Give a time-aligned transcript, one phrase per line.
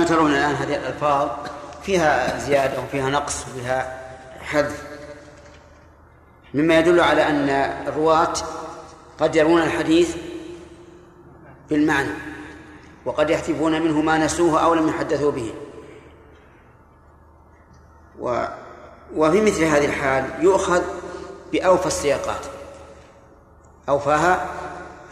[0.00, 1.28] كما ترون الآن هذه الألفاظ
[1.82, 4.00] فيها زيادة وفيها نقص وفيها
[4.40, 4.82] حذف.
[6.54, 7.48] مما يدل على أن
[7.88, 8.32] الرواة
[9.18, 10.16] قد يرون الحديث
[11.70, 12.10] بالمعنى
[13.04, 15.54] وقد يحذفون منه ما نسوه أو لم يحدثوا به.
[18.20, 18.44] و
[19.16, 20.82] وفي مثل هذه الحال يؤخذ
[21.52, 22.46] بأوفى السياقات.
[23.88, 24.48] أوفاها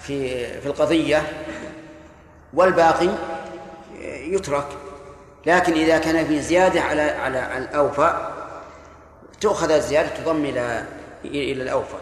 [0.03, 1.23] في في القضية
[2.55, 3.09] والباقي
[4.05, 4.67] يترك
[5.47, 8.33] لكن إذا كان في زيادة على على الأوفى
[9.41, 10.85] تؤخذ الزيادة تضم إلى
[11.25, 11.97] إلى الأوفى.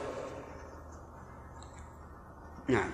[2.69, 2.91] نعم.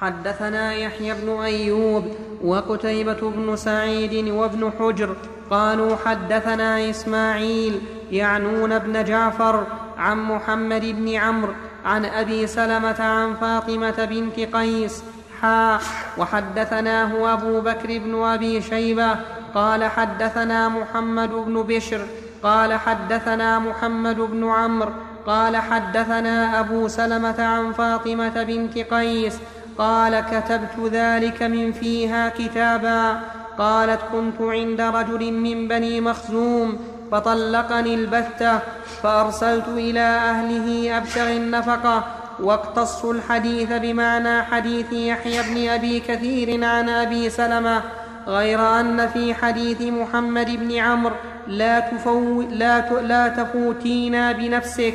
[0.00, 5.16] حدثنا يحيى بن أيوب وقتيبة بن سعيد وابن حجر
[5.50, 7.80] قالوا حدثنا إسماعيل
[8.10, 9.66] يعنون ابن جعفر
[9.98, 11.52] عن محمد بن عمرو
[11.84, 15.02] عن أبي سلمة عن فاطمة بنت قيس
[15.42, 15.78] حا
[16.18, 19.16] وحدثناه أبو بكر بن أبي شيبة
[19.54, 22.06] قال حدثنا محمد بن بشر
[22.42, 24.92] قال حدثنا محمد بن عمرو
[25.26, 29.38] قال حدثنا أبو سلمة عن فاطمة بنت قيس
[29.78, 33.20] قال كتبت ذلك من فيها كتابا
[33.58, 36.78] قالت كنت عند رجل من بني مخزوم
[37.12, 38.58] فطلقني البتة
[39.02, 42.04] فأرسلت إلى أهله أبتغي النفقة
[42.40, 47.82] واقتصوا الحديث بمعنى حديث يحيى بن أبي كثير عن أبي سلمة
[48.26, 51.14] غير أن في حديث محمد بن عمرو
[51.46, 54.94] لا, تفو لا, لا تفوتينا بنفسك.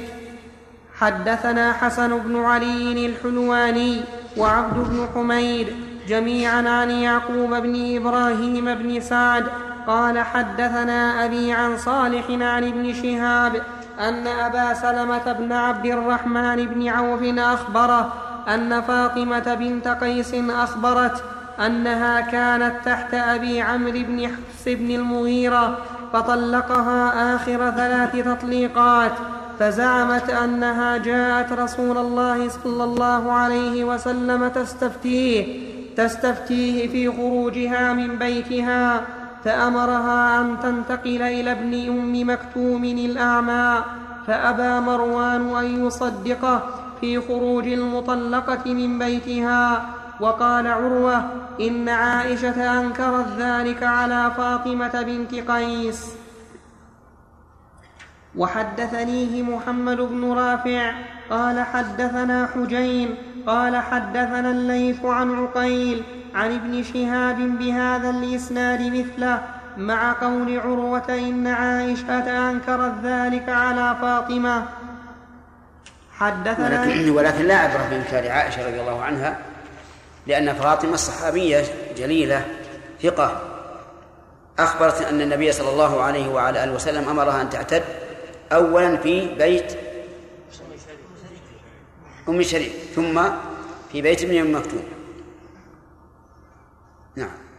[1.01, 4.01] حدثنا حسن بن علي الحلواني
[4.37, 5.67] وعبد بن حميد
[6.07, 9.45] جميعا عن يعقوب بن إبراهيم بن سعد
[9.87, 13.61] قال حدثنا أبي عن صالح عن ابن شهاب
[14.01, 18.13] أن أبا سلمة بن عبد الرحمن بن عوف أخبره
[18.47, 21.23] أن فاطمة بنت قيس أخبرت
[21.65, 25.77] أنها كانت تحت أبي عمرو بن حفص بن المغيرة
[26.13, 29.11] فطلقها آخر ثلاث تطليقات
[29.59, 39.01] فزعمت أنها جاءت رسول الله صلى الله عليه وسلم تستفتيه تستفتيه في خروجها من بيتها
[39.45, 43.83] فأمرها أن تنتقل إلى ابن أم مكتوم الأعمى.
[44.27, 46.61] فأبى مروان أن يصدقه
[47.01, 49.85] في خروج المطلقة من بيتها
[50.19, 51.23] وقال عروة
[51.61, 56.15] إن عائشة أنكرت ذلك على فاطمة بنت قيس.
[58.35, 60.93] وحدثنيه محمد بن رافع
[61.29, 63.15] قال حدثنا حجين
[63.47, 66.03] قال حدثنا الليث عن عقيل
[66.35, 74.65] عن ابن شهاب بهذا الإسناد مثله مع قول عروه ان عائشة انكرت ذلك على فاطمة.
[76.13, 79.39] حدثنا ولكن, ولكن لا عبرة بإنكار عائشة رضي الله عنها
[80.27, 81.63] لأن فاطمة صحابيه
[81.97, 82.45] جليلة
[83.03, 83.41] ثقة.
[84.59, 87.83] أخبرت أن النبي صلى الله عليه وعلى آله وسلم أمرها أن تعتد
[88.51, 89.77] أولا في بيت
[92.29, 93.21] أم شريك ثم
[93.91, 94.83] في بيت ابن أم مكتوم.
[97.15, 97.50] نعم.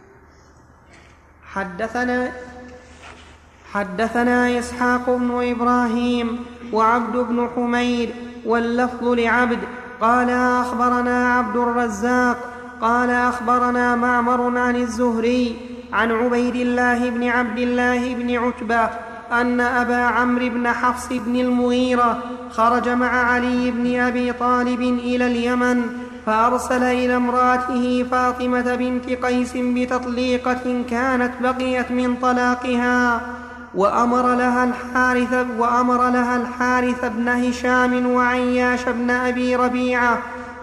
[1.55, 2.31] حدثنا
[3.73, 6.39] حدثنا إسحاق بن إبراهيم
[6.73, 8.09] وعبد بن حميد
[8.45, 9.59] واللفظ لعبد
[10.01, 12.37] قال أخبرنا عبد الرزاق
[12.81, 15.55] قال أخبرنا معمر عن الزهري
[15.93, 18.89] عن عبيد الله بن عبد الله بن عتبة
[19.31, 26.02] أن أبا عمرو بن حفص بن المغيرة خرج مع علي بن أبي طالب إلى اليمن
[26.25, 33.21] فأرسل إلى امرأته فاطمة بنت قيس بتطليقة كانت بقيت من طلاقها
[33.75, 40.17] وأمر لها الحارث وأمر لها الحارث بن هشام وعياش بن أبي ربيعة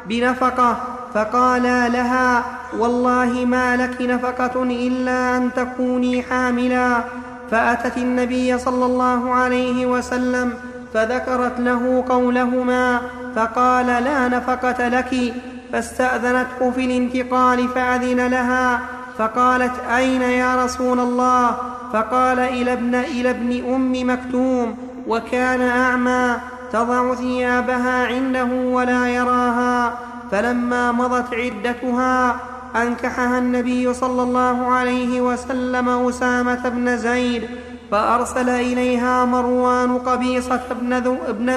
[0.06, 0.76] بنفقة
[1.14, 2.44] فقالا لها
[2.78, 7.04] والله ما لك نفقة إلا أن تكوني حاملا
[7.50, 10.54] فأتت النبي صلى الله عليه وسلم
[10.94, 13.00] فذكرت له قولهما
[13.36, 15.34] فقال لا نفقة لك
[15.72, 18.80] فاستأذنته في الانتقال فأذن لها
[19.18, 21.56] فقالت أين يا رسول الله؟
[21.92, 26.36] فقال إلى ابن, إلى ابن أم مكتوم وكان أعمى
[26.72, 29.98] تضع ثيابها عنده ولا يراها.
[30.30, 32.36] فلما مضت عدتها
[32.76, 37.42] أنكحها النبي صلى الله عليه وسلم أسامة بن زيد
[37.90, 41.48] فأرسل إليها مروان قبيصة بن ذو ابن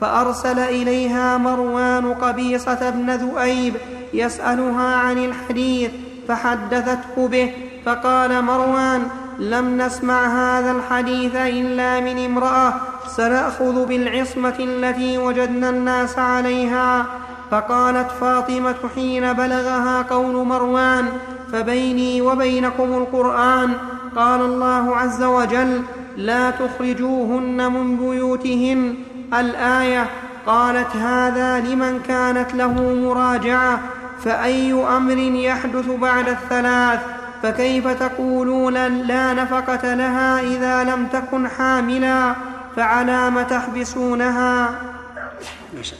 [0.00, 3.74] فأرسل إليها مروان قبيصة بن ذؤيب
[4.14, 5.90] يسألها عن الحديث
[6.28, 7.52] فحدثته به
[7.86, 9.02] فقال مروان
[9.38, 12.74] لم نسمع هذا الحديث إلا من امرأة
[13.16, 17.06] سنأخذ بالعصمة التي وجدنا الناس عليها.
[17.50, 21.08] فقالت فاطمة حين بلغها قول مروان
[21.52, 23.72] فبيني وبينكم القرآن
[24.16, 25.82] قال الله عز وجل
[26.16, 28.94] لا تخرجوهن من بيوتهن
[29.34, 30.06] الآية
[30.46, 33.80] قالت هذا لمن كانت له مراجعة
[34.24, 37.00] فأي أمر يحدث بعد الثلاث؟
[37.42, 38.74] فكيف تقولون
[39.06, 42.34] لا نفقة لها إذا لم تكن حاملا؟
[42.76, 44.80] فعلام تحبسونها؟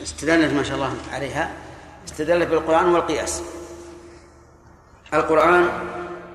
[0.02, 1.50] استدلت ما شاء الله عليها
[2.08, 3.42] استدلت بالقرآن والقياس.
[5.14, 5.68] القرآن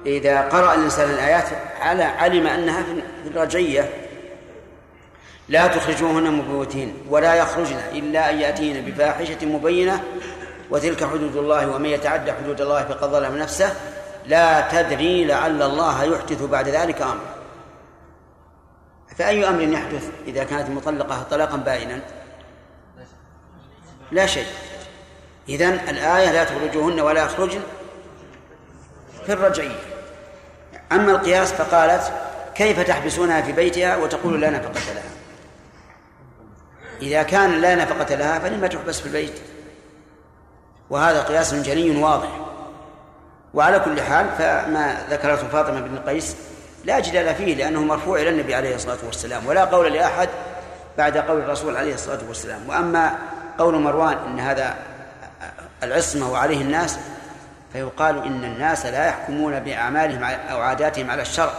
[0.05, 1.47] إذا قرأ الإنسان الآيات
[1.81, 2.83] على علم أنها
[3.23, 3.89] في الرجية
[5.49, 10.03] لا تخرجوهن من بيوتهن ولا يخرجن إلا أن يأتين بفاحشة مبينة
[10.69, 13.73] وتلك حدود الله ومن يتعدى حدود الله فقد ظلم نفسه.
[14.25, 17.35] لا تدري لعل الله يحدث بعد ذلك أمرا
[19.17, 21.99] فأي أمر يحدث إذا كانت المطلقة طلاقا بائنا؟
[24.11, 24.47] لا شيء.
[25.49, 27.61] إذن الآية لا تخرجوهن ولا يخرجن
[29.25, 29.79] في الرجعية.
[30.91, 32.11] أما القياس فقالت
[32.55, 35.03] كيف تحبسونها في بيتها وتقول لا نفقة لها؟
[37.01, 39.33] إذا كان لا نفقة لها فلما تحبس في البيت.
[40.89, 42.29] وهذا قياس جلي واضح.
[43.53, 46.35] وعلى كل حال فما ذكرته فاطمة بن قيس
[46.85, 50.29] لا جدال فيه لأنه مرفوع إلى النبي عليه الصلاة والسلام ولا قول لأحد
[50.97, 52.69] بعد قول الرسول عليه الصلاة والسلام.
[52.69, 53.15] وأما
[53.57, 54.75] قول مروان إن هذا
[55.83, 56.99] العصمة وعليه الناس
[57.73, 61.53] فيقال إن الناس لا يحكمون بأعمالهم أو عاداتهم على الشرع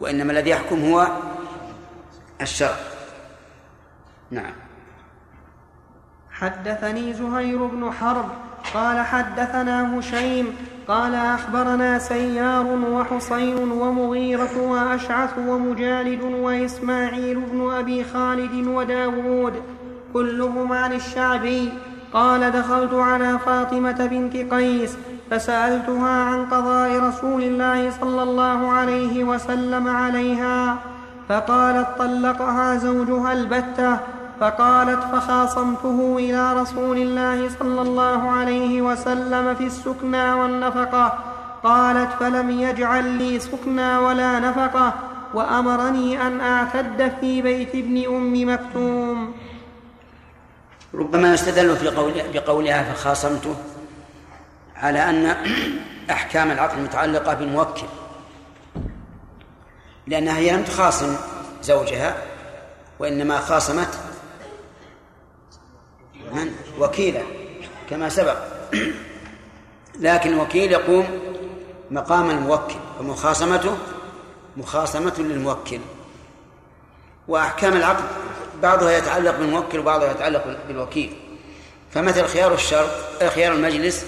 [0.00, 1.06] وإنما الذي يحكم هو
[2.40, 2.76] الشرع.
[4.30, 4.52] نعم.
[6.30, 8.28] حدثني زهير بن حرب
[8.74, 10.46] قال حدثنا هشيم
[10.88, 19.62] قال أخبرنا سيار وحصين ومغيرة وأشعث ومجالد وإسماعيل بن أبي خالد وداود
[20.12, 21.72] كلهم عن الشعبي.
[22.12, 24.96] قال دخلت على فاطمة بنت قيس
[25.30, 30.76] فسألتها عن قضاء رسول الله صلى الله عليه وسلم عليها
[31.28, 33.98] فقالت طلقها زوجها البتة
[34.40, 41.18] فقالت فخاصمته إلى رسول الله صلى الله عليه وسلم في السكنى والنفقة.
[41.62, 44.94] قالت فلم يجعل لي سكنى ولا نفقة
[45.34, 49.34] وأمرني أن أعتد في بيت ابن أم مكتوم.
[50.94, 53.54] ربما يستدل في قول بقولها فخاصمته
[54.76, 55.36] على أن
[56.10, 57.86] أحكام العقد متعلقة بالموكل
[60.06, 61.16] لأنها هي لم تخاصم
[61.62, 62.16] زوجها
[62.98, 63.98] وإنما خاصمت
[66.78, 67.22] وكيلا
[67.90, 68.36] كما سبق.
[70.00, 71.20] لكن الوكيل يقوم
[71.90, 73.76] مقام الموكل ومخاصمته
[74.56, 75.80] مخاصمة للموكل.
[77.28, 78.04] وأحكام العقد
[78.62, 81.16] بعضها يتعلق بالموكل وبعضها يتعلق بالوكيل.
[81.90, 82.90] فمثل خيار الشرط
[83.34, 84.06] خيار المجلس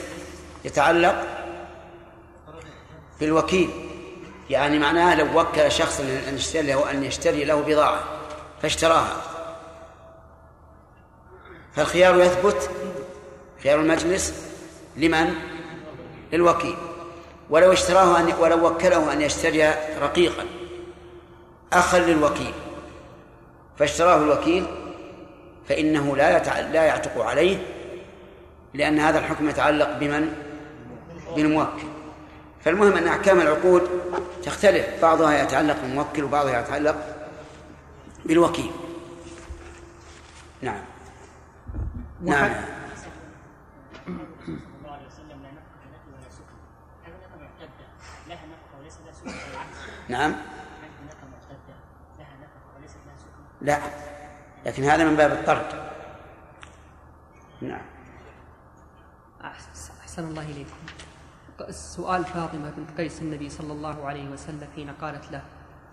[0.64, 1.26] يتعلق
[3.20, 3.70] بالوكيل.
[4.50, 6.02] يعني معناه لو وكل شخصا
[6.90, 8.04] أن يشتري له بضاعة
[8.62, 9.16] فاشتراها.
[11.76, 12.70] فالخيار يثبت
[13.62, 14.34] خيار المجلس
[14.96, 15.34] لمن؟
[16.32, 16.76] للوكيل
[17.50, 20.44] ولو اشتراه أن ولو وكله أن يشتري رقيقا
[21.72, 22.52] أخا للوكيل
[23.78, 24.66] فاشتراه الوكيل
[25.68, 26.38] فإنه لا.
[26.72, 27.58] لا يعتق عليه
[28.74, 30.34] لأن هذا الحكم يتعلق بمن؟
[31.36, 31.82] بالموكل
[32.64, 33.90] فالمهم أن أحكام العقود
[34.44, 36.96] تختلف بعضها يتعلق بالموكل وبعضها يتعلق
[38.24, 38.70] بالوكيل
[40.62, 40.89] نعم
[42.22, 42.50] نعم.
[50.08, 50.34] نعم.
[53.60, 53.78] لا.
[54.66, 55.90] لكن هذا من باب الطرد.
[57.60, 57.80] نعم.
[60.00, 60.76] أحسن الله إليكم.
[61.70, 65.42] سؤال فاطمة بنت قيس النبي صلى الله عليه وسلم حين قالت له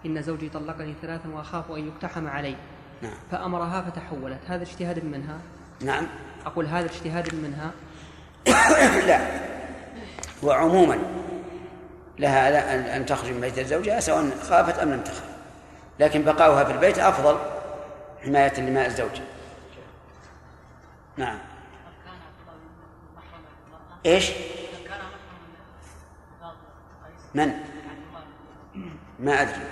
[0.06, 2.56] إن زوجي طلقني ثلاثا وأخاف أن يقتحم علي.
[3.02, 3.18] نعم.
[3.32, 4.40] فأمرها فتحولت.
[4.48, 5.40] هذا اجتهاد منها؟
[5.82, 6.08] نعم.
[6.46, 7.72] أقول هذا اجتهاد منها؟
[9.08, 9.28] لا.
[10.44, 11.00] وعموما
[12.20, 15.24] لها أن تخرج من بيت زوجها سواء خافت أم لم تخف.
[16.00, 17.38] لكن بقاؤها في البيت أفضل
[18.24, 19.22] حماية لماء الزوج.
[21.18, 21.38] نعم.
[24.06, 24.32] إيش؟
[27.36, 27.54] من؟
[29.20, 29.64] ما أدري.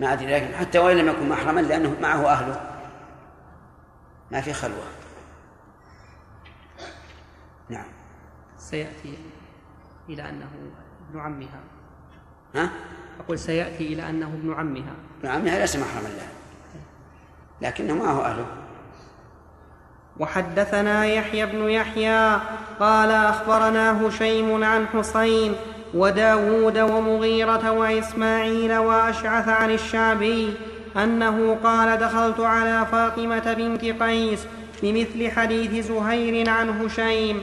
[0.00, 2.70] ما أدري لكن حتى وإن لم يكن محرما لأنه معه أهله.
[4.30, 4.84] ما في خلوة
[7.68, 7.86] نعم
[8.70, 9.18] سيأتي
[10.08, 10.48] إلى أنه
[11.10, 11.60] ابن عمها.
[12.54, 12.70] ها؟
[13.20, 14.94] أقول سيأتي إلى أنه ابن عمها.
[15.20, 16.28] ابن عمها ليس محرما لها
[17.60, 18.46] لكنه معه أهله.
[20.18, 22.40] وحدثنا يحيى بن يحيى
[22.80, 25.54] قال أخبرنا هشيم عن حسين
[25.94, 30.54] وداود ومغيرة وإسماعيل وأشعث عن الشعبي
[30.96, 34.46] أنه قال دخلت على فاطمة بنت قيس
[34.82, 37.42] بمثل حديث زهير عن هشيم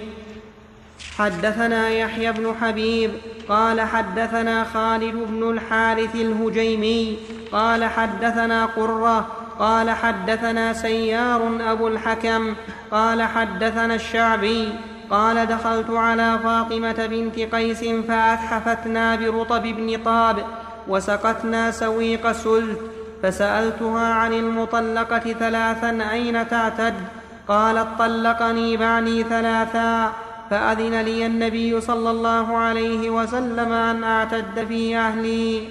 [1.18, 3.12] حدثنا يحيى بن حبيب
[3.50, 7.18] قال حدثنا خالد بن الحارث الهجيمي
[7.51, 9.27] قال حدثنا قرة
[9.60, 12.56] قال حدثنا سيار أبو الحكم
[12.92, 14.70] قال حدثنا الشعبي
[15.10, 20.46] قال دخلت على فاطمة بنت قيس فأتحفتنا برطب بن طاب
[20.88, 22.80] وسقتنا سويق سلت
[23.24, 26.94] فسألتها عن المطلقة ثلاثا أين تعتد؟
[27.48, 30.13] قالت طلقني بعدي ثلاثا
[30.50, 35.70] فأذن لي النبي صلى الله عليه وسلم أن أعتد في أهلي.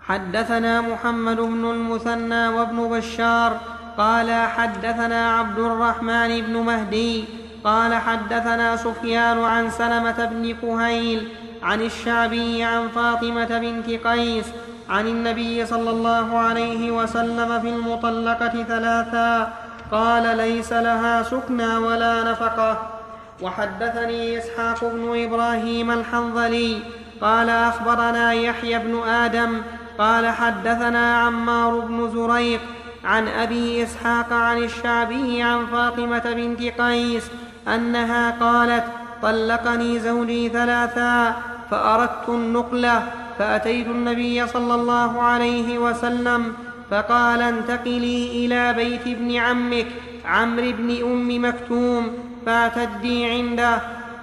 [0.00, 3.60] حدثنا محمد بن المثنى وابن بشار
[3.98, 7.24] قال حدثنا عبد الرحمن بن مهدي
[7.64, 11.28] قال حدثنا سفيان عن سلمة بن كهيل
[11.62, 14.46] عن الشعبي عن فاطمة بنت قيس
[14.88, 19.52] عن النبي صلى الله عليه وسلم في المطلقة ثلاثا
[19.92, 22.96] قال ليس لها سكنى ولا نفقة.
[23.42, 26.82] وحدثني إسحاق بن إبراهيم الحنظلي
[27.20, 29.62] قال أخبرنا يحيى بن آدم
[29.98, 32.60] قال حدثنا عمار بن زريق
[33.04, 37.30] عن أبي إسحاق عن الشعبي عن فاطمة بنت قيس
[37.68, 38.84] أنها قالت
[39.22, 41.36] طلقني زوجي ثلاثا
[41.70, 43.02] فأردت النقلة
[43.38, 46.54] فأتيت النبي صلى الله عليه وسلم
[46.90, 49.86] فقال انتقلي إلى بيت ابن عمك
[50.24, 53.80] عمرو بن أم مكتوم فاعتدي عنده.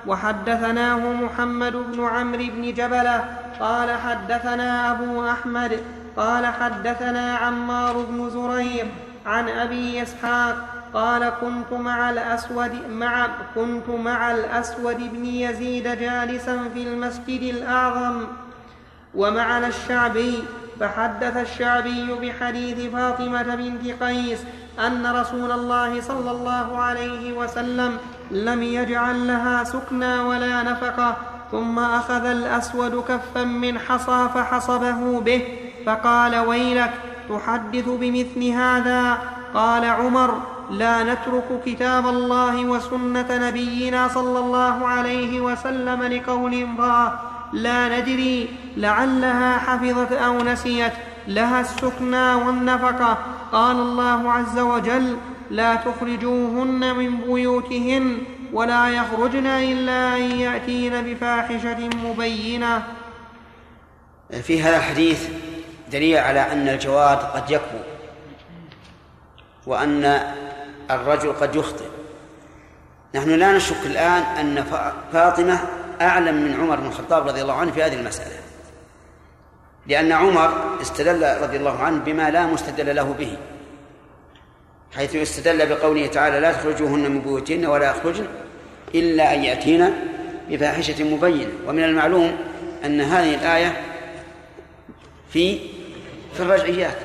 [0.08, 3.26] وحدثناه محمد بن عمرو بن جبلة
[3.60, 5.80] قال حدثنا أبو أحمد
[6.18, 8.86] قال حدثنا عمار بن زرير
[9.26, 10.56] عن أبي إسحاق
[10.94, 18.24] قال كنت مع الأسود مع كنت مع الأسود بن يزيد جالسا في المسجد الأعظم.
[19.16, 20.44] ومعنا الشعبي
[20.84, 24.40] فحدث الشعبي بحديث فاطمة بنت قيس
[24.80, 27.98] أن رسول الله صلى الله عليه وسلم
[28.32, 31.18] لم يجعل لها سكنى ولا نفقة
[31.52, 35.42] ثم أخذ الأسود كفا من حصى فحصبه به
[35.86, 36.92] فقال ويلك
[37.30, 39.18] تحدث بمثل هذا؟
[39.54, 48.00] قال عمر لا نترك كتاب الله وسنة نبينا صلى الله عليه وسلم لقول امرأة لا
[48.00, 50.94] ندري لعلها حفظت أو نسيت
[51.28, 53.18] لها السكنى والنفقة.
[53.52, 55.18] قال الله عز وجل
[55.52, 58.18] لا تخرجوهن من بيوتهن
[58.54, 62.84] ولا يخرجن إلا أن يأتين بفاحشة مبينة.
[64.42, 65.30] في هذا الحديث
[65.92, 67.80] دليل على أن الجواد قد يكبو
[69.68, 70.22] وأن
[70.92, 71.86] الرجل قد يخطئ.
[73.16, 74.64] نحن لا نشك الآن أن
[75.14, 75.60] فاطمة
[76.02, 78.36] أعلم من عمر بن الخطاب رضي الله عنه في هذه المسألة.
[79.88, 83.38] لأن عمر استدل رضي الله عنه بما لا مستدل له به
[84.96, 88.28] حيث استدل بقوله تعالى لا تخرجوهن من بيوتهن ولا يخرجن
[88.96, 89.90] إلا أن يأتين
[90.50, 92.38] بفاحشة مبينة ومن المعلوم
[92.86, 93.82] أن هذه الآية
[95.30, 95.60] في
[96.34, 96.98] في الرجعيات.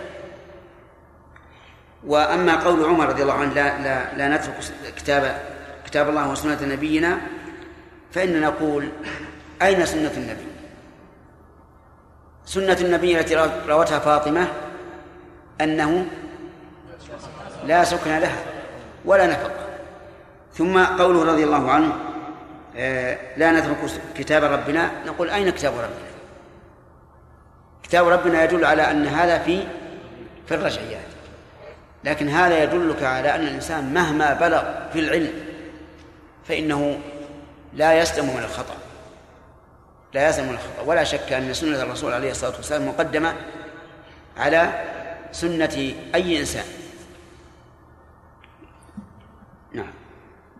[2.07, 4.55] وأما قول عمر رضي الله عنه لا لا لا نترك
[4.97, 5.43] كتاب
[5.87, 7.19] كتاب الله وسنة نبينا
[8.13, 8.89] فإننا نقول
[9.63, 10.47] أين سنة النبي؟
[12.45, 13.35] سنة النبي التي
[13.69, 14.49] روتها فاطمة
[15.61, 16.07] أنه
[17.67, 18.43] لا سكن لها
[19.05, 19.69] ولا نفقة.
[20.55, 21.93] ثم قوله رضي الله عنه
[22.77, 23.77] آه، لا نترك
[24.17, 24.91] كتاب ربنا.
[25.07, 26.09] نقول أين كتاب ربنا؟
[27.83, 29.63] كتاب ربنا يدل على أن هذا في
[30.47, 31.09] في الرجعيات.
[32.05, 34.63] لكن هذا يدلك على أن الإنسان مهما بلغ
[34.93, 35.33] في العلم
[36.45, 36.99] فإنه
[37.75, 38.75] لا يسلم من الخطأ.
[40.15, 40.83] لا يسلم من الخطأ.
[40.87, 43.35] ولا شك أن سنة الرسول عليه الصلاة والسلام مقدمة
[44.37, 44.85] على
[45.33, 46.65] سنة أي إنسان.
[49.75, 49.91] نعم.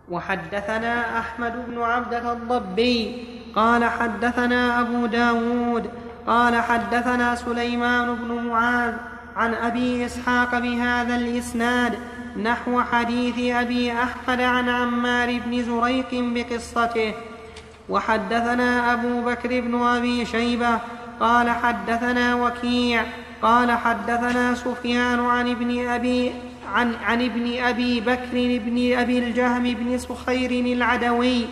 [0.09, 5.89] وحدثنا أحمد بن عبدة الضبي قال حدثنا أبو داود
[6.27, 8.93] قال حدثنا سليمان بن معاذ
[9.35, 11.99] عن أبي إسحاق بهذا الإسناد
[12.37, 17.13] نحو حديث أبي أحمد عن عمار بن زريق بقصته.
[17.89, 20.79] وحدثنا أبو بكر بن أبي شيبة
[21.19, 23.03] قال حدثنا وكيع
[23.41, 26.31] قال حدثنا سفيان عن ابن أبي
[26.73, 31.45] عن, عن ابن أبي بكر بن أبي الجهم بن سخير العدوي.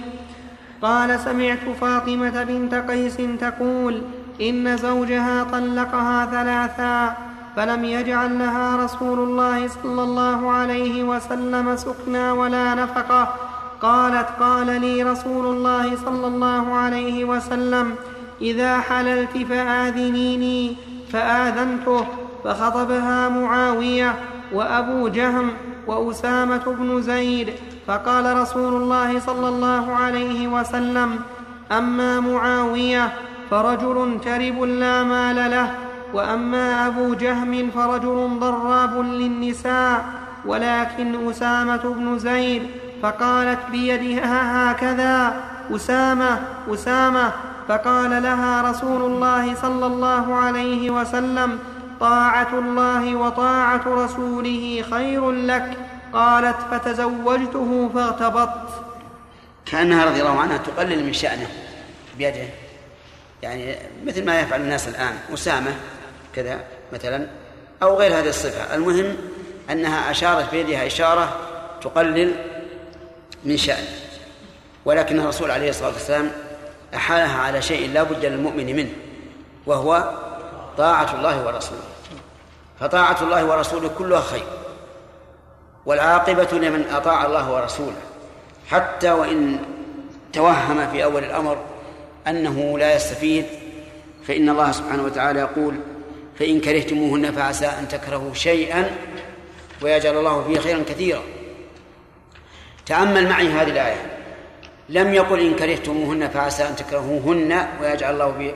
[0.81, 4.01] قال سمعت فاطمة بنت قيس تقول
[4.41, 7.26] إن زوجها طلقها ثلاثا.
[7.57, 13.33] فلم يجعل لها رسول الله صلى الله عليه وسلم سكنا ولا نفقة.
[13.81, 17.95] قالت قال لي رسول الله صلى الله عليه وسلم
[18.41, 20.75] إذا حللت فآذنيني.
[21.13, 22.05] فآذنته
[22.43, 24.15] فخطبها معاوية
[24.53, 25.51] وأبو جهم
[25.87, 27.53] وأسامة بن زيد.
[27.87, 31.19] فقال رسول الله صلى الله عليه وسلم
[31.71, 33.13] أما معاوية
[33.51, 40.05] فرجل ترب لا مال له وأما أبو جهم فرجل ضراب للنساء
[40.45, 42.63] ولكن أسامة بن زيد
[43.01, 45.41] فقالت بيدها هكذا.
[45.75, 46.39] أسامة
[46.73, 47.31] أسامة
[47.67, 51.59] فقال لها رسول الله صلى الله عليه وسلم
[51.99, 55.77] طاعة الله وطاعة رسوله خير لك.
[56.13, 58.69] قالت فتزوجته فاغتبطت.
[59.65, 61.47] كأنها رضي الله عنها تقلل من شأنه
[62.17, 62.47] بيده.
[63.43, 65.13] يعني مثل ما يفعل الناس الآن.
[65.33, 65.71] أسامة
[66.37, 66.59] كذا
[66.93, 67.27] مثلا
[67.83, 68.75] أو غير هذه الصفة.
[68.75, 69.15] المهم
[69.71, 71.35] أنها أشارت بيدها إشارة
[71.81, 72.35] تقلل
[73.43, 73.87] من شأنه
[74.85, 76.31] ولكن الرسول عليه الصلاة والسلام
[76.95, 78.89] أحالها على شيء لا بد للمؤمن منه
[79.65, 80.11] وهو
[80.77, 81.81] طاعة الله ورسوله.
[82.79, 84.47] فطاعة الله ورسوله كلها خير
[85.85, 88.01] والعاقبة لمن أطاع الله ورسوله.
[88.69, 89.59] حتى وإن
[90.33, 91.57] توهم في أول الأمر
[92.27, 93.45] أنه لا يستفيد
[94.27, 95.75] فإن الله سبحانه وتعالى يقول
[96.39, 98.91] فإن كرهتموهن فعسى أن تكرهوا شيئا
[99.81, 101.21] ويجعل الله فيه خيرا كثيرا.
[102.85, 104.17] تأمل معي هذه الآية.
[104.89, 108.53] لم يقل إن كرهتموهن فعسى أن تكرهوهن ويجعل الله في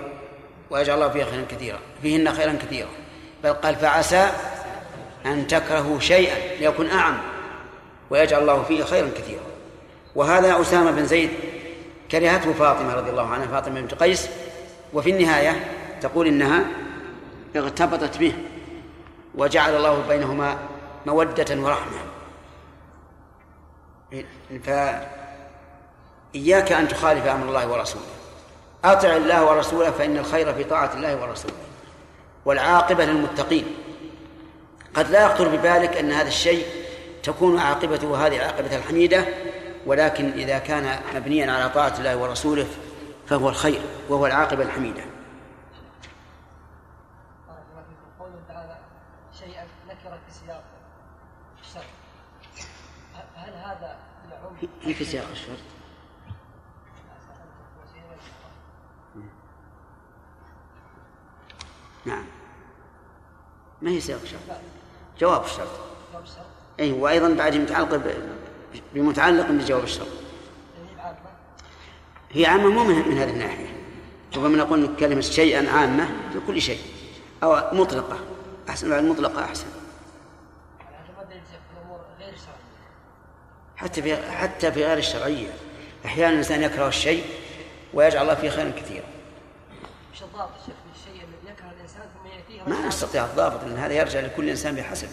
[0.70, 1.80] ويجعل الله فيها خيرا كثيرا.
[2.02, 2.90] فيهن خيرا كثيرا.
[3.44, 4.30] بل قال فعسى
[5.26, 7.18] أن تكرهوا شيئا ليكن أعم
[8.10, 9.44] ويجعل الله فيه خيرا كثيرا.
[10.16, 11.30] وهذا أسامة بن زيد
[12.12, 14.30] كرهته فاطمة رضي الله عنها فاطمة بنت قيس.
[14.94, 15.66] وفي النهاية
[16.02, 16.66] تقول إنها
[17.56, 18.34] اغتبطت به
[19.36, 20.58] وجعل الله بينهما
[21.06, 21.98] مودة ورحمة.
[24.64, 28.06] فإياك أن تخالف أمر الله ورسوله.
[28.86, 31.54] أطع الله ورسوله فإن الخير في طاعة الله ورسوله.
[32.46, 33.66] والعاقبة للمتقين.
[34.94, 36.66] قد لا يخطر ببالك أن هذا الشيء
[37.24, 39.26] تكون عاقبته هذه العاقبة الحميدة
[39.86, 42.68] ولكن إذا كان مبنيا على طاعة الله ورسوله
[43.28, 45.11] فهو الخير وهو العاقبة الحميدة.
[54.82, 55.58] هي في سياق الشرط.
[62.06, 62.24] نعم.
[63.82, 64.40] ما هي سياق الشرط؟
[65.20, 65.68] جواب الشرط.
[66.80, 68.02] أي وأيضا بعد متعلقة
[68.94, 70.08] بمتعلق بجواب الشرط.
[72.32, 73.68] هي عامة مو من هذه الناحية.
[74.36, 76.80] ربما نقول كلمة شيئا عامة لكل شيء
[77.44, 78.20] أو مطلقة.
[78.70, 79.68] أحسن بعد مطلقة أحسن.
[83.82, 85.50] حتى في حتى في غير الشرعية
[86.06, 87.26] أحيانا الإنسان يكره الشيء
[87.94, 89.06] ويجعل الله فيه خيرا كثيرا.
[90.14, 90.52] إيش الضابط
[90.96, 95.10] الشيء الذي يكره الإنسان ثم يأتيه ما نستطيع الضابط لأن هذا يرجع لكل إنسان بحسب.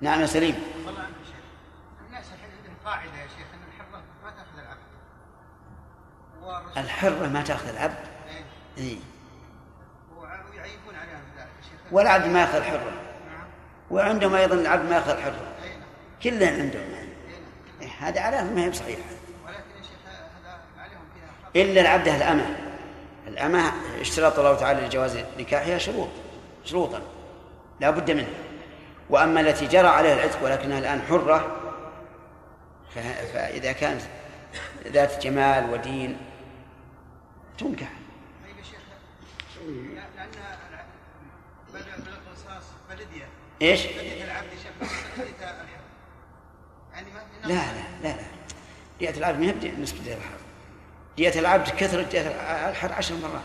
[0.00, 0.62] نعم يا سليم.
[2.06, 4.78] الناس الحين عندهم قاعدة يا شيخ أن الحرة ما تأخذ العبد.
[6.76, 8.44] الحرة ما تأخذ العبد؟ إيه.
[8.78, 8.98] إيه.
[10.16, 11.92] ويعيبون عليها بذلك شيخ.
[11.92, 13.01] والعبد ما يأخذ الحرة.
[13.92, 15.54] وعندهم أيضا العبد ما يأخذ الحره
[16.22, 16.82] كلهم عندهم
[17.80, 18.96] إيه هذا علامه ما هي فيها
[21.56, 22.56] إلا العبد الامه
[23.26, 26.08] الامه اشترط الله تعالى لجواز نكاحها شروط
[26.64, 27.02] شروطا.
[27.80, 28.26] لا بد منها.
[29.10, 31.56] وأما التي جرى عليها العتق ولكنها الآن حرة
[33.34, 34.02] فإذا كانت
[34.86, 36.16] ذات جمال ودين
[37.58, 37.88] تنكح
[38.44, 38.80] طيب يا شيخ
[40.16, 40.58] لانها
[41.78, 43.28] بالقصاص بلديه
[43.62, 43.86] إيش؟
[47.44, 48.22] لا لا لا لا.
[48.98, 50.36] دية العبد ما هي نسبة دية الحر
[51.16, 52.20] دية العبد كثرة دية
[52.70, 53.42] الحر عشر مرات.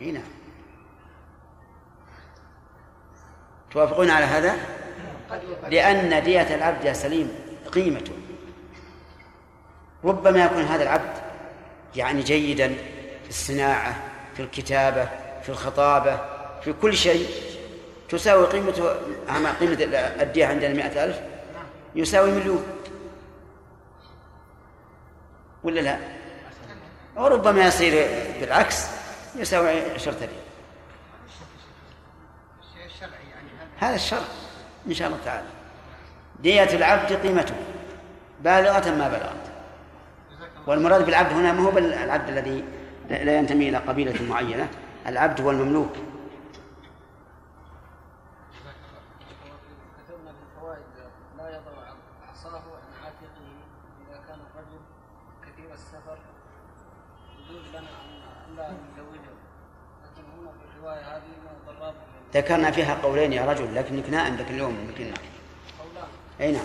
[0.00, 0.22] هنا
[3.70, 4.56] توافقون على هذا؟
[5.68, 7.34] لأن دية العبد يا سليم
[7.72, 8.12] قيمته.
[10.04, 11.22] ربما يكون هذا العبد
[11.96, 12.95] يعني جيدا
[13.26, 13.96] في الصناعة
[14.36, 15.08] في الكتابة
[15.42, 16.20] في الخطابة
[16.62, 17.28] في كل شيء.
[18.08, 18.94] تساوي قيمته
[19.60, 19.78] قيمة
[20.22, 21.20] الدية عندنا مئة ألف؟
[21.94, 22.66] يساوي مليون.
[25.64, 25.98] ولا لا؟
[27.16, 28.08] وربما يصير
[28.40, 28.86] بالعكس
[29.36, 30.30] يساوي عشرة ريال
[33.78, 34.20] هذا الشرع
[34.86, 35.46] إن شاء الله تعالى.
[36.40, 37.54] دية العبد قيمته.
[38.40, 39.52] بالغة ما بلغت
[40.66, 42.64] والمراد بالعبد هنا ما هو العبد الذي
[43.10, 44.68] لا ينتمي إلى قبيلة معينة.
[45.06, 45.92] العبد هو المملوك.
[62.36, 65.12] ذكرنا فيها قولين يا رجل لكنك نائم ذاك اليوم يمكن
[66.40, 66.64] أي نعم.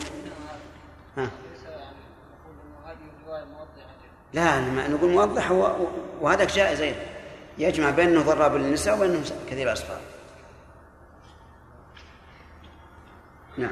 [1.17, 1.21] ها.
[1.23, 1.95] ليس يعني
[2.31, 3.95] نقول انه هذه الروايه موضحه
[4.33, 5.51] لا لما نقول موضح
[6.21, 6.99] وهذاك جائز أيضا
[7.57, 9.97] يجمع بين انه ضراب للنساء وبين انه كثير الاصفار
[13.57, 13.71] نعم.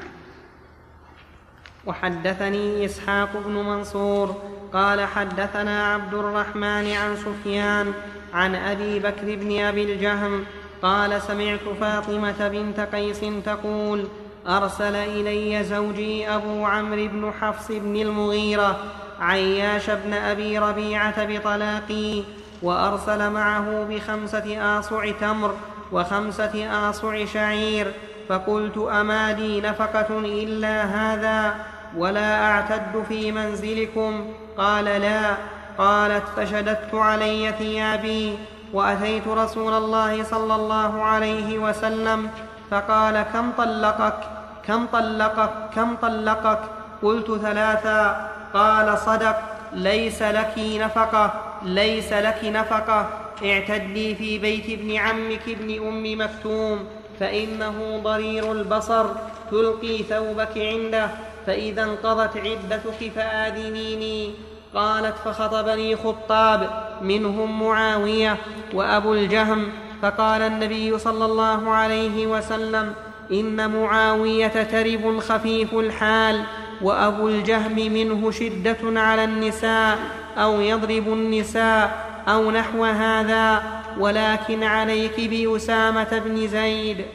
[1.85, 4.35] وحدثني إسحاق بن منصور
[4.73, 7.93] قال حدثنا عبد الرحمن عن سفيان
[8.33, 10.45] عن أبي بكر بن أبي الجهم
[10.81, 14.07] قال سمعت فاطمة بنت قيس تقول
[14.47, 18.83] أرسل إلي زوجي أبو عمرو بن حفص بن المغيرة
[19.21, 22.23] عياش بن أبي ربيعة بطلاقي
[22.61, 25.53] وأرسل معه بخمسة آصع تمر
[25.91, 27.91] وخمسة آصع شعير
[28.29, 31.55] فقلت أما لي نفقة إلا هذا
[31.97, 35.35] ولا أعتد في منزلكم؟ قال لا.
[35.77, 38.37] قالت فشددت علي ثيابي
[38.73, 42.29] وأتيت رسول الله صلى الله عليه وسلم
[42.71, 44.19] فقال كم طلقك؟
[44.67, 46.59] كم طلقك؟ كم طلقك؟
[47.01, 48.29] قلت ثلاثا.
[48.53, 49.35] قال صدق
[49.73, 51.33] ليس لك نفقة
[51.63, 53.09] ليس لك نفقة.
[53.45, 56.87] اعتدي في بيت ابن عمك ابن أم مكتوم
[57.19, 59.05] فإنه ضرير البصر.
[59.51, 61.09] تلقي ثوبك عنده
[61.45, 64.31] فإذا انقضت عدتك فآذنيني.
[64.75, 66.69] قالت فخطبني خطاب
[67.01, 68.37] منهم معاوية
[68.73, 69.71] وأبو الجهم.
[70.01, 72.93] فقال النبي صلى الله عليه وسلم
[73.31, 76.43] إن معاوية ترب خفيف الحال.
[76.81, 79.99] وأبو الجهم منه شدة على النساء
[80.37, 83.63] أو يضرب النساء أو نحو هذا
[83.99, 87.05] ولكن عليك بأسامة بن زيد.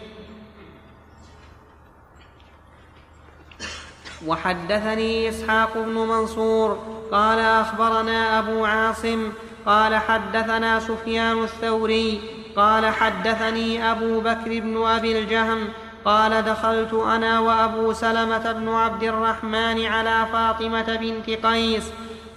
[4.27, 6.79] وحدثني إسحاق بن منصور
[7.13, 9.33] قال أخبرنا أبو عاصم
[9.67, 12.21] قال حدثنا سفيان الثوري
[12.57, 15.69] قال حدثني أبو بكر بن أبي الجهم
[16.05, 21.85] قال دخلت أنا وأبو سلمة بن عبد الرحمن على فاطمة بنت قيس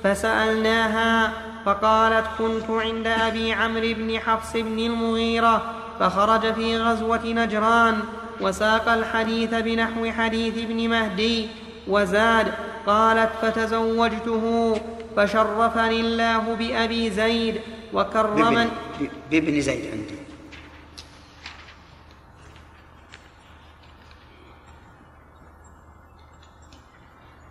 [0.04, 1.32] فسألناها
[1.66, 5.62] فقالت كنت عند أبي عمرو بن حفص بن المغيرة
[6.00, 8.00] فخرج في غزوة نجران
[8.42, 11.48] وساق الحديث بنحو حديث ابن مهدي
[11.88, 12.48] وزاد
[12.88, 14.76] قالت فتزوجته
[15.16, 17.62] فشرفني الله بأبي زيد
[17.94, 20.27] وكرمن بابن, بابن زيد عندي.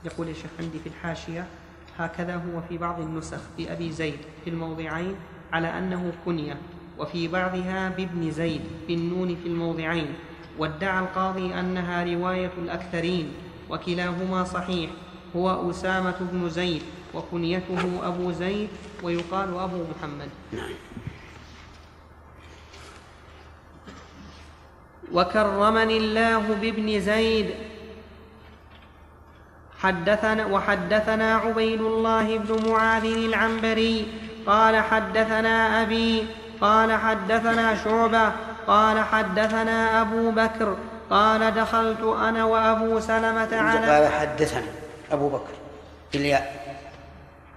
[0.06, 1.46] يقول يا شيخ عندي في الحاشية
[1.98, 5.14] هكذا هو في بعض النسخ بأبي زيد في الموضعين
[5.52, 6.56] على أنه كنية
[6.98, 10.06] وفي بعضها بابن زيد بالنون في الموضعين
[10.58, 13.32] وادعى القاضي أنها رواية الأكثرين
[13.70, 14.90] وكلاهما صحيح
[15.36, 16.82] هو أسامة بن زيد
[17.14, 18.68] وكنيته أبو زيد
[19.02, 20.28] ويقال أبو محمد.
[25.12, 27.50] وكرمني الله بابن زيد
[29.82, 34.06] حدثنا وحدثنا عبيد الله بن معاذ العنبري
[34.46, 36.26] قال حدثنا أبي
[36.60, 38.32] قال حدثنا شعبة
[38.66, 40.76] قال حدثنا أبو بكر
[41.10, 44.66] قال دخلت أنا وأبو سلمة على قال حدثني
[45.12, 45.52] أبو بكر.
[46.12, 46.66] بالياء.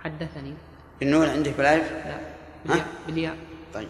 [0.04, 0.54] حدثني.
[1.02, 1.92] النون عندك بالألف؟
[2.66, 2.76] لا.
[3.08, 3.36] بالياء.
[3.74, 3.90] طيب.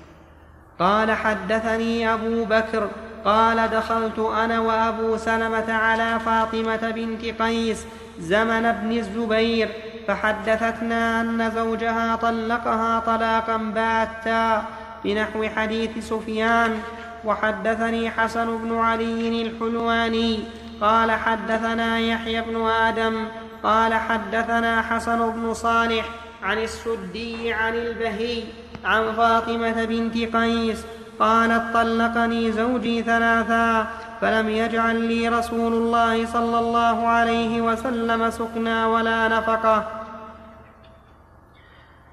[0.79, 2.89] قال حدثني أبو بكر
[3.25, 7.85] قال دخلت أنا وأبو سلمة على فاطمة بنت قيس
[8.19, 9.69] زمن ابن الزبير
[10.07, 14.65] فحدثتنا أن زوجها طلقها طلاقا باتا
[15.03, 16.79] بنحو حديث سفيان
[17.25, 20.39] وحدثني حسن بن علي الحلواني
[20.81, 23.25] قال حدثنا يحيى بن آدم
[23.63, 26.05] قال حدثنا حسن بن صالح
[26.43, 28.43] عن السدي عن البهي
[28.85, 30.83] عن فاطمة بنت قيس
[31.19, 33.87] قالت طلقني زوجي ثلاثا
[34.21, 39.85] فلم يجعل لي رسول الله صلى الله عليه وسلم سكنا ولا نفقة.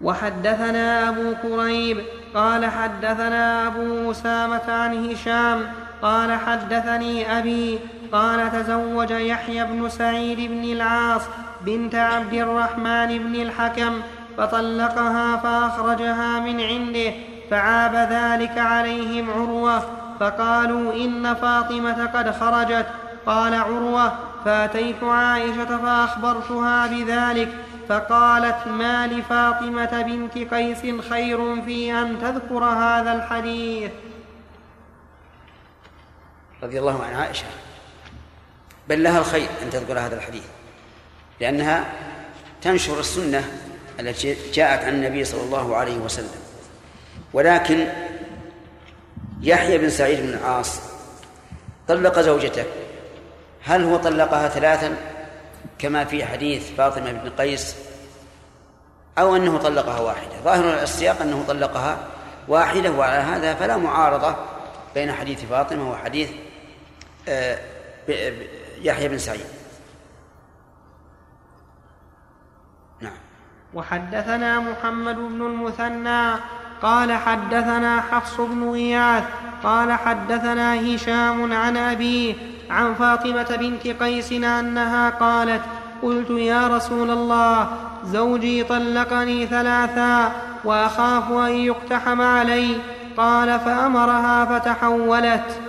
[0.01, 2.01] وحدثنا أبو كريب
[2.35, 5.67] قال حدثنا أبو أسامة عن هشام
[6.03, 7.79] قال حدثني أبي
[8.13, 11.23] قال تزوج يحيى بن سعيد بن العاص
[11.61, 14.01] بنت عبد الرحمن بن الحكم
[14.39, 17.13] فطلقها فأخرجها من عنده
[17.51, 19.83] فعاب ذلك عليهم عروة
[20.21, 22.87] فقالوا إن فاطمة قد خرجت.
[23.27, 27.49] قال عروة فأتيت عائشة فأخبرتها بذلك
[27.89, 33.91] فقالت ما لفاطمة بنت قيس خير في أن تذكر هذا الحديث؟
[36.63, 37.47] رضي الله عن عائشة.
[38.89, 40.47] بل لها الخير أن تذكر هذا الحديث
[41.41, 41.85] لأنها
[42.63, 43.45] تنشر السنة
[44.01, 46.46] التي جاءت عن النبي صلى الله عليه وسلم.
[47.37, 47.89] ولكن
[49.41, 50.81] يحيى بن سعيد بن العاص
[51.89, 52.65] طلق زوجته.
[53.65, 54.97] هل هو طلقها ثلاثا
[55.79, 57.77] كما في حديث فاطمة بن قيس
[59.19, 61.99] أو أنه طلقها واحدة؟ ظاهر السياق أنه طلقها
[62.49, 64.37] واحدة وعلى هذا فلا معارضة
[64.95, 66.31] بين حديث فاطمة وحديث
[67.29, 67.59] آه،
[68.81, 69.47] يحيى بن سعيد.
[73.01, 73.19] نعم.
[73.75, 76.37] وحدثنا محمد بن المثنى
[76.83, 79.25] قال حدثنا حفص بن غياث
[79.65, 82.35] قال حدثنا هشام عن أبيه
[82.71, 85.63] عن فاطمة بنت قيس أنها قالت
[86.03, 87.69] قلت يا رسول الله
[88.05, 90.33] زوجي طلقني ثلاثا
[90.65, 92.77] وأخاف أن يقتحم علي
[93.17, 95.61] قال فأمرها فتحولت.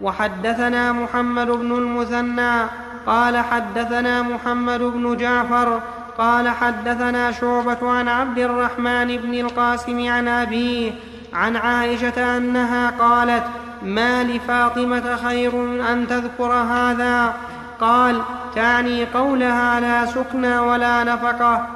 [0.00, 2.62] وحدثنا محمد بن المثنى
[3.06, 5.80] قال حدثنا محمد بن جعفر
[6.18, 10.92] قال حدثنا شعبة عن عبد الرحمن بن القاسم عن أبيه
[11.32, 13.44] عن عائشة أنها قالت
[13.82, 15.52] ما لفاطمة خير
[15.92, 17.34] أن تذكر هذا؟
[17.80, 18.22] قال
[18.54, 21.66] تعني قولها لا سكنى ولا نفقة.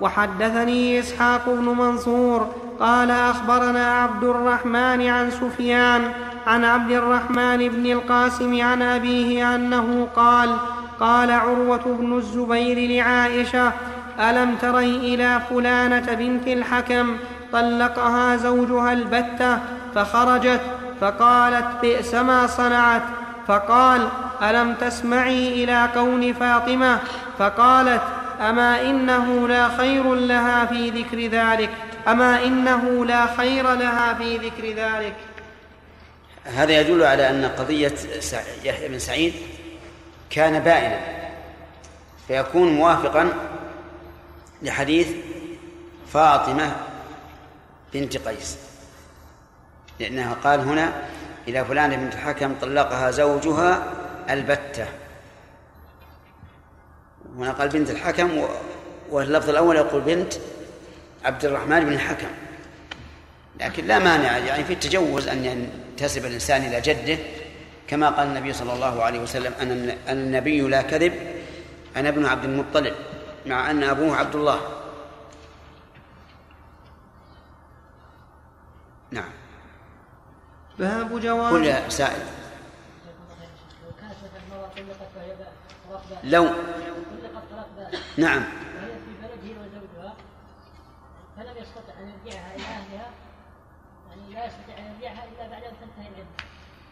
[0.00, 6.12] وحدثني إسحاق بن منصور قال أخبرنا عبد الرحمن عن سفيان
[6.46, 10.56] عن عبد الرحمن بن القاسم عن أبيه أنه قال
[11.00, 13.72] قال عروة بن الزبير لعائشة
[14.20, 17.16] ألم تري إلى فلانة بنت الحكم
[17.52, 19.58] طلقها زوجها البتة
[19.94, 20.60] فخرجت
[21.00, 23.02] فقالت بئس ما صنعت
[23.46, 24.08] فقال
[24.42, 26.98] ألم تسمعي إلى كون فاطمة؟
[27.38, 28.02] فقالت
[28.40, 31.70] أما إنه لا خير لها في ذكر ذلك
[32.08, 35.14] أما إنه لا خير لها في ذكر ذلك.
[36.44, 37.94] هذا يدل على أن قضية
[38.64, 39.34] يحيى بن سعيد
[40.36, 41.00] كان بائنا
[42.28, 43.32] فيكون موافقا
[44.62, 45.08] لحديث
[46.12, 46.76] فاطمة
[47.94, 48.58] بنت قيس
[50.00, 50.92] لأنها قال هنا
[51.48, 53.92] إلى فلان بنت الحكم طلقها زوجها
[54.30, 54.86] البتة.
[57.36, 58.44] هنا قال بنت الحكم
[59.10, 60.34] واللفظ الأول يقول بنت
[61.24, 62.28] عبد الرحمن بن الحكم.
[63.60, 67.18] لكن لا مانع يعني في التجوز أن ينتسب الإنسان إلى جده
[67.88, 71.12] كما قال النبي صلى الله عليه وسلم أنا النبي لا كذب
[71.96, 72.94] أنا ابن عبد المطلب
[73.46, 74.60] مع أن أبوه عبد الله.
[79.10, 79.30] نعم.
[80.78, 82.22] باب جواز قل يا سائل.
[86.24, 86.44] لو
[88.16, 88.42] نعم.
[88.42, 90.14] وهي في بلده وزوجها
[91.36, 93.10] فلم يستطع أن يرجعها إلى أهلها
[94.08, 96.45] يعني لا يستطيع أن يرجعها إلا بعد أن تنتهي العده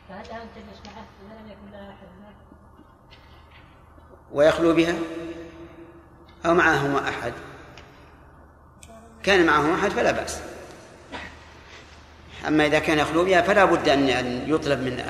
[0.09, 2.35] فهل لها أن تجلس معه اذا لم يكن لها احد هناك؟
[4.33, 4.95] ويخلو بها؟
[6.47, 7.33] أو معهما أحد؟
[9.23, 10.43] كان معهم أحد فلا بأس.
[12.49, 14.09] أما إذا كان يخلو بها فلا بد أن
[14.49, 15.01] يطلب من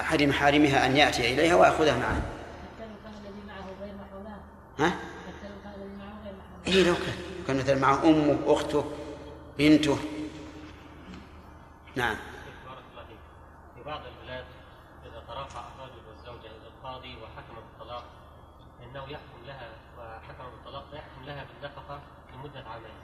[0.00, 2.14] أحد محارمها أن يأتي إليها ويأخذها معه.
[2.16, 4.40] حتى لو كان الذي معه غير محرمات
[4.78, 6.34] ها؟ حتى لو كان الذي معه غير
[6.66, 7.14] إيه لو كان.
[7.46, 8.84] كان مثلا معه أمه أخته
[9.58, 9.98] بنته.
[11.96, 12.16] نعم
[12.66, 13.18] بارك الله فيك.
[13.76, 14.44] في بعض البلاد
[15.06, 18.04] إذا ترافع الرجل والزوجة إلى القاضي وحكم بالطلاق
[18.94, 22.00] إنه يحكم لها وحكم بالطلاق فيحكم لها بالنفقة
[22.34, 22.96] لمدة عامين.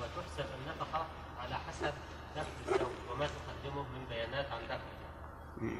[0.00, 1.06] وتحسب النفقة
[1.42, 1.92] على حسب
[2.36, 5.00] دخل الزوج وما تقدمه من بيانات عن دخله.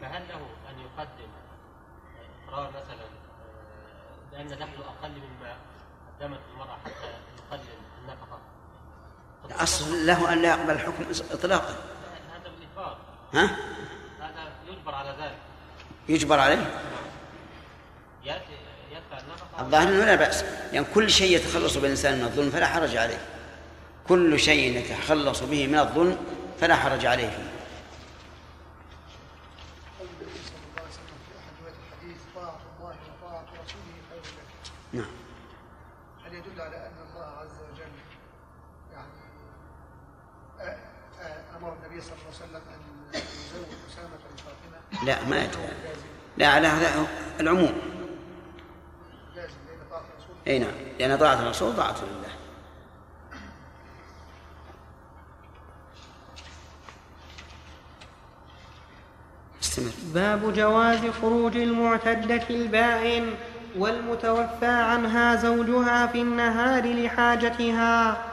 [0.01, 1.29] فهل له أن يقدم
[2.49, 5.57] إقرار مثلا آه، بأن دخله أقل مما
[6.21, 8.39] قدمت المرأة حتى يقلل النفقة؟
[9.45, 11.75] الأصل له أن لا يقبل الحكم إطلاقا
[12.33, 12.99] هذا بالإجبار
[13.35, 13.57] ها؟
[14.21, 15.39] هذا يجبر على ذلك
[16.09, 16.81] يجبر عليه
[19.61, 20.45] الظاهر أنه لا بأس.
[20.73, 23.19] يعني كل شيء يتخلص بالإنسان من الظلم فلا حرج عليه.
[24.09, 26.17] كل شيء يتخلص به من الظلم
[26.61, 27.29] فلا حرج عليه.
[27.29, 27.51] فيه
[29.99, 34.21] قول النبي صلى الله عليه وسلم في احد روايات الحديث طاعه الله وطاعه رسوله خير
[34.21, 34.49] لك
[34.93, 35.13] نعم.
[36.27, 37.93] هل يدل على أن الله عز وجل
[38.93, 39.09] يعني
[40.61, 40.77] آه،
[41.23, 42.81] آه، أمر النبي صلى الله عليه وسلم أن
[43.15, 45.59] يزوج أسامة بفاطمه لا ما يدل.
[46.37, 47.07] لا على هذا
[47.41, 47.90] العموم.
[50.47, 50.71] إي نعم.
[50.99, 52.31] لأن طاعة الرسول طاعة لله.
[59.63, 63.31] استمر باب جواز خروج المعتدة البائن
[63.79, 68.25] والمتوفى عنها زوجها في النهار لحاجتها.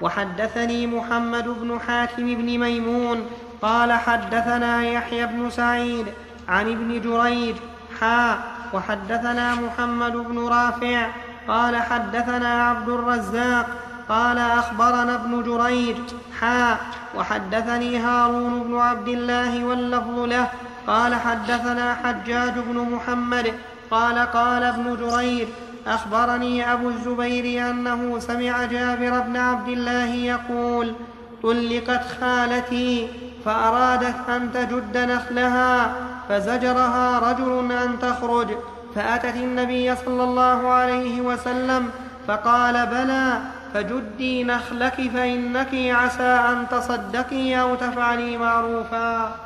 [0.00, 3.26] وحدثني محمد بن حاتم بن ميمون
[3.62, 6.06] قال حدثنا يحيى بن سعيد
[6.48, 7.56] عن ابن جريج
[8.00, 8.38] حا
[8.72, 11.10] وحدثنا محمد بن رافع
[11.48, 13.66] قال حدثنا عبد الرزاق
[14.08, 15.96] قال أخبرنا ابن جريج
[16.40, 16.76] حا
[17.16, 20.48] وحدثني هارون بن عبد الله واللفظ له
[20.86, 23.54] قال حدثنا حجاج بن محمد
[23.90, 25.48] قال قال ابن جريج
[25.86, 30.94] أخبرني أبو الزبير أنه سمع جابر بن عبد الله يقول
[31.42, 33.08] طلقت خالتي
[33.44, 35.92] فأرادت أن تجد نخلها
[36.28, 38.48] فزجرها رجل أن تخرج.
[38.96, 41.90] فآتت النبي صلى الله عليه وسلم
[42.28, 43.40] فقال بلى
[43.74, 49.36] فجدي نخلك فإنك عسى أن تصدقي أو تفعلي معروفا.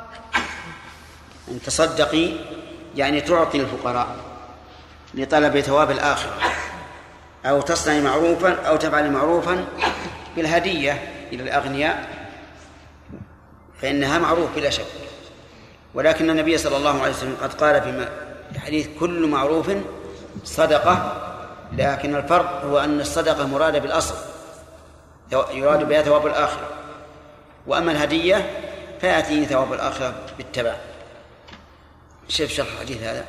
[1.51, 2.31] أن تصدقي
[2.95, 4.15] يعني تعطي الفقراء
[5.13, 6.33] لطلب ثواب الآخرة.
[7.45, 9.65] أو تصنعي معروفا أو تفعلي معروفا
[10.35, 10.91] بالهدية
[11.33, 12.07] إلى الأغنياء
[13.81, 14.85] فإنها معروف بلا شك.
[15.93, 18.07] ولكن النبي صلى الله عليه وسلم قد قال في
[18.59, 19.71] حديث كل معروف
[20.43, 21.27] صدقة
[21.77, 24.15] لكن الفرق هو أن الصدقة مرادة بالأصل
[25.31, 26.69] يراد بها ثواب الآخرة.
[27.67, 28.49] وأما الهدية
[29.01, 30.75] فيأتي ثواب الآخرة بالتبع
[32.27, 33.25] شوف شرح الحديث هذا.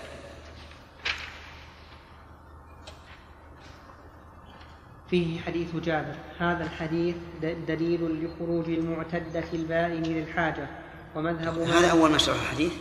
[5.10, 6.14] فيه حديث جابر.
[6.38, 10.66] هذا الحديث دليل لخروج المعتدة البائن للحاجة
[11.14, 12.72] ومذهب هذا أول ما شرح الحديث.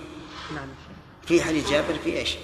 [0.55, 0.67] نعم.
[1.31, 2.37] في حديث جابر في إيش؟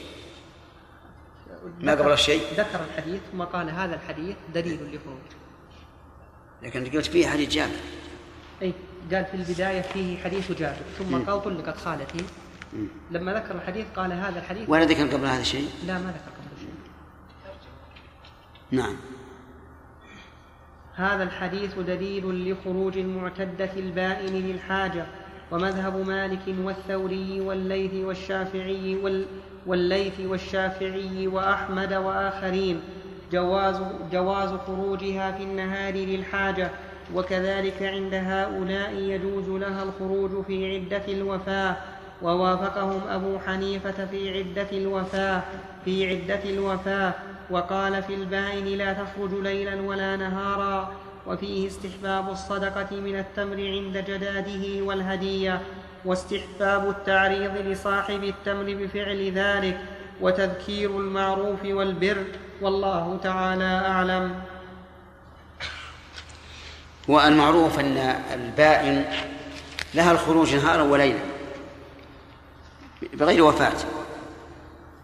[1.81, 5.19] ما قبل الشيء ذكر الحديث ثم قال هذا الحديث دليل لخروج
[6.63, 7.75] لكن قلت فيه حديث جابر
[8.61, 8.73] أي
[9.11, 11.25] قال في البداية فيه حديث جابر ثم م.
[11.25, 12.23] قال طلقت خالتي
[12.73, 12.85] م.
[13.11, 16.59] لما ذكر الحديث قال هذا الحديث ولا ذكر قبل هذا الشيء؟ لا ما ذكر قبل
[16.59, 16.73] شيء
[18.71, 18.95] نعم
[20.95, 25.05] هذا الحديث دليل لخروج المعتدة البائن للحاجة
[25.51, 29.25] ومذهب مالك والثوري والليث والشافعي وال
[29.65, 32.81] والليث والشافعي وأحمد وآخرين.
[33.31, 33.81] جواز,
[34.11, 36.69] جواز خروجها في النهار للحاجة
[37.15, 41.75] وكذلك عند هؤلاء يجوز لها الخروج في عدة الوفاة.
[42.21, 45.41] ووافقهم أبو حنيفة في عدة الوفاة
[45.85, 47.13] في عدة الوفاة.
[47.49, 50.91] وقال في البائن لا تخرج ليلا ولا نهارا.
[51.27, 55.61] وفيه استحباب الصدقة من التمر عند جداده والهدية
[56.05, 59.79] واستحباب التعريض لصاحب التمر بفعل ذلك
[60.21, 62.23] وتذكير المعروف والبر
[62.61, 64.35] والله تعالى أعلم.
[67.07, 67.97] والمعروف أن
[68.33, 69.05] البائن
[69.93, 71.19] لها الخروج نهارا وليلا
[73.13, 73.77] بغير وفاة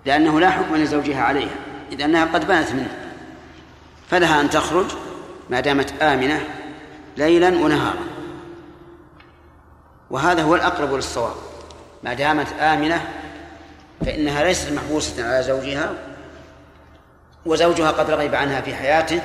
[0.05, 1.55] لأنه لا حكم لزوجها عليها
[1.91, 2.97] إذ أنها قد بنت منه
[4.09, 4.85] فلها أن تخرج
[5.49, 6.47] ما دامت آمنة
[7.17, 8.03] ليلا ونهارا.
[10.09, 11.35] وهذا هو الأقرب للصواب.
[12.03, 13.07] ما دامت آمنة
[14.05, 15.93] فإنها ليست محبوسة على زوجها
[17.45, 19.21] وزوجها قد رغب عنها في حياته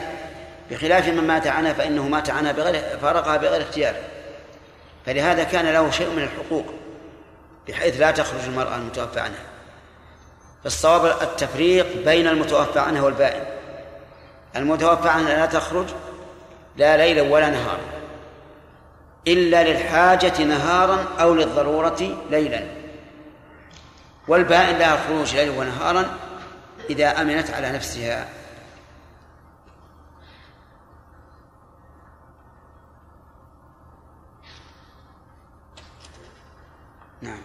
[0.70, 3.94] بخلاف من مات عنها فإنه مات عنها بغير فارقها بغير اختيار.
[5.06, 6.64] فلهذا كان له شيء من الحقوق
[7.68, 9.42] بحيث لا تخرج المرأة المتوفى عنها.
[10.64, 13.44] فالصواب التفريق بين المتوفى عنها والبائن.
[14.56, 15.86] المتوفى عنها لا تخرج
[16.78, 17.80] لا ليلا ولا نهارا
[19.28, 22.62] إلا للحاجة نهارا أو للضرورة ليلا.
[24.28, 26.06] والبائن لها الخروج ليلا ونهارا
[26.90, 28.28] إذا أمنت على نفسها.
[37.22, 37.40] نعم.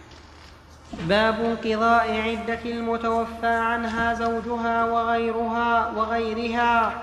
[0.92, 7.02] باب انقضاء عدة المتوفى عنها زوجها وغيرها وغيرها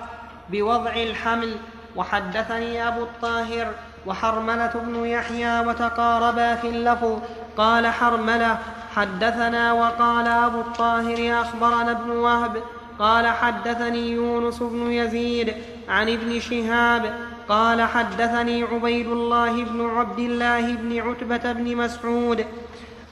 [0.50, 1.56] بوضع الحمل
[1.96, 3.68] وحدثني أبو الطاهر
[4.06, 7.20] وحرملة بن يحيى وتقاربا في اللفظ.
[7.58, 8.58] قال حرملة
[8.96, 12.64] حدثنا وقال أبو الطاهر أخبرنا ابن وهب.
[13.00, 15.54] قال حدثني يونس بن يزيد
[15.90, 17.14] عن ابن شهاب.
[17.50, 22.46] قال حدثني عبيد الله بن عبد الله بن عتبة بن مسعود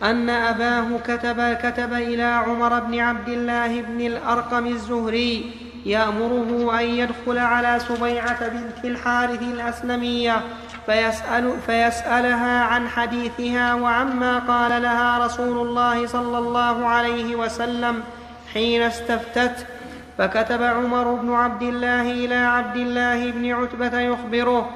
[0.04, 5.52] أن أباه كتب كتب إلى عمر بن عبد الله بن الأرقم الزهري
[5.86, 10.42] يأمره أن يدخل على سبيعة بنت الحارث الأسلمية
[10.86, 18.04] فيسأل فيسألها عن حديثها وعما قال لها رسول الله صلى الله عليه وسلم
[18.54, 19.68] حين استفتت.
[20.20, 24.70] فكتب عمر بن عبد الله إلى عبد الله بن عتبة يخبره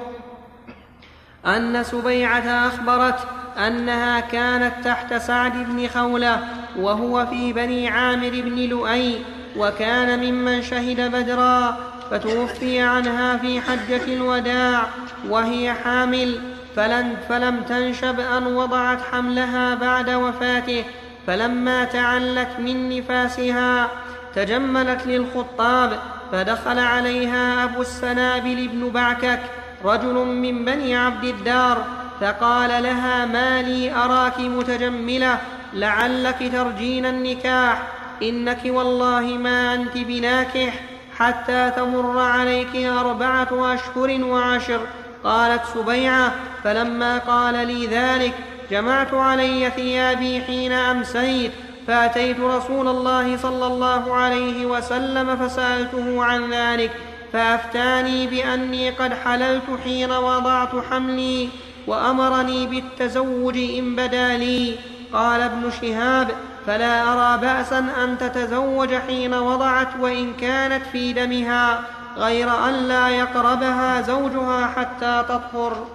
[1.46, 3.18] أن سبيعة أخبرت
[3.58, 6.40] أنها كانت تحت سعد بن خولة
[6.76, 9.18] وهو في بني عامر بن لؤي
[9.56, 11.76] وكان ممن شهد بدرا
[12.10, 14.86] فتوفي عنها في حجة الوداع
[15.28, 16.40] وهي حامل
[16.76, 20.84] فلن فلم تنشب أن وضعت حملها بعد وفاته
[21.26, 23.88] فلما تعلت من نفاسها
[24.34, 25.98] تجملت للخطاب
[26.32, 29.40] فدخل عليها أبو السنابل بن بعكك
[29.84, 31.84] رجل من بني عبد الدار
[32.20, 35.38] فقال لها ما لي أراك متجملة
[35.74, 37.82] لعلك ترجين النكاح.
[38.22, 40.80] إنك والله ما أنت بناكح
[41.16, 44.80] حتى تمر عليك أربعة أشهر وعشر.
[45.24, 46.34] قالت سبيعة
[46.64, 48.34] فلما قال لي ذلك
[48.70, 51.52] جمعت علي ثيابي حين أمسيت.
[51.86, 56.90] فأتيت رسول الله صلى الله عليه وسلم فسألته عن ذلك
[57.32, 61.48] فأفتاني بأني قد حللت حين وضعت حملي
[61.86, 64.74] وأمرني بالتزوج إن بدا لي.
[65.12, 66.30] قال ابن شهاب
[66.66, 71.80] فلا أرى بأسا أن تتزوج حين وضعت وإن كانت في دمها
[72.16, 75.86] غير أن لا يقربها زوجها حتى تطهر.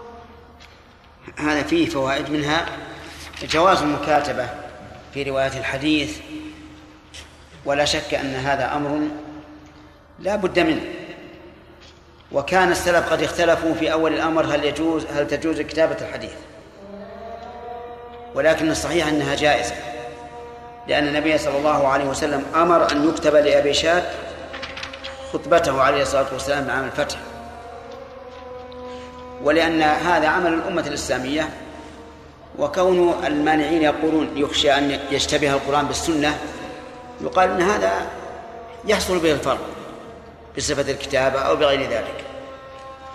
[1.38, 2.66] هذا فيه فوائد منها
[3.44, 4.50] جواز المكاتبة
[5.14, 6.18] في رواية الحديث
[7.66, 9.08] ولا شك أن هذا أمر
[10.20, 10.82] لا بد منه.
[12.32, 16.34] وكان السلف قد اختلفوا في أول الأمر هل يجوز هل تجوز كتابة الحديث.
[18.36, 19.76] ولكن الصحيح أنها جائزة.
[20.90, 24.04] لأن النبي صلى الله عليه وسلم أمر أن يكتب لأبي شاد
[25.34, 27.18] خطبته عليه الصلاة والسلام عام الفتح.
[29.44, 31.50] ولأن هذا عمل الأمة الإسلامية
[32.60, 36.38] وكون المانعين يقولون يخشى أن يشتبه القرآن بالسنة
[37.22, 38.08] يقال أن هذا
[38.86, 39.60] يحصل به الفرق
[40.58, 42.24] بصفة الكتابة أو بغير ذلك.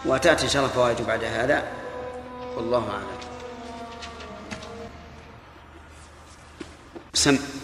[0.06, 1.62] وتأتي إن شاء الله فوائد بعد هذا.
[2.56, 3.06] والله أعلم.
[7.14, 7.63] سم.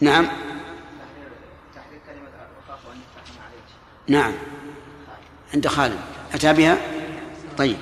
[0.00, 0.28] نعم.
[4.08, 4.32] نعم.
[5.54, 5.98] عند خالد.
[6.34, 6.76] أتى بها؟
[7.58, 7.76] طيب.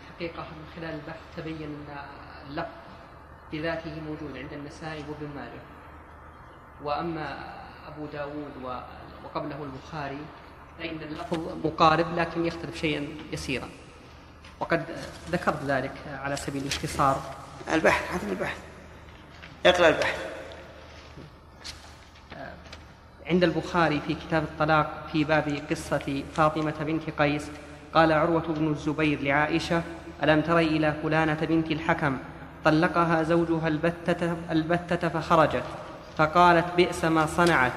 [0.00, 1.96] الحقيقة من خلال البحث تبين أن
[2.50, 2.68] اللفظ
[3.52, 5.62] بذاته موجود عند النسائي وابن ماجه.
[6.82, 7.54] وأما
[7.88, 8.80] أبو داود
[9.24, 10.18] وقبله البخاري
[10.78, 13.68] فإن اللفظ مقارب لكن يختلف شيئا يسيرا.
[14.60, 14.84] وقد
[15.30, 17.34] ذكرت ذلك على سبيل الاختصار.
[17.72, 18.58] البحث هذا البحث.
[19.66, 20.33] اقرأ البحث.
[23.30, 27.50] عند البخاري في كتاب الطلاق في باب قصة فاطمة بنت قيس
[27.94, 29.82] قال عروة بن الزبير لعائشة
[30.22, 32.16] ألم تري إلى فلانة بنت الحكم؟
[32.64, 35.64] طلقها زوجها البتة, البتة فخرجت
[36.16, 37.72] فقالت بئس ما صنعت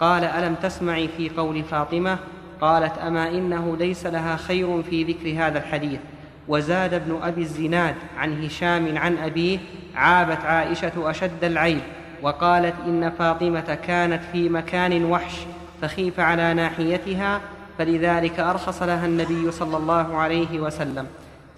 [0.00, 2.18] قال ألم تسمعي في قول فاطمة؟
[2.60, 6.00] قالت أما إنه ليس لها خير في ذكر هذا الحديث
[6.48, 9.58] وزاد ابن أبي الزناد عن هشام عن أبيه
[9.94, 11.80] عابت عائشة أشد العيب
[12.22, 15.34] وقالت إن فاطمة كانت في مكان وحش
[15.82, 17.40] فخيف على ناحيتها
[17.78, 21.06] فلذلك أرخص لها النبي صلى الله عليه وسلم.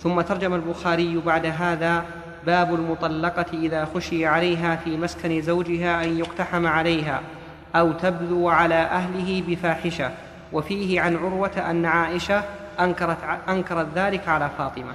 [0.00, 2.04] ثم ترجم البخاري بعد هذا
[2.46, 7.20] باب المطلقة إذا خشي عليها في مسكن زوجها أن يقتحم عليها
[7.74, 10.10] أو تبدو على أهله بفاحشة.
[10.52, 12.42] وفيه عن عروة أن عائشة
[12.80, 14.92] أنكرت, أنكرت ذلك على فاطمة.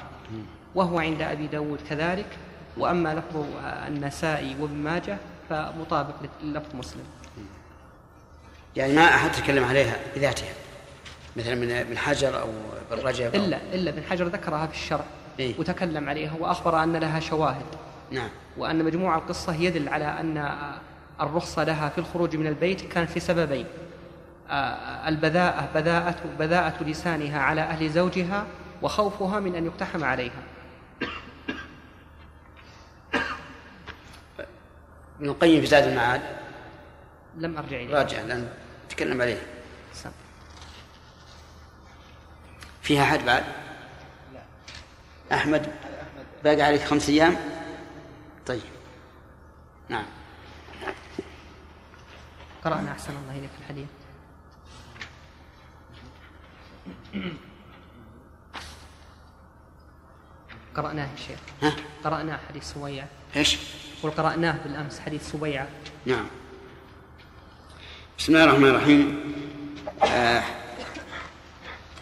[0.76, 2.28] وهو عند أبي داود كذلك.
[2.78, 3.46] وأما لفظ
[3.88, 5.18] النسائي وابن ماجه
[5.50, 7.04] فمطابق للفظ مسلم.
[8.76, 10.54] يعني ما أحد تكلم عليها بذاتها
[11.36, 12.50] مثلا من ابن حجر أو
[12.92, 15.04] ابن رجب إلا إلا ابن حجر ذكرها في الشرع
[15.40, 17.66] إيه؟ وتكلم عليها وأخبر أن لها شواهد.
[18.12, 18.30] نعم.
[18.58, 20.54] وأن مجموع القصة يدل على أن
[21.22, 23.66] الرخصة لها في الخروج من البيت كانت لسببين
[25.08, 28.46] البذاءة بذاءة بذاءة لسانها على أهل زوجها
[28.82, 30.44] وخوفها من أن يقتحم عليها.
[35.20, 36.22] ابن القيم في زاد المعاد.
[37.38, 37.96] لم أرجع إليه.
[37.96, 38.54] راجع لأن
[38.90, 39.42] تكلم عليه.
[39.94, 40.12] سم.
[42.82, 43.44] فيها حد بعد؟
[44.34, 44.42] لا.
[45.38, 45.72] أحمد؟
[46.44, 47.38] باقي عليك خمس أيام؟
[48.46, 48.62] طيب.
[49.90, 50.06] نعم.
[52.64, 53.88] قرأنا أحسن الله إليك الحديث.
[60.76, 63.06] قرأناه الشيخ ها؟ قرأناه حديث سويع
[63.36, 63.58] إيش؟
[64.10, 65.68] قرأناه بالأمس حديث سبيعة.
[66.06, 66.26] نعم.
[68.20, 69.34] بسم الله الرحمن الرحيم.
[70.04, 70.44] آه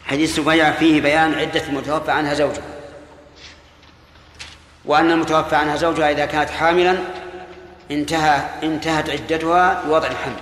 [0.05, 2.63] حديث سبيعة فيه بيان عدة المتوفى عنها زوجها.
[4.85, 6.97] وأن المتوفى عنها زوجها إذا كانت حاملا
[7.91, 10.39] انتهى انتهت عدتها بوضع الحمل.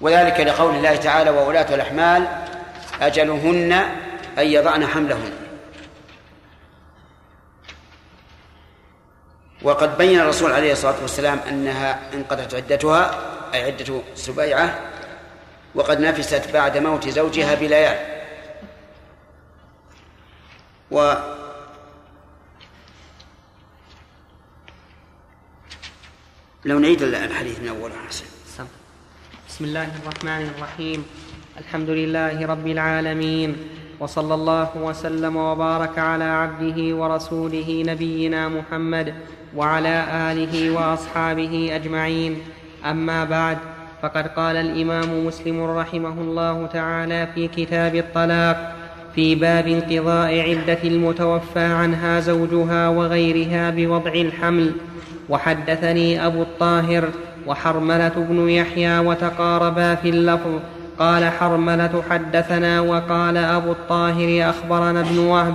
[0.00, 2.28] وذلك لقول الله تعالى وولاة الأحمال
[3.00, 3.72] أجلهن
[4.38, 5.47] أن يضعن حملهن.
[9.62, 13.02] وقد بين الرسول عليه الصلاة والسلام أنها انقضت عدتها
[13.54, 14.78] أي عدة سبيعة
[15.74, 17.98] وقد نفست بعد موت زوجها بليال.
[20.90, 21.14] و
[26.64, 28.24] لو نعيد الحديث من أول حسن.
[29.48, 31.06] بسم الله الرحمن الرحيم.
[31.58, 33.56] الحمد لله رب العالمين
[34.00, 39.14] وصلى الله وسلم وبارك على عبده ورسوله نبينا محمد
[39.56, 42.36] وعلى آله وأصحابه أجمعين.
[42.90, 43.58] أما بعد
[44.02, 48.76] فقد قال الإمام مسلم رحمه الله تعالى في كتاب الطلاق
[49.14, 54.72] في باب انقضاء عدة المتوفى عنها زوجها وغيرها بوضع الحمل.
[55.28, 57.08] وحدثني أبو الطاهر
[57.46, 60.60] وحرملة بن يحيى وتقاربا في اللفظ.
[60.98, 65.54] قال حرملة حدثنا وقال أبو الطاهر أخبرنا ابن وهب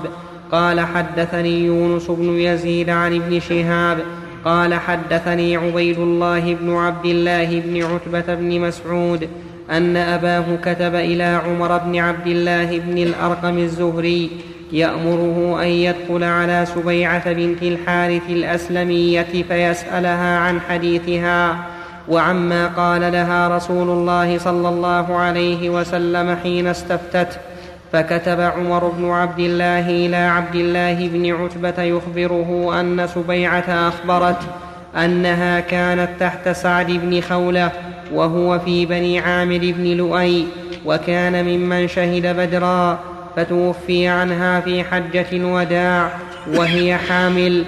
[0.51, 3.97] قال حدثني يونس بن يزيد عن ابن شهاب
[4.45, 9.29] قال حدثني عبيد الله بن عبد الله بن عتبة بن مسعود
[9.71, 14.29] أن أباه كتب إلى عمر بن عبد الله بن الأرقم الزهري
[14.71, 21.65] يأمره أن يدخل على سبيعة بنت الحارث الأسلمية فيسألها عن حديثها
[22.09, 27.52] وعما قال لها رسول الله صلى الله عليه وسلم حين استفتته.
[27.93, 34.47] فكتب عمر بن عبد الله إلى عبد الله بن عتبة يخبره أن سبيعة اخبرته
[34.95, 37.71] أنها كانت تحت سعد بن خولة
[38.13, 40.47] وهو في بني عامر بن لؤي
[40.85, 42.99] وكان ممن شهد بدرا
[43.35, 46.09] فتوفي عنها في حجة الوداع
[46.47, 47.65] وهي حامل.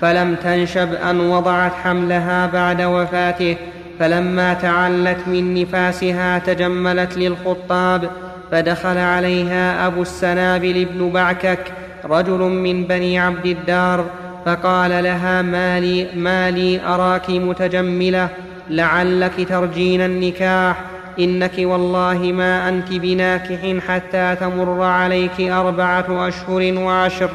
[0.00, 3.56] فلم تنشب أن وضعت حملها بعد وفاته
[3.98, 8.10] فلما تعلت من نفاسها تجملت للخطاب
[8.52, 11.72] فدخل عليها أبو السنابل بن بعكك
[12.04, 14.04] رجل من بني عبد الدار
[14.46, 18.28] فقال لها ما لي, ما لي أراك متجملة
[18.70, 20.80] لعلك ترجين النكاح
[21.18, 27.30] إنك والله ما أنت بناكح حتى تمر عليك أربعة أشهر وعشر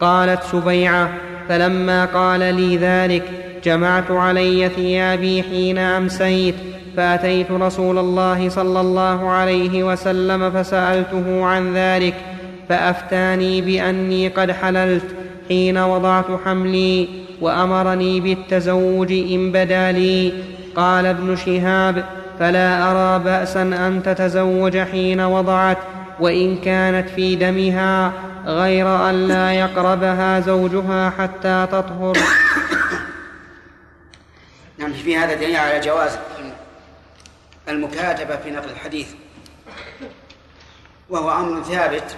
[0.00, 1.08] قالت سبيعة
[1.48, 3.24] فلما قال لي ذلك
[3.64, 6.54] جمعت علي ثيابي حين أمسيت
[6.96, 12.14] فأتيت رسول الله صلى الله عليه وسلم فسألته عن ذلك
[12.68, 15.04] فأفتاني بأني قد حللت
[15.48, 17.08] حين وضعت حملي
[17.40, 20.32] وأمرني بالتزوج إن بدا لي.
[20.76, 22.04] قال ابن شهاب
[22.38, 25.78] فلا أرى بأسا أن تتزوج حين وضعت
[26.20, 28.12] وإن كانت في دمها
[28.46, 32.18] غير أن لا يقربها زوجها حتى تطهر.
[34.78, 36.18] نعم في هذا دليل على جواز
[37.68, 39.08] المكاتبة في نقل الحديث
[41.10, 42.16] وهو أمر ثابت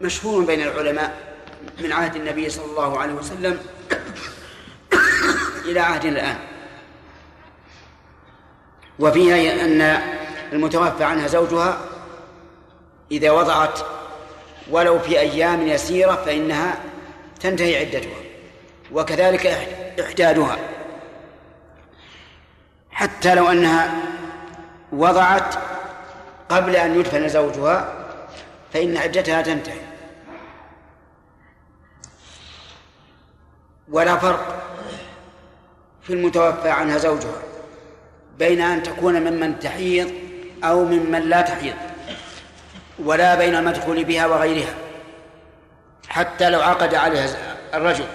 [0.00, 1.36] مشهور بين العلماء
[1.78, 3.60] من عهد النبي صلى الله عليه وسلم
[5.64, 6.36] إلى عهدنا الآن.
[8.98, 9.80] وفيها أن
[10.52, 11.80] المتوفى عنها زوجها
[13.10, 13.80] إذا وضعت
[14.70, 16.78] ولو في أيام يسيرة فإنها
[17.40, 18.20] تنتهي عدتها
[18.92, 19.46] وكذلك
[20.00, 20.58] إحدادها.
[22.90, 23.94] حتى لو أنها
[24.92, 25.54] وضعت
[26.48, 27.92] قبل أن يدفن زوجها
[28.72, 29.80] فإن عدتها تنتهي.
[33.88, 34.62] ولا فرق
[36.02, 37.42] في المتوفى عنها زوجها
[38.38, 40.12] بين أن تكون ممن تحيض
[40.64, 41.74] أو ممن لا تحيض
[42.98, 44.74] ولا بين المدخول بها وغيرها
[46.08, 48.06] حتى لو عقد عليها الرجل.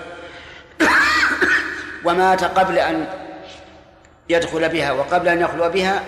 [2.05, 3.07] ومات قبل أن
[4.29, 6.03] يدخل بها وقبل أن يخلو بها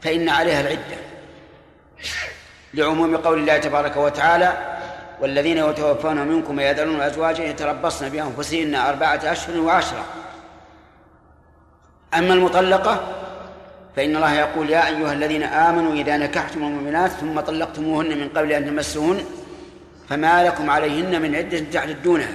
[0.00, 0.96] فإن عليها العدة.
[2.74, 4.76] لعموم قول الله تبارك وتعالى
[5.20, 10.04] والذين يتوفون منكم ويذرون أزواجا يتربصن بأنفسهن أربعة أشهر وعشرة
[12.14, 13.00] أما المطلقة
[13.96, 18.66] فإن الله يقول يا أيها الذين آمنوا إذا نكحتم المؤمنات ثم طلقتموهن من قبل أن
[18.66, 19.24] تمسوهن
[20.08, 22.34] فما لكم عليهن من عدة تعددونها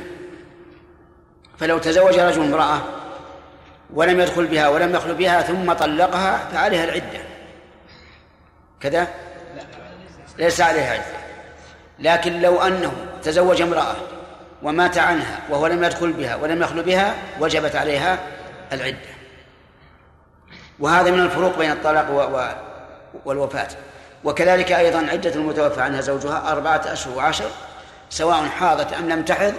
[1.57, 2.81] فلو تزوج رجل امرأة
[3.93, 7.30] ولم يدخل بها ولم يخلو بها ثم طلقها فعليها العدة.
[8.81, 9.07] كذا؟
[10.37, 11.21] ليس عليها عدة
[11.99, 13.95] لكن لو أنه تزوج امرأة
[14.63, 18.19] ومات عنها وهو لم يدخل بها ولم يخلو بها وجبت عليها
[18.73, 18.97] العدة.
[20.79, 22.09] وهذا من الفروق بين الطلاق
[23.25, 23.67] والوفاة.
[24.23, 27.49] وكذلك أيضا عدة المتوفى عنها زوجها أربعة أشهر وعشر
[28.09, 29.53] سواء حاضت أم لم تحض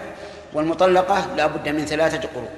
[0.53, 2.51] والمطلقة لا بد من ثلاثة قروء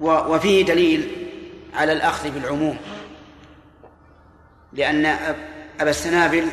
[0.00, 1.28] وفيه دليل
[1.74, 2.78] على الأخذ بالعموم.
[4.72, 5.06] لأن
[5.80, 6.48] أبا السنابل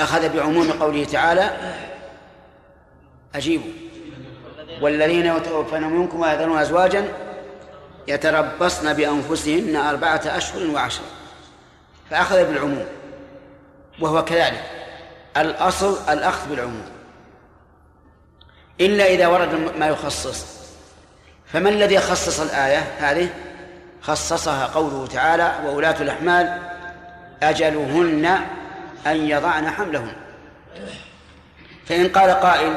[0.00, 1.50] أخذ بعموم قوله تعالى
[3.34, 3.72] أجيبوا.
[4.80, 7.08] والذين يتوفون منكم ويذرون أزواجا
[8.08, 11.04] يتربصن بأنفسهن أربعة أشهر وعشرة.
[12.10, 12.86] فأخذ بالعموم
[14.00, 14.62] وهو كذلك.
[15.36, 16.84] الأصل الأخذ بالعموم.
[18.80, 20.46] إلا إذا ورد ما يخصص.
[21.52, 23.28] فما الذي خصص الآية هذه؟
[24.02, 26.75] خصصها قوله تعالى وولاة الأحمال
[27.42, 28.38] أجلهن
[29.06, 30.12] أن يضعن حملهن.
[31.86, 32.72] فإن قال قائل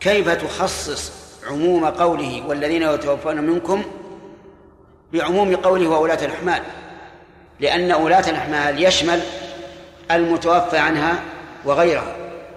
[0.00, 1.12] كيف تخصص
[1.46, 3.84] عموم قوله والذين يتوفون منكم
[5.12, 6.62] بعموم قوله وولاة الأحمال؟
[7.60, 9.20] لأن ولاة الأحمال يشمل
[10.10, 11.22] المتوفى عنها
[11.64, 12.16] وغيرها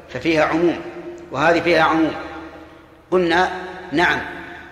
[0.09, 0.81] ففيها عموم
[1.31, 2.13] وهذه فيها عموم.
[3.11, 3.51] قلنا
[3.91, 4.19] نعم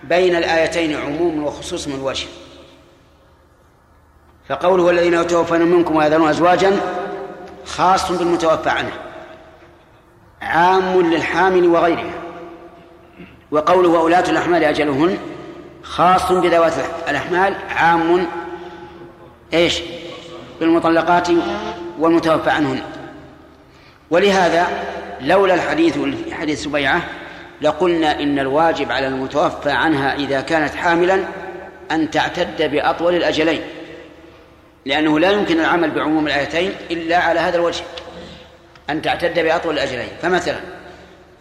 [0.02, 2.26] بين الآيتين عموم وخصوص من وجه.
[4.48, 6.80] فقوله الذين يتوفون منكم ويذرون أزواجا
[7.66, 8.92] خاص بالمتوفى عنه
[10.42, 12.12] عام للحامل وغيرها.
[13.50, 15.18] وقوله وأولاة الأحمال أجلهن
[15.82, 16.72] خاص بذوات
[17.08, 18.26] الأحمال عام
[19.54, 19.80] إيش؟
[20.60, 21.28] بالمطلقات
[21.98, 22.82] والمتوفى عنهن.
[24.10, 24.66] ولهذا
[25.20, 25.98] لولا الحديث
[26.32, 27.02] حديث سبيعة
[27.62, 31.24] لقلنا إن الواجب على المتوفى عنها إذا كانت حاملا
[31.90, 33.60] أن تعتد بأطول الأجلين.
[34.86, 37.84] لأنه لا يمكن العمل بعموم الآيتين إلا على هذا الوجه
[38.90, 40.08] أن تعتد بأطول الأجلين.
[40.22, 40.60] فمثلا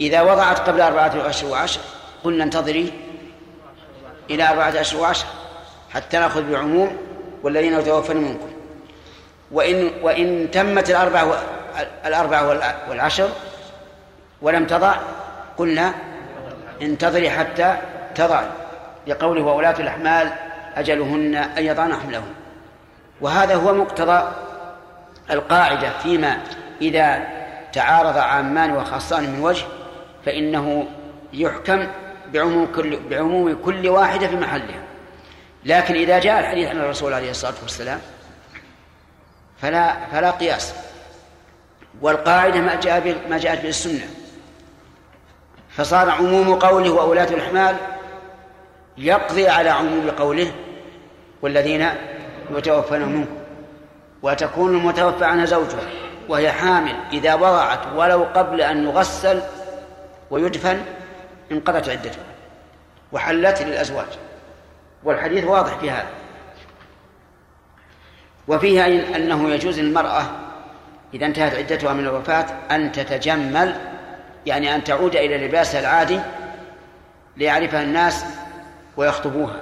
[0.02, 1.80] إذا وضعت قبل أربعة أشهر وعشر
[2.24, 2.94] قلنا انتظري
[4.30, 5.26] إلى أربعة أشهر وعشر
[5.94, 6.98] حتى نأخذ بعموم
[7.44, 8.52] والذين يتوفون منكم.
[9.52, 11.44] وإن وإن تمت الأربعة
[12.06, 12.48] الأربعة
[12.90, 13.30] والعشر
[14.42, 14.96] ولم تضع
[15.58, 15.94] قلنا
[16.82, 17.78] انتظري حتى
[18.16, 18.44] تضع
[19.08, 20.34] لقوله وولاة الأحمال
[20.76, 22.34] أجلهن أن يضعن حملهن
[23.22, 24.32] وهذا هو مقتضى
[25.32, 26.38] القاعدة فيما
[26.82, 27.28] إذا
[27.74, 29.66] تعارض عامان وخاصان من وجه
[30.26, 30.88] فإنه
[31.34, 31.88] يحكم
[32.34, 34.84] بعموم كل بعموم كل واحدة في محلها.
[35.66, 38.00] لكن إذا جاء الحديث عن الرسول عليه الصلاة والسلام
[39.62, 40.74] فلا فلا قياس.
[42.02, 44.08] والقاعدة ما جاء ما جاءت به السنة
[45.70, 47.76] فصار عموم قوله وأولاة الأحمال
[48.98, 50.52] يقضي على عموم قوله
[51.42, 51.90] والذين
[52.58, 53.36] يتوفون منكم
[54.24, 55.90] وتكون المتوفى عنها زوجها
[56.30, 59.42] وهي حامل إذا وضعت ولو قبل أن يغسل
[60.32, 60.82] ويدفن
[61.52, 62.24] انقضت عدتها
[63.12, 64.08] وحلت للأزواج.
[65.04, 66.10] والحديث واضح في هذا.
[68.48, 68.86] وفيه
[69.16, 70.24] أنه يجوز للمرأة
[71.14, 73.76] إذا انتهت عدتها من الوفاة أن تتجمل
[74.46, 76.20] يعني أن تعود إلى لباسها العادي
[77.38, 78.26] ليعرفها الناس
[78.98, 79.62] ويخطبوها.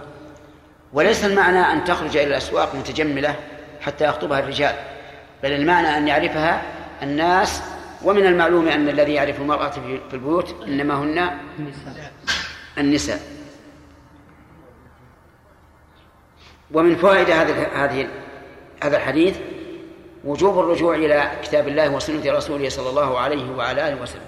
[0.94, 3.36] وليس المعنى أن تخرج إلى الأسواق متجملة
[3.82, 4.76] حتى يخطبها الرجال
[5.44, 6.62] بل المعنى أن يعرفها
[7.04, 7.62] الناس
[8.04, 11.30] ومن المعلوم أن الذي يعرف المرأة في البيوت إنما هن
[12.78, 13.20] النساء.
[16.72, 18.08] ومن فوائد هذا هذه
[18.84, 19.38] هذا الحديث
[20.24, 24.22] وجوب الرجوع إلى كتاب الله وسنة رسوله صلى الله عليه وعلى آله وسلم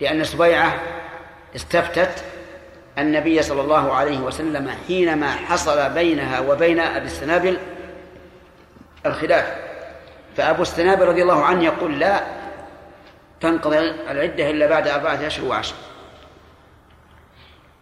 [0.00, 0.80] لأن سبيعة
[1.56, 2.24] استفتت
[2.98, 7.58] النبي صلى الله عليه وسلم حينما حصل بينها وبين أبي السنابل
[9.06, 9.54] الخلاف.
[10.36, 12.20] فأبو السنابل رضي الله عنه يقول لا
[13.40, 15.74] تنقضي العدة إلا بعد أربعة أشهر وعشر.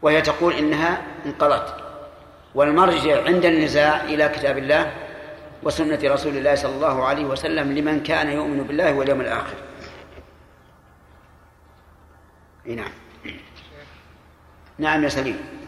[0.02, 1.74] وهي تقول إنها انقضت.
[2.54, 4.92] والمرجع عند النزاع إلى كتاب الله
[5.62, 9.56] وسنة رسول الله صلى الله عليه وسلم لمن كان يؤمن بالله واليوم الآخر.
[12.64, 12.99] نعم.
[14.80, 15.60] نعم يا سليم.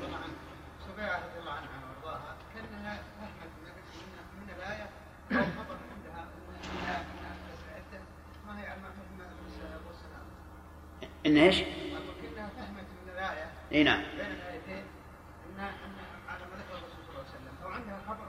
[11.27, 14.01] إن إيش؟ كأنها فهمت من الآية إي نعم.
[14.01, 14.85] بين الآيتين
[16.29, 18.25] على ما الرسول صلى الله عليه وسلم لو عندها خبر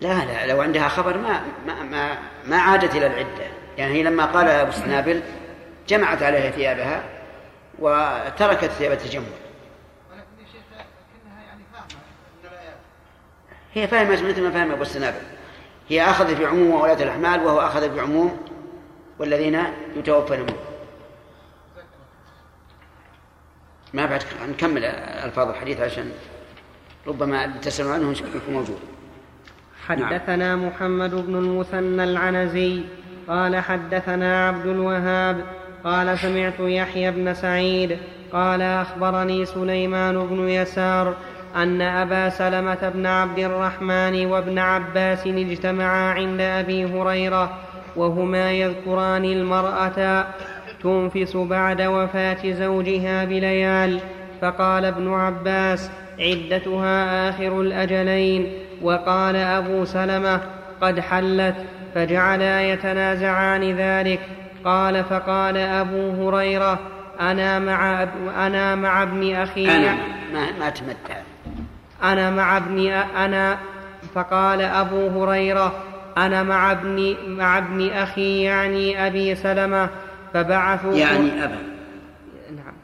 [0.00, 3.44] لا لا لو عندها خبر ما ما ما, ما عادت إلى العدة.
[3.78, 5.22] يعني هي لما قال أبو سنابل
[5.88, 7.21] جمعت عليها ثيابها.
[7.82, 9.26] وتركت ثياب التجمل
[13.74, 15.20] هي فهمت مثل ما فهم أبو السنابل.
[15.88, 18.38] هي أخذت بعموم ولاة الأحمال وهو أخذ بعموم
[19.18, 19.62] والذين
[19.96, 20.56] يتوفون منه
[23.92, 26.12] ما بعد نكمل ألفاظ الحديث عشان
[27.06, 28.78] ربما تسألوا عنه يكون موجود.
[29.86, 30.66] حدثنا نعم.
[30.66, 32.84] محمد بن المثنى العنزي
[33.28, 35.44] قال حدثنا عبد الوهاب
[35.84, 37.96] قال سمعت يحيى بن سعيد
[38.32, 41.14] قال أخبرني سليمان بن يسار
[41.56, 47.58] أن أبا سلمة بن عبد الرحمن وابن عباس اجتمعا عند أبي هريرة
[47.96, 50.26] وهما يذكران المرأة
[50.82, 54.00] تنفس بعد وفاة زوجها بليال
[54.40, 58.52] فقال ابن عباس عدتها آخر الأجلين
[58.82, 60.40] وقال أبو سلمة
[60.80, 61.54] قد حلت
[61.94, 64.20] فجعلا يتنازعان ذلك
[64.64, 66.78] قال فقال أبو هريرة
[67.20, 68.02] أنا مع,
[68.46, 69.96] أنا مع ابن أخي أنا
[70.32, 71.16] ما, ما تمتع
[72.02, 72.86] أنا مع ابن
[73.16, 73.58] أنا
[74.14, 75.72] فقال أبو هريرة
[76.18, 79.88] أنا مع ابن مع ابن أخي يعني أبي سلمة
[80.34, 81.58] فبعثوا يعني أبا.
[82.50, 82.74] نعم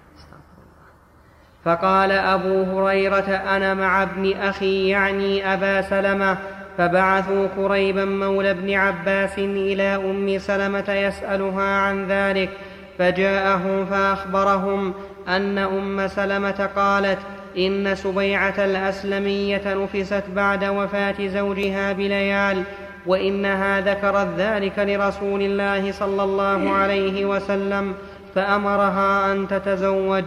[1.64, 6.38] فقال أبو هريرة أنا مع ابن أخي يعني أبا سلمة
[6.78, 12.50] فبعثوا كريبا مولى ابن عباس إلى أم سلمة يسألها عن ذلك
[12.98, 14.94] فجاءهم فأخبرهم
[15.28, 17.18] أن أم سلمة قالت
[17.58, 22.62] إن سبيعة الأسلمية نفست بعد وفاة زوجها بليال
[23.06, 27.94] وإنها ذكرت ذلك لرسول الله صلى الله عليه وسلم
[28.34, 30.24] فأمرها أن تتزوج.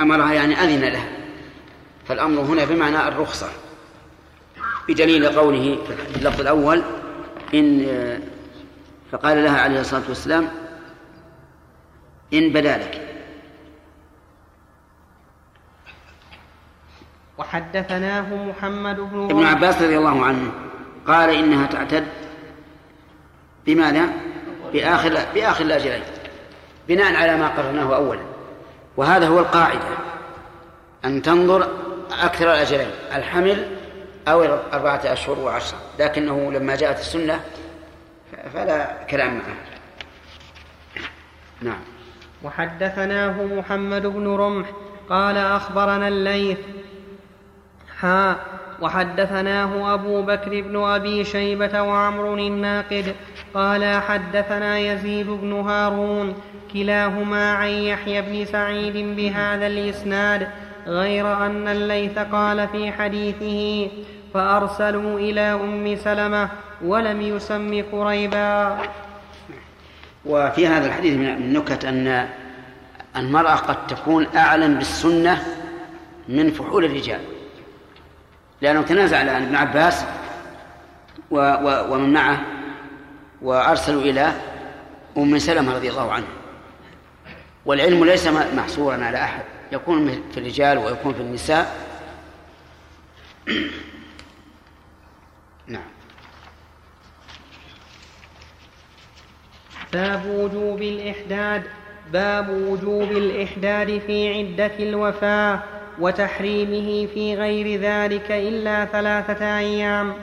[0.00, 1.08] أمرها يعني أذن لها.
[2.08, 3.65] فالأمر هنا بمعنى الرخصة.
[4.88, 5.78] بدليل قوله
[6.12, 6.82] في اللفظ الأول
[7.54, 7.86] إن
[9.12, 10.48] فقال لها عليه الصلاة والسلام
[12.34, 13.02] إن بدا لك.
[17.38, 20.52] وحدثناه محمد بن ابن عباس رضي الله عنه
[21.06, 22.06] قال إنها تعتد
[23.66, 24.08] بماذا؟
[24.72, 26.02] بآخر بآخر الأجلين.
[26.88, 28.22] بناء على ما قررناه أولا.
[28.96, 29.88] وهذا هو القاعدة
[31.04, 31.68] أن تنظر
[32.22, 32.90] أكثر الأجلين.
[33.14, 33.75] الحمل
[34.28, 37.40] أو أربعة أشهر وعشرة لكنه لما جاءت السنة
[38.54, 39.56] فلا كلام معه.
[41.62, 41.80] نعم.
[42.42, 44.66] وحدثناه محمد بن رمح
[45.08, 46.58] قال أخبرنا الليث.
[48.00, 48.36] حا
[48.80, 53.14] وحدثناه أبو بكر بن أبي شيبة وعمر الناقد.
[53.54, 56.34] قال حدثنا يزيد بن هارون
[56.72, 60.48] كلاهما عن يحيى بن سعيد بهذا الإسناد
[60.86, 63.90] غير أن الليث قال في حديثه
[64.36, 66.48] فأرسلوا إلى أم سلمة
[66.84, 68.78] ولم يسم قريبا.
[70.24, 72.28] وفي هذا الحديث من النكت أن
[73.16, 75.46] المرأة قد تكون أعلم بالسنة
[76.28, 77.20] من فحول الرجال.
[78.60, 80.04] لأنه تنازع عن ابن عباس
[81.30, 82.40] و و ومن معه
[83.42, 84.32] وأرسلوا إلى
[85.16, 86.28] أم سلمة رضي الله عنها.
[87.66, 89.42] والعلم ليس محصورا على أحد.
[89.72, 91.86] يكون في الرجال ويكون في النساء.
[95.66, 95.82] نعم.
[99.92, 101.62] باب وجوب الإحداد.
[102.12, 105.62] باب وجوب الإحداد في عدة الوفاة
[105.98, 110.14] وتحريمه في غير ذلك إلا ثلاثة أيام.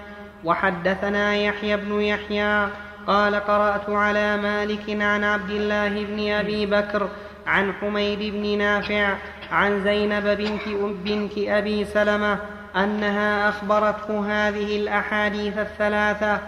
[0.44, 2.70] وحدثنا يحيى بن يحيى
[3.08, 7.10] قال قرأت على مالك عن عبد الله بن أبي بكر
[7.48, 9.18] عن حميد بن نافع
[9.52, 10.68] عن زينب بنت
[11.06, 12.40] بنت أبي سلمة
[12.76, 16.40] أنها أخبرته هذه الأحاديث الثلاثة.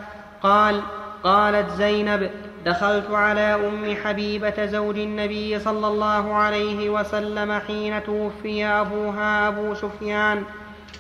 [0.44, 0.82] قال
[1.24, 2.30] قالت زينب
[2.66, 10.44] دخلت على أم حبيبة زوج النبي صلى الله عليه وسلم حين توفي أبوها أبو سفيان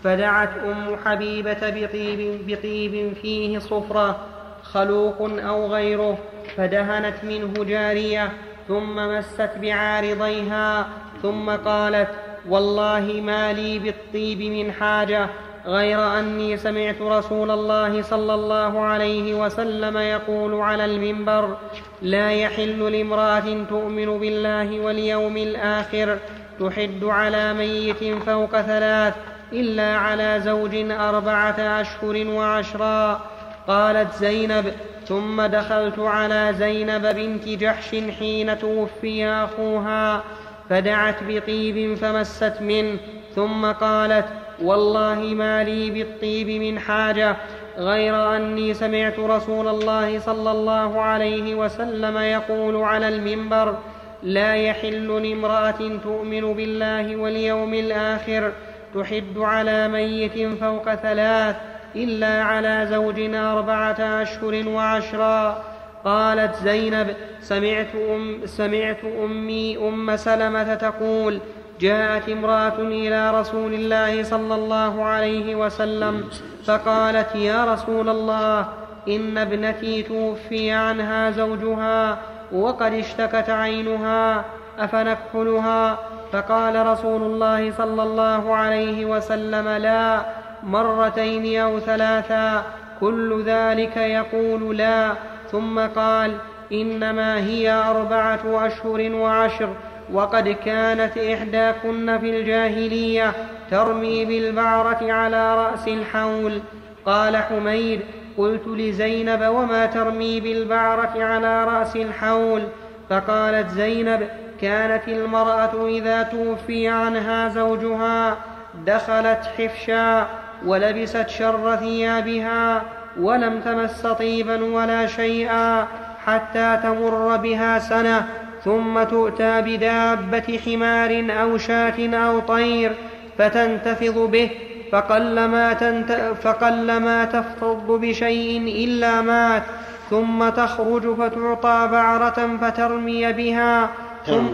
[0.03, 4.17] فدعت أم حبيبة بطيب, بطيب فيه صفرة
[4.63, 6.17] خلوق أو غيره
[6.57, 8.32] فدهنت منه جارية
[8.67, 10.88] ثم مست بعارضيها
[11.21, 12.09] ثم قالت
[12.50, 15.30] والله ما لي بالطيب من حاجة
[15.66, 21.58] غير أني سمعت رسول الله صلى الله عليه وسلم يقول على المنبر
[22.02, 26.18] لا يحل لامرأة تؤمن بالله واليوم الآخر
[26.60, 29.14] تحد على ميت فوق ثلاث
[29.54, 33.22] إلا على زوج أربعة أشهر وعشرا.
[33.68, 34.74] قالت زينب
[35.08, 40.24] ثم دخلت على زينب بنت جحش حين توفي أخوها.
[40.70, 42.97] فدعت بطيب فمست منه
[43.36, 44.26] ثم قالت
[44.61, 47.36] والله ما لي بالطيب من حاجة
[47.78, 53.78] غير أني سمعت رسول الله صلى الله عليه وسلم يقول على المنبر
[54.24, 58.51] لا يحل لامرأة تؤمن بالله واليوم الآخر
[58.95, 61.55] تحد على ميت فوق ثلاث
[61.95, 65.63] إلا على زوج أربعة أشهر وعشرا.
[66.06, 71.39] قالت زينب سمعت, أم سمعت أمي أم سلمة تقول
[71.82, 76.24] جاءت امرأة إلى رسول الله صلى الله عليه وسلم
[76.66, 78.68] فقالت يا رسول الله
[79.08, 82.18] إن ابنتي توفي عنها زوجها
[82.51, 84.45] وقد اشتكت عينها
[84.80, 85.99] أفنكحلها؟
[86.32, 90.26] فقال رسول الله صلى الله عليه وسلم لا
[90.64, 92.64] مرتين أو ثلاثا
[92.99, 95.12] كل ذلك يقول لا.
[95.52, 96.38] ثم قال
[96.72, 99.70] إنما هي أربعة أشهر وعشر
[100.14, 103.34] وقد كانت إحداكن في الجاهلية
[103.72, 106.62] ترمي بالبعرة على رأس الحول.
[107.06, 108.02] قال حميد
[108.38, 112.62] قلت لزينب وما ترمي بالبعرة على رأس الحول؟
[113.10, 114.28] فقالت زينب
[114.62, 118.38] كانت المرأة إذا توفي عنها زوجها
[118.86, 120.28] دخلت حفشا
[120.66, 122.82] ولبست شر ثيابها
[123.20, 125.88] ولم تمس طيبا ولا شيئا
[126.26, 128.28] حتى تمر بها سنة
[128.63, 132.95] ثم تؤتى بدابة حمار أو شاة أو طير
[133.38, 134.49] فتنتفض به
[134.91, 136.11] فقلما, تنت...
[136.43, 139.63] فقلما تفتض بشيء إلا مات
[140.09, 143.89] ثم تخرج فتعطى بعرة فترمي بها
[144.26, 144.45] ثم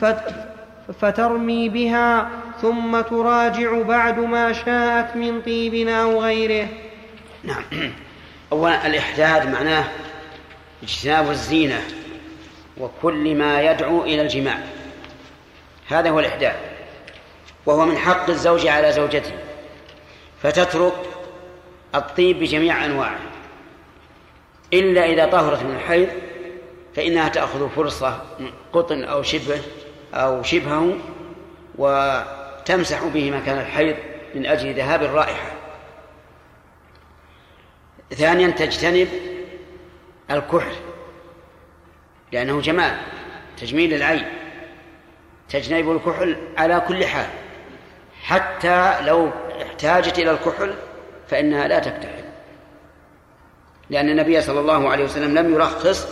[0.00, 0.34] فت...
[1.00, 2.28] فترمي بها
[2.62, 6.68] ثم تراجع بعد ما شاءت من طيب أو غيره.
[7.44, 7.62] نعم.
[8.52, 9.84] أولا الإحداد معناه
[10.82, 11.82] اجتناب الزينة
[12.78, 14.58] وكل ما يدعو إلى الجماع.
[15.88, 16.56] هذا هو الإحداد
[17.66, 19.32] وهو من حق الزوج على زوجته
[20.42, 20.92] فتترك
[21.94, 23.18] الطيب بجميع أنواعه.
[24.72, 26.08] إلا إذا طهرت من الحيض
[26.96, 28.22] فإنها تأخذ فرصة
[28.72, 29.60] قطن أو شبه
[30.14, 30.96] أو شبهه
[31.78, 33.96] وتمسح به مكان الحيض
[34.34, 35.57] من أجل ذهاب الرائحة.
[38.14, 39.08] ثانيا تجتنب
[40.30, 40.76] الكحل
[42.32, 42.96] لأنه جمال
[43.56, 44.28] تجميل العين
[45.48, 47.26] تجنب الكحل على كل حال.
[48.22, 49.30] حتى لو
[49.62, 50.74] احتاجت إلى الكحل
[51.28, 52.24] فإنها لا تكتحل
[53.90, 56.08] لأن النبي صلى الله عليه وسلم لم يرخص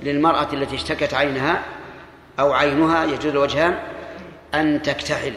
[0.00, 1.62] للمرأة التي اشتكت عينها
[2.40, 3.78] أو عينها يجوز الوجهان
[4.54, 5.34] أن تكتحل.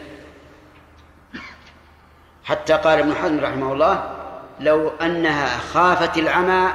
[2.43, 4.18] حتى قال ابن حزم رحمه الله
[4.59, 6.73] لو أنها خافت العمى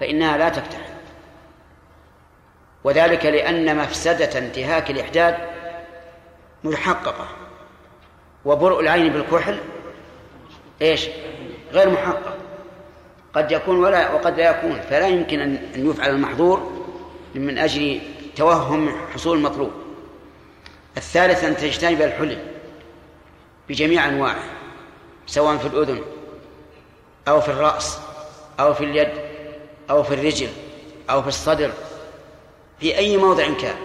[0.00, 0.90] فإنها لا تكتحل
[2.84, 5.36] وذلك لأن مفسدة انتهاك الإحداد
[6.64, 7.28] محققة
[8.44, 9.58] وبرء العين بالكحل
[10.82, 11.08] إيش؟
[11.72, 12.36] غير محقق.
[13.34, 16.84] قد يكون ولا وقد لا يكون فلا يمكن ان يفعل المحظور
[17.34, 18.00] من أجل
[18.36, 19.70] توهم حصول المطلوب.
[20.96, 22.38] الثالث أن تجتنب الحلي
[23.68, 24.44] بجميع أنواعه
[25.26, 26.02] سواء في الأذن
[27.28, 27.98] أو في الرأس
[28.60, 29.12] أو في اليد
[29.90, 30.48] أو في الرجل
[31.10, 31.72] أو في الصدر
[32.80, 33.76] في أي موضع كان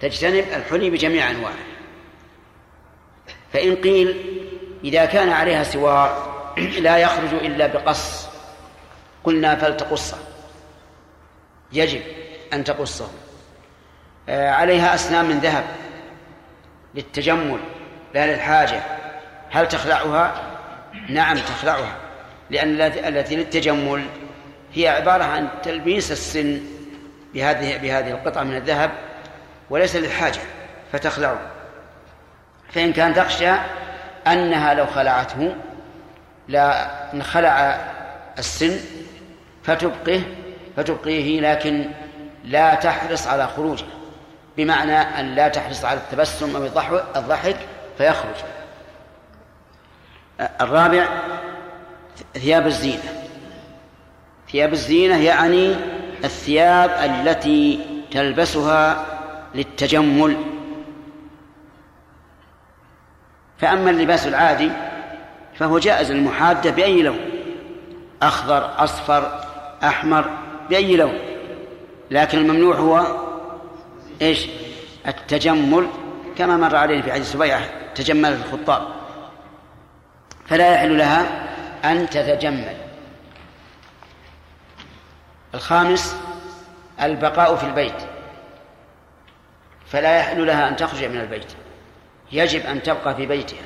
[0.00, 1.54] تجتنب الحلي بجميع أنواعه.
[3.52, 4.36] فإن قيل
[4.84, 6.30] إذا كان عليها سوار
[6.86, 8.28] لا يخرج إلا بقص
[9.24, 10.18] قلنا فلتقصه
[11.72, 12.02] يجب
[12.52, 13.08] أن تقصه.
[14.28, 15.64] آه، عليها أسنان من ذهب
[16.94, 17.60] للتجمل
[18.14, 18.82] لا للحاجة.
[19.50, 20.42] هل تخلعها؟
[21.08, 21.96] نعم تخلعها.
[22.50, 24.04] لأن التي للتجمل
[24.74, 26.60] هي عبارة عن تلبيس السن
[27.34, 28.90] بهذه بهذه القطعة من الذهب
[29.70, 30.40] وليس للحاجة
[30.92, 31.38] فتخلعه.
[32.72, 33.52] فإن كانت تخشى
[34.26, 35.54] أنها لو خلعته
[36.48, 37.80] لا انخلع
[38.38, 38.80] السن
[39.62, 40.20] فتبقيه
[40.76, 41.90] فتبقيه لكن
[42.44, 43.84] لا تحرص على خروجه
[44.56, 46.64] بمعنى أن لا تحرص على التبسم أو
[47.16, 47.56] الضحك
[47.98, 48.34] فيخرج.
[50.60, 51.08] الرابع
[52.34, 53.24] ثياب الزينة.
[54.52, 55.74] ثياب الزينة يعني
[56.24, 59.06] الثياب التي تلبسها
[59.54, 60.36] للتجمل.
[63.58, 64.70] فأما اللباس العادي
[65.54, 67.18] فهو جائز للمحادة بأي لون؟
[68.22, 69.44] أخضر أصفر
[69.84, 70.30] أحمر
[70.70, 71.18] بأي لون؟
[72.10, 73.06] لكن الممنوع هو
[74.22, 74.46] إيش؟
[75.06, 75.86] التجمل
[76.38, 77.60] كما مر علينا في حديث سبيعة
[77.94, 78.82] تجمل الخطاب.
[80.46, 81.26] فلا يحل لها
[81.84, 82.76] أن تتجمل.
[85.54, 86.16] الخامس
[87.02, 88.02] البقاء في البيت.
[89.86, 91.52] فلا يحل لها أن تخرج من البيت.
[92.32, 93.62] يجب أن تبقى في بيتها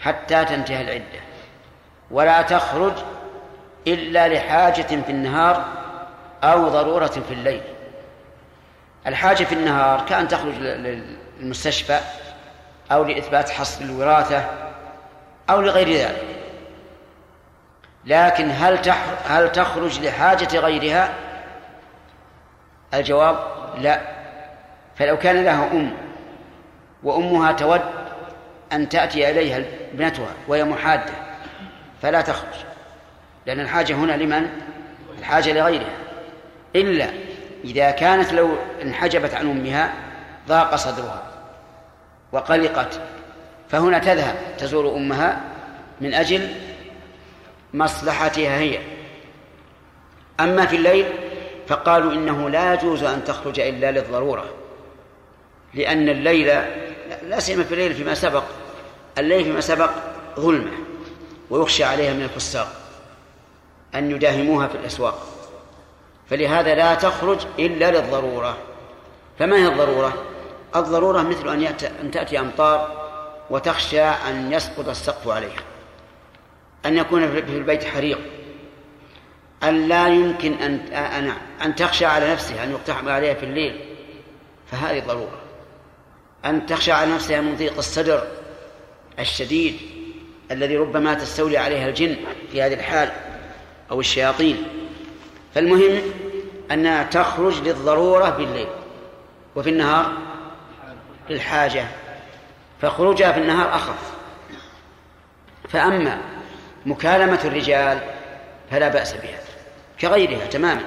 [0.00, 1.20] حتى تنتهي العدة.
[2.10, 2.92] ولا تخرج
[3.86, 5.64] إلا لحاجة في النهار
[6.44, 7.62] أو ضرورة في الليل.
[9.06, 12.00] الحاجة في النهار كأن تخرج للمستشفى
[12.92, 14.50] أو لإثبات حصر الوراثة
[15.50, 16.37] أو لغير ذلك.
[18.04, 18.78] لكن هل
[19.26, 21.14] هل تخرج لحاجة غيرها؟
[22.94, 23.38] الجواب
[23.78, 24.00] لا
[24.96, 25.92] فلو كان لها أم
[27.02, 27.80] وأمها تود
[28.72, 29.62] أن تأتي إليها
[29.94, 31.12] ابنتها وهي محادة
[32.02, 32.64] فلا تخرج
[33.46, 34.48] لأن الحاجة هنا لمن؟
[35.18, 35.96] الحاجة لغيرها
[36.76, 37.06] إلا
[37.64, 39.92] إذا كانت لو انحجبت عن أمها
[40.48, 41.22] ضاق صدرها
[42.32, 43.00] وقلقت
[43.68, 45.40] فهنا تذهب تزور أمها
[46.00, 46.48] من أجل
[47.74, 48.78] مصلحتها هي.
[50.40, 51.06] أما في الليل
[51.68, 54.44] فقالوا إنه لا يجوز أن تخرج إلا للضرورة
[55.74, 56.46] لأن الليل
[57.22, 58.44] لا سيما في الليل فيما سبق
[59.18, 59.90] الليل فيما سبق
[60.40, 60.70] ظلمة
[61.50, 62.72] ويخشى عليها من الفساق
[63.94, 65.26] أن يداهموها في الأسواق.
[66.30, 68.56] فلهذا لا تخرج إلا للضرورة.
[69.38, 70.12] فما هي الضرورة؟
[70.76, 73.08] الضرورة مثل أن, أن تأتي أمطار
[73.50, 75.62] وتخشى أن يسقط السقف عليها.
[76.86, 78.18] أن يكون في البيت حريق.
[79.62, 81.32] أن لا يمكن أن أن
[81.64, 83.80] أن تخشى على نفسها أن يقتحم عليها في الليل.
[84.70, 85.38] فهذه ضرورة
[86.44, 88.26] أن تخشى على نفسها من ضيق الصدر
[89.18, 89.76] الشديد
[90.50, 92.16] الذي ربما تستولي عليها الجن
[92.52, 93.10] في هذه الحال
[93.90, 94.64] أو الشياطين.
[95.54, 96.00] فالمهم
[96.70, 98.68] أنها تخرج للضرورة بالليل
[99.56, 100.12] وفي النهار
[101.30, 101.86] للحاجة
[102.82, 104.12] فخروجها في النهار أخف.
[105.68, 106.37] فأما
[106.86, 107.98] مكالمة الرجال
[108.70, 109.38] فلا بأس بها
[110.00, 110.82] كغيرها تماما.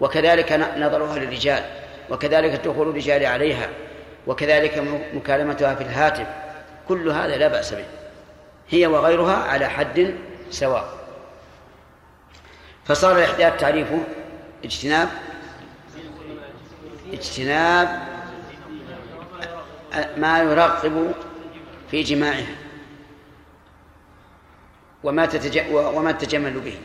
[0.00, 1.64] وكذلك نظرها للرجال
[2.10, 3.68] وكذلك دخول الرجال عليها
[4.26, 4.84] وكذلك
[5.14, 6.26] مكالمتها في الهاتف
[6.88, 7.84] كل هذا لا بأس به.
[8.68, 10.14] هي وغيرها على حد
[10.50, 10.88] سواء.
[12.84, 14.00] فصار الإحداث تعريفه
[14.64, 15.08] اجتناب
[17.12, 18.02] اجتناب
[20.16, 21.12] ما يرغب
[21.90, 22.67] في جماعها.
[25.04, 25.62] وما تتج...
[25.72, 26.78] وما تتجمل به.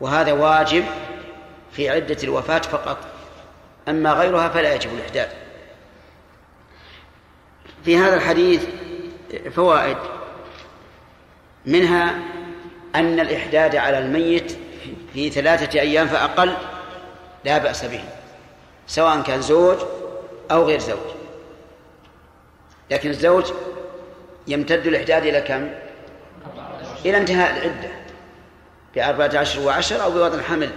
[0.00, 0.84] وهذا واجب
[1.72, 2.98] في عدة الوفاة فقط.
[3.88, 5.34] أما غيرها فلا يجب الإحداث.
[7.84, 8.66] في هذا الحديث
[9.54, 9.96] فوائد.
[11.66, 12.18] منها
[12.94, 14.56] أن الإحداد على الميت
[15.14, 16.56] في ثلاثة أيام فأقل
[17.44, 18.04] لا بأس به
[18.86, 19.78] سواء كان زوج
[20.50, 21.16] أو غير زوج.
[22.90, 23.52] لكن الزوج
[24.46, 25.85] يمتد الإحداد إلى كم؟
[27.10, 27.88] إلى انتهاء العدة
[28.94, 30.70] بأربعة عشر وعشر أو بوضع الحمل.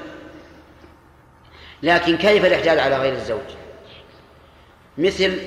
[1.84, 3.50] لكن كيف الإحداد على غير الزوج؟
[4.98, 5.40] مثل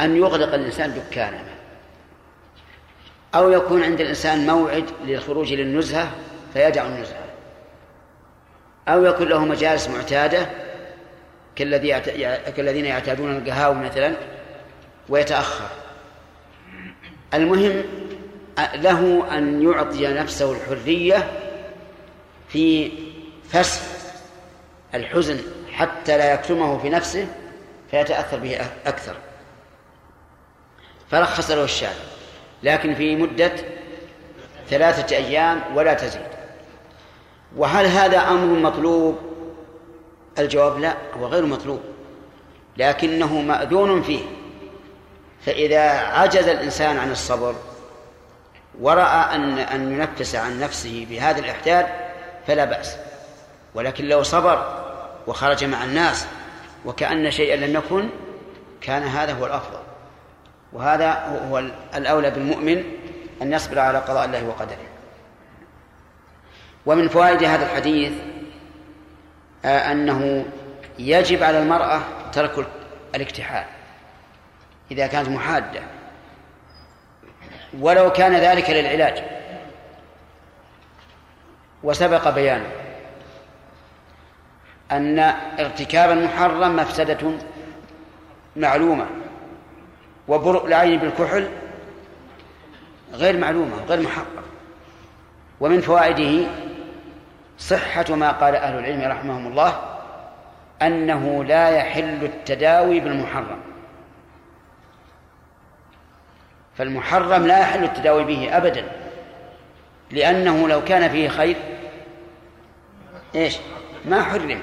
[0.00, 1.44] أن يغلق الإنسان دكانه
[3.34, 6.10] أو يكون عند الإنسان موعد للخروج للنزهة
[6.52, 7.24] فيدع النزهة
[8.88, 10.46] أو يكون له مجالس معتادة
[11.56, 12.00] كالذي
[12.56, 14.14] كالذين يعتادون القهاوي مثلا
[15.08, 15.68] ويتأخر.
[17.34, 17.82] المهم
[18.58, 21.30] له أن يعطي نفسه الحرية
[22.48, 22.92] في
[23.48, 23.82] فسح
[24.94, 25.40] الحزن
[25.72, 27.26] حتى لا يكتمه في نفسه
[27.90, 29.16] فيتأثر به أكثر.
[31.10, 31.92] فرخص له الشارع
[32.62, 33.52] لكن في مدة
[34.70, 36.22] ثلاثة أيام ولا تزيد.
[37.56, 39.18] وهل هذا أمر مطلوب؟
[40.38, 41.80] الجواب لا هو غير مطلوب.
[42.76, 44.20] لكنه مأذون فيه.
[45.46, 47.54] فإذا عجز الإنسان عن الصبر
[48.80, 51.86] ورأى أن أن ينفس عن نفسه بهذا الإحداد
[52.46, 52.96] فلا بأس.
[53.74, 54.84] ولكن لو صبر
[55.26, 56.26] وخرج مع الناس
[56.84, 58.08] وكأن شيئا لم يكن
[58.80, 59.78] كان هذا هو الأفضل.
[60.72, 61.58] وهذا هو
[61.94, 62.84] الأولى بالمؤمن
[63.42, 64.86] أن يصبر على قضاء الله وقدره.
[66.86, 68.12] ومن فوائد هذا الحديث
[69.64, 70.44] آه، أنه
[70.98, 72.00] يجب على المرأة
[72.32, 72.66] ترك
[73.14, 73.64] الاكتحال
[74.90, 75.97] إذا كانت محادة.
[77.80, 79.22] ولو كان ذلك للعلاج.
[81.82, 82.70] وسبق بيانه
[84.92, 85.18] أن
[85.58, 87.30] ارتكاب المحرم مفسدة
[88.56, 89.06] معلومة
[90.28, 91.48] وبرء العين بالكحل
[93.12, 94.44] غير معلومة غير محقق
[95.60, 96.50] ومن فوائده
[97.58, 99.80] صحة ما قال أهل العلم رحمهم الله
[100.82, 103.60] أنه لا يحل التداوي بالمحرم.
[106.78, 108.84] فالمحرم لا يحل التداوي به أبدا
[110.10, 111.56] لأنه لو كان فيه خير
[113.34, 113.56] إيش؟
[114.04, 114.62] ما حرم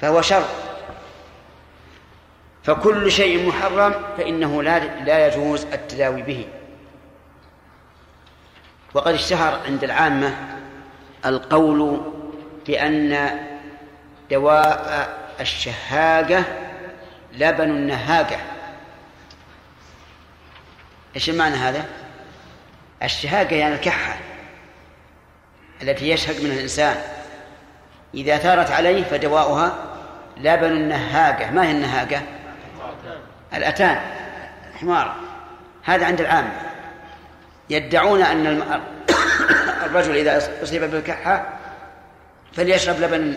[0.00, 0.44] فهو شر.
[2.64, 6.48] فكل شيء محرم فإنه لا لا يجوز التداوي به.
[8.94, 10.34] وقد اشتهر عند العامة
[11.26, 12.00] القول
[12.66, 13.30] بأن
[14.30, 15.08] دواء
[15.40, 16.44] الشهاقة
[17.32, 18.51] لبن النهاقة
[21.14, 21.84] إيش المعنى هذا؟
[23.02, 24.16] الشهاقة يعني الكحة
[25.82, 26.96] التي يشهق منها الإنسان.
[28.14, 29.74] إذا ثارت عليه فدواؤها
[30.36, 31.50] لبن النهاقة.
[31.50, 32.22] ما هي النهاقة؟
[33.54, 34.00] الأتان
[34.80, 35.16] حمار
[35.84, 36.52] هذا عند العامة
[37.70, 38.62] يدعون أن
[39.84, 41.46] الرجل إذا أصيب بالكحة
[42.52, 43.34] فليشرب لبن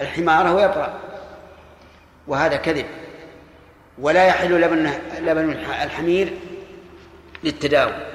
[0.00, 0.98] الحمارة ويبرأ
[2.26, 2.86] وهذا كذب.
[3.98, 5.50] ولا يحل لبن لبن
[5.82, 6.32] الحمير
[7.44, 8.10] للتداوي.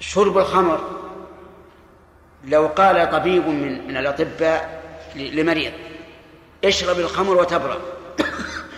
[0.00, 1.04] شرب الخمر
[2.44, 4.82] لو قال طبيب من من الأطباء
[5.16, 5.72] لمريض
[6.64, 7.78] اشرب الخمر وتبرأ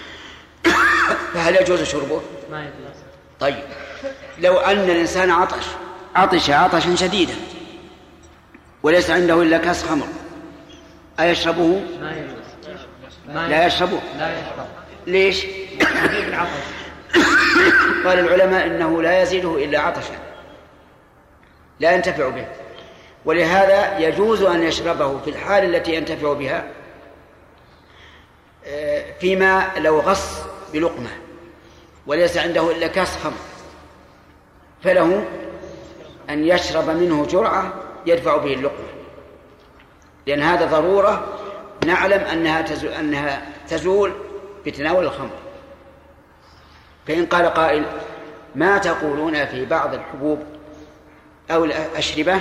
[1.34, 2.96] فهل يجوز شربه؟ ما يجوز.
[3.40, 3.62] طيب.
[4.38, 5.64] لو أن الإنسان عطش
[6.14, 7.34] عطش عطشا شديدا
[8.82, 10.06] وليس عنده إلا كاس خمر
[11.20, 12.46] أيشربه؟ ما يجوز.
[13.28, 14.00] لا يشربه.
[14.18, 14.66] لا يشرب
[15.06, 15.46] ليش؟
[18.04, 20.18] قال العلماء إنه لا يزيده إلا عطشا.
[21.80, 22.46] لا ينتفع به.
[23.24, 26.68] ولهذا يجوز أن يشربه في الحال التي ينتفع بها
[28.66, 30.42] آه، فيما لو غص
[30.72, 31.10] بلقمة
[32.06, 33.32] وليس عنده إلا كاس خمر.
[34.84, 35.24] فله
[36.30, 37.74] أن يشرب منه جرعة
[38.06, 38.86] يدفع به اللقمة.
[40.26, 41.38] لأن هذا ضرورة
[41.86, 44.12] نعلم أنها تزول, أنها تزول
[44.66, 45.45] بتناول الخمر.
[47.07, 47.84] فإن قال قائل
[48.54, 50.42] ما تقولون في بعض الحبوب
[51.50, 52.40] أو الأشربة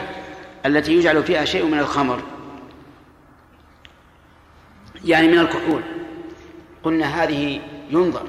[0.66, 2.22] التي يجعل فيها شيء من الخمر؟
[5.05, 5.82] يعني من الكحول.
[6.84, 8.28] قلنا هذه ينظر.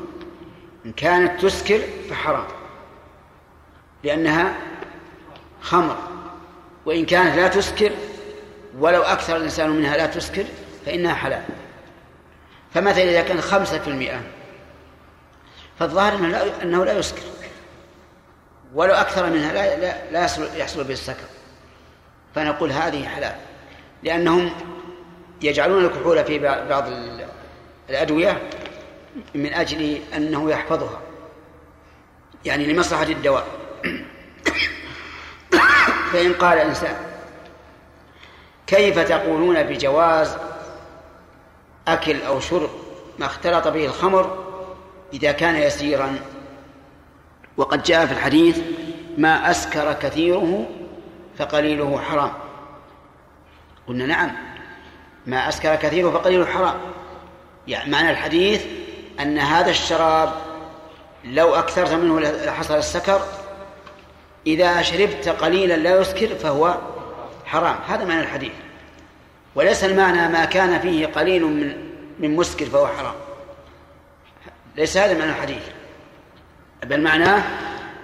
[0.87, 1.81] إن كانت تسكر
[2.11, 2.45] فحرام
[4.05, 4.55] لأنها
[5.61, 5.97] خمر.
[6.87, 7.91] وإن كانت لا تسكر
[8.79, 10.45] ولو أكثر الإنسان منها لا تسكر
[10.87, 11.43] فإنها حلال.
[12.75, 14.21] فمثلا إذا كان خمسة في المئة
[15.79, 17.23] فالظاهر أنه لا, أنه لا يسكر.
[18.75, 21.27] ولو أكثر منها لا, لا, لا يحصل, يحصل به السكر.
[22.35, 23.35] فنقول هذه حلال.
[24.03, 24.51] لأنهم
[25.43, 26.85] يجعلون الكحول في بعض
[27.91, 28.43] الأدوية
[29.35, 31.01] من أجل أنه يحفظها.
[32.45, 33.47] يعني لمصلحة الدواء.
[36.13, 36.97] فإن قال إنسان
[38.67, 40.37] كيف تقولون بجواز
[41.89, 42.71] أكل أو شرب
[43.19, 44.46] ما اختلط به الخمر
[45.13, 46.19] إذا كان يسيرا.
[47.57, 48.61] وقد جاء في الحديث
[49.19, 50.67] ما أسكر كثيره
[51.39, 52.33] فقليله حرام.
[53.89, 54.33] قلنا نعم
[55.27, 56.75] ما أسكر كثيره فقليله حرام.
[57.69, 58.65] يعني معنى الحديث
[59.21, 60.33] أن هذا الشراب
[61.25, 63.21] لو أكثرت منه لحصل السكر
[64.47, 66.75] إذا شربت قليلا لا يسكر فهو
[67.45, 67.77] حرام.
[67.89, 68.53] هذا معنى الحديث.
[69.55, 71.87] وليس المعنى ما كان فيه قليل من
[72.19, 73.15] من مسكر فهو حرام.
[74.77, 75.63] ليس هذا معنى الحديث
[76.83, 77.43] بل معناه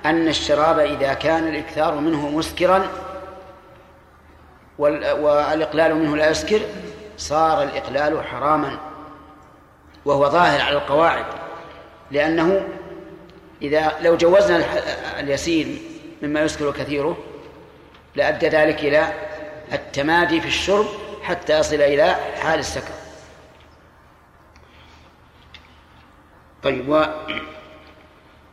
[0.07, 2.89] أن الشراب إذا كان الإكثار منه مسكرا
[4.79, 6.61] والإقلال منه لا يسكر
[7.17, 8.79] صار الإقلال حراما
[10.05, 11.25] وهو ظاهر على القواعد
[12.11, 12.69] لأنه
[13.63, 14.65] إذا لو جوزنا
[15.21, 15.67] اليسير
[16.23, 17.19] مما يسكر كثيره
[18.15, 19.13] لأدى ذلك إلى
[19.73, 20.87] التمادي في الشرب
[21.23, 23.02] حتى يصل إلى حال السكر.
[26.63, 26.89] طيب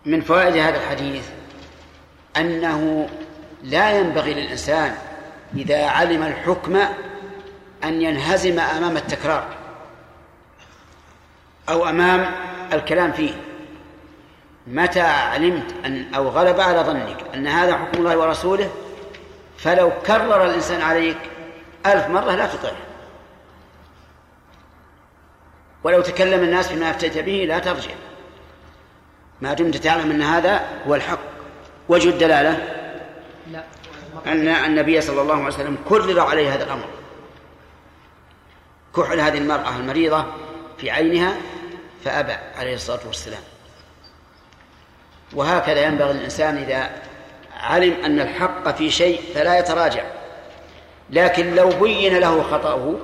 [0.05, 1.29] ومن فوائد هذا الحديث
[2.37, 3.09] أنه
[3.63, 4.95] لا ينبغي للإنسان
[5.55, 6.75] إذا علم الحكم
[7.83, 9.45] أن ينهزم أمام التكرار
[11.69, 12.31] أو أمام
[12.73, 13.33] الكلام فيه.
[14.67, 18.69] متى علمت أن أو غلب على ظنك أن هذا حكم الله ورسوله؟
[19.57, 21.17] فلو كرر الإنسان عليك
[21.85, 22.88] ألف مرة لا تطيعه
[25.83, 27.91] ولو تكلم الناس فيما أفتيت به لا ترجع.
[29.41, 31.19] ما دمت تعلم أن هذا هو الحق.
[31.89, 32.67] وجه الدلالة؟
[33.51, 33.63] لا.
[34.27, 36.85] أن النبي صلى الله عليه وسلم كرر عليه هذا الأمر.
[38.95, 40.25] كحل هذه المرأة المريضة
[40.77, 41.35] في عينها
[42.05, 43.41] فأبى عليه الصلاة والسلام.
[45.33, 46.89] وهكذا ينبغي الإنسان إذا
[47.57, 50.03] علم أن الحق في شيء فلا يتراجع.
[51.09, 52.95] لكن لو بين له خطأه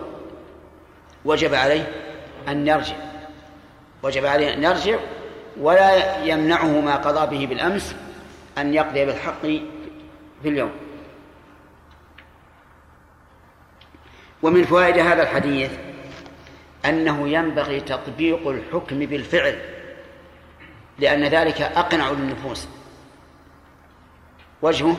[1.25, 1.91] وجب عليه
[2.47, 2.95] أن يرجع.
[4.03, 4.99] وجب عليه أن يرجع
[5.57, 7.95] ولا يمنعه ما قضى به بالأمس
[8.57, 10.71] أن يقضي بالحق في اليوم.
[14.43, 15.71] ومن فوائد هذا الحديث
[16.85, 19.59] أنه ينبغي تطبيق الحكم بالفعل
[20.99, 22.67] لأن ذلك أقنع للنفوس.
[24.61, 24.97] وجهه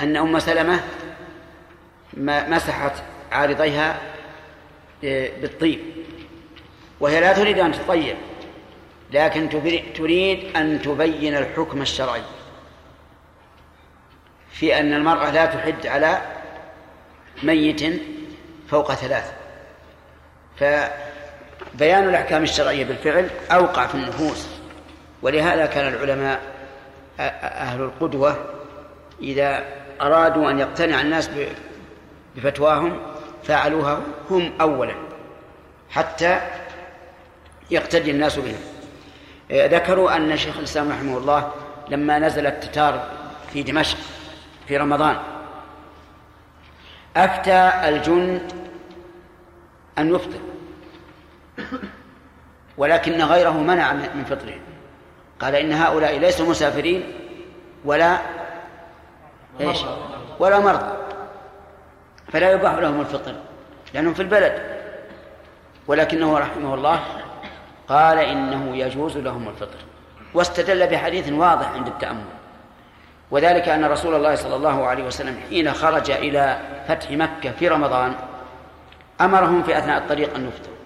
[0.00, 0.80] أن أم سلمة
[2.16, 2.92] مسحت
[3.32, 4.00] عارضيها
[5.02, 5.80] بالطيب.
[7.00, 8.16] وهي لا تريد أن تطيب
[9.12, 9.48] لكن
[9.94, 12.22] تريد أن تبين الحكم الشرعي.
[14.50, 16.22] في أن المرأة لا تحد على
[17.42, 18.02] ميت
[18.68, 19.32] فوق ثلاث.
[20.56, 24.48] فبيان الأحكام الشرعية بالفعل أوقع في النفوس.
[25.22, 26.40] ولهذا كان العلماء
[27.20, 28.44] أهل القدوة
[29.22, 29.64] إذا
[30.00, 31.30] أرادوا أن يقتنع الناس
[32.36, 33.00] بفتواهم
[33.42, 34.00] فعلوها
[34.30, 34.94] هم أولا
[35.90, 36.40] حتى
[37.70, 38.60] يقتدي الناس بهم.
[39.50, 41.52] ذكروا أن شيخ الإسلام رحمه الله
[41.88, 43.08] لما نزل التتار
[43.52, 43.98] في دمشق
[44.68, 45.16] في رمضان
[47.16, 48.52] أفتى الجند
[49.98, 50.40] أن يفطر
[52.76, 54.58] ولكن غيره منع من فطره.
[55.40, 57.12] قال إن هؤلاء ليسوا مسافرين
[57.84, 58.18] ولا
[59.60, 59.78] إيش؟
[60.38, 61.09] ولا مرضى.
[62.32, 63.34] فلا يباح لهم الفطر
[63.94, 64.62] لأنهم في البلد.
[65.86, 67.00] ولكنه رحمه الله
[67.88, 69.78] قال إنه يجوز لهم الفطر
[70.34, 72.24] واستدل بحديث واضح عند التأمل.
[73.30, 76.58] وذلك أن رسول الله صلى الله عليه وسلم حين خرج إلى
[76.88, 78.14] فتح مكة في رمضان
[79.20, 80.76] أمرهم في أثناء الطريق أن يفطروا.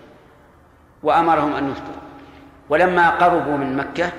[1.02, 2.02] وأمرهم أن يفطروا.
[2.68, 4.10] ولما قربوا من مكة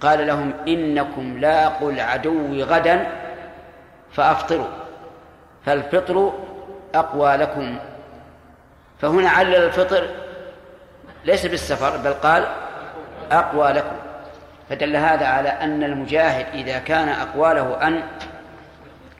[0.00, 3.06] قال لهم إنكم لاقوا العدو غدا
[4.12, 4.66] فأفطروا
[5.66, 6.32] فالفطر
[6.94, 7.78] أقوى لكم.
[9.00, 10.08] فهنا علل الفطر
[11.24, 12.46] ليس بالسفر بل قال
[13.32, 13.96] أقوى لكم.
[14.68, 18.02] فدل هذا على أن المجاهد إذا كان أقواله أن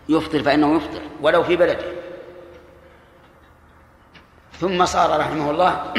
[0.09, 1.85] يفطر فإنه يفطر ولو في بلده.
[4.61, 5.95] ثم صار رحمه الله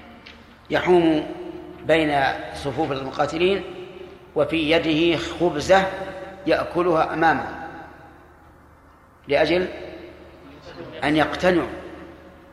[0.70, 1.26] يحوم
[1.84, 2.22] بين
[2.54, 3.64] صفوف المقاتلين
[4.34, 5.86] وفي يده خبزة
[6.46, 7.46] يأكلها أمامه.
[9.28, 9.68] لأجل
[11.04, 11.68] أن يقتنعوا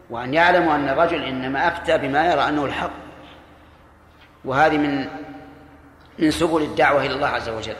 [0.09, 2.91] وأن يعلموا أن الرجل إنما أفتى بما يرى أنه الحق.
[4.45, 5.07] وهذه من
[6.19, 7.75] من سبل الدعوة إلى الله عز وجل.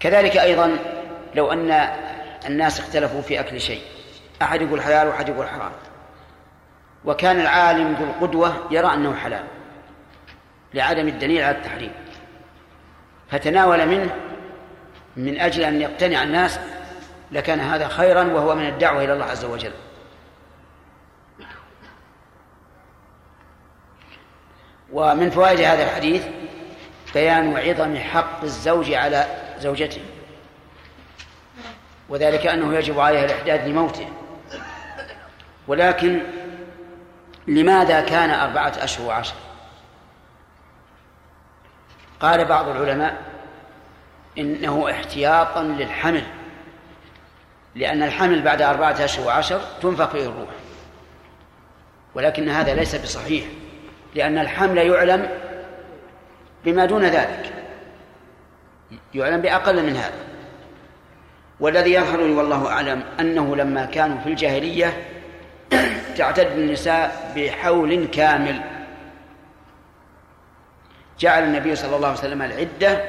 [0.00, 0.76] كذلك أيضا
[1.34, 1.88] لو أن
[2.46, 3.82] الناس اختلفوا في أكل شيء.
[4.42, 5.72] أحد يقول حلال وأحد يقول حرام.
[7.04, 9.44] وكان العالم ذو القدوة يرى أنه حلال
[10.74, 11.92] لعدم الدليل على التحريم.
[13.30, 14.14] فتناول منه
[15.16, 16.60] من أجل أن يقتنع الناس
[17.34, 19.72] لكان هذا خيرا وهو من الدعوة إلى الله عز وجل.
[24.92, 26.26] ومن فوائد هذا الحديث
[27.14, 29.26] بيان عظم حق الزوج على
[29.58, 30.02] زوجته
[32.08, 34.08] وذلك أنه يجب عليها الإحداد لموته.
[35.68, 36.22] ولكن
[37.46, 39.34] لماذا كان أربعة أشهر وعشر؟
[42.20, 43.22] قال بعض العلماء
[44.38, 46.24] إنه احتياطا للحمل.
[47.74, 50.48] لأن الحمل بعد أربعة أشهر وعشر تنفق فيه الروح.
[52.14, 53.44] ولكن هذا ليس بصحيح
[54.14, 55.28] لأن الحمل يعلم
[56.64, 57.52] بما دون ذلك
[59.14, 60.24] يعلم بأقل من هذا.
[61.60, 65.06] والذي يظهر لي والله أعلم أنه لما كانوا في الجاهلية
[66.16, 68.60] تعتد النساء بحول كامل.
[71.18, 73.04] جعل النبي صلى الله عليه وسلم العدة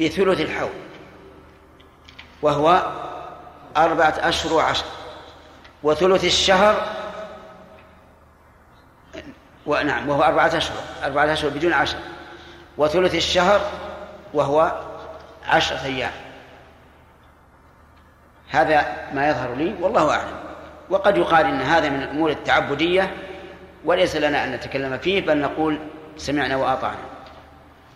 [0.00, 0.85] بثلث الحول.
[2.42, 2.92] وهو
[3.76, 4.84] أربعة أشهر وعشر.
[5.82, 6.86] وثلث الشهر
[9.66, 11.98] ونعم وهو أربعة أشهر أربعة أشهر بدون عشر.
[12.78, 13.60] وثلث الشهر
[14.34, 14.80] وهو
[15.46, 16.12] عشرة أيام.
[18.50, 20.36] هذا ما يظهر لي والله أعلم.
[20.90, 23.16] وقد يقال إن هذا من الأمور التعبدية
[23.84, 25.78] وليس لنا أن نتكلم فيه بل نقول
[26.16, 26.98] سمعنا وأطعنا.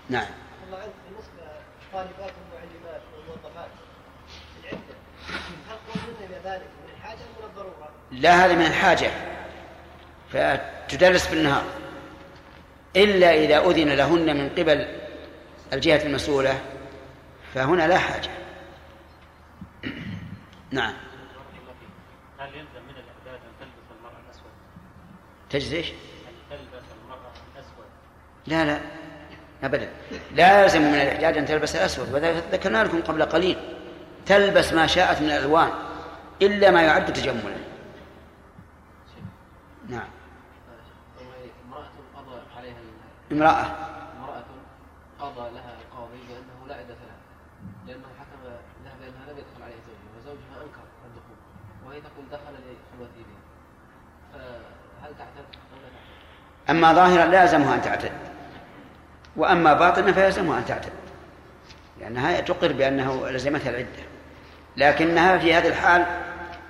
[0.09, 0.27] نعم.
[0.71, 1.43] بالنسبة
[1.91, 3.71] لطالبات المعلمات والموظفات
[4.61, 4.95] العدة
[5.69, 9.11] هل قولنا إلى ذلك من الحاجة أم من الضرورة؟ لا هذا من الحاجة
[10.33, 11.65] فتدرس بالنهار.
[12.97, 14.87] إلا إذا أذن لهن من قبل
[15.73, 16.61] الجهة المسؤولة
[17.55, 18.31] فهنا لا حاجة.
[20.71, 20.95] نعم.
[22.39, 24.51] هل يلزم من الإحداث أن تلبس المرأة الأسود؟
[25.51, 25.95] تجزي إيش؟ أن
[26.51, 27.85] تلبس المرأة الأسود.
[28.47, 28.81] لا لا.
[29.63, 29.89] أبدا.
[30.35, 32.15] لا يلزم من الإحجاج أن تلبس الأسود.
[32.15, 33.57] وذلك ذكرنا لكم قبل قليل
[34.27, 35.71] تلبس ما شاءت من الألوان
[36.43, 37.70] إلا ما يعد تجملا.
[39.91, 40.09] نعم.
[41.67, 41.89] امرأة.
[42.17, 42.77] قضى عليها
[43.33, 43.67] امرأة
[44.19, 44.45] امرأة
[45.21, 47.21] قضى لها القاضي بأنه لا عدة لها
[47.87, 51.37] لأنه حكم لها بأنها لم يدخل عليها زوجها وزوجها أنكر الدخول
[51.87, 53.41] وهي تقول دخل لخلوتي به
[54.33, 58.13] فهل تعتد أو لا تعتد؟ أما ظاهرا لا يلزمها أن تعتد
[59.37, 60.93] وأما باطنا فيلزمها أن تعتد
[62.01, 64.03] لأنها تقر بأنه لزمتها العدة
[64.77, 66.07] لكنها في هذه الحال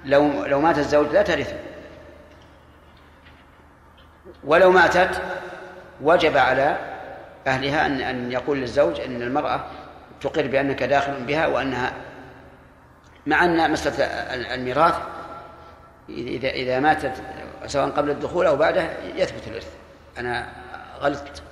[0.05, 1.70] لو لو مات الزوج لا ترثه.
[4.45, 5.23] ولو ماتت
[6.01, 6.79] وجب على
[7.47, 9.65] أهلها أن أن يقول للزوج أن المرأة
[10.21, 11.93] تقر بأنك داخل بها وأنها
[13.27, 14.05] مع أن مسألة
[14.55, 14.95] الميراث
[16.09, 17.13] إذا إذا ماتت
[17.67, 19.69] سواء قبل الدخول أو بعده يثبت الإرث.
[20.19, 20.49] أنا
[21.01, 21.43] غلطت.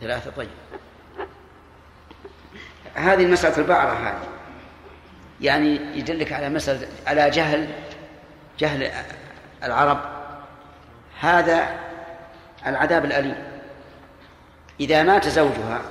[0.00, 0.48] ثلاثة طيب.
[2.94, 4.28] هذه المسألة البعرة هذه.
[5.40, 7.68] يعني يدلك على مسألة على جهل
[8.58, 8.90] جهل
[9.64, 10.19] العرب
[11.20, 11.78] هذا
[12.66, 13.34] العذاب الأليم.
[14.80, 15.82] إذا مات زوجها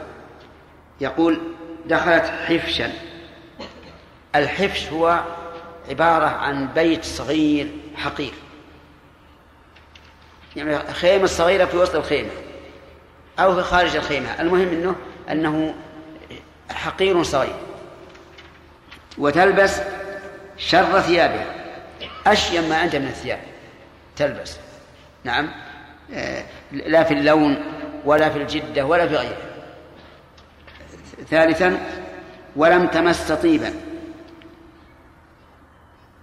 [1.01, 1.41] يقول
[1.85, 2.93] دخلت حفشا.
[4.35, 5.23] الحفش هو
[5.89, 8.33] عبارة عن بيت صغير حقير.
[10.55, 12.29] يعني خيمة صغيرة في وسط الخيمة
[13.39, 14.41] أو في خارج الخيمة.
[14.41, 14.95] المهم أنه
[15.31, 15.75] أنه
[16.71, 17.55] حقير صغير.
[19.17, 19.81] وتلبس
[20.57, 21.45] شر ثيابها
[22.27, 23.39] أشيم ما عندها من الثياب.
[24.15, 24.57] تلبس.
[25.23, 25.49] نعم.
[26.13, 27.63] آه، لا في اللون
[28.05, 29.37] ولا في الجدة ولا في غيره.
[31.29, 31.77] ثالثا
[32.55, 33.73] ولم تمس طيبا.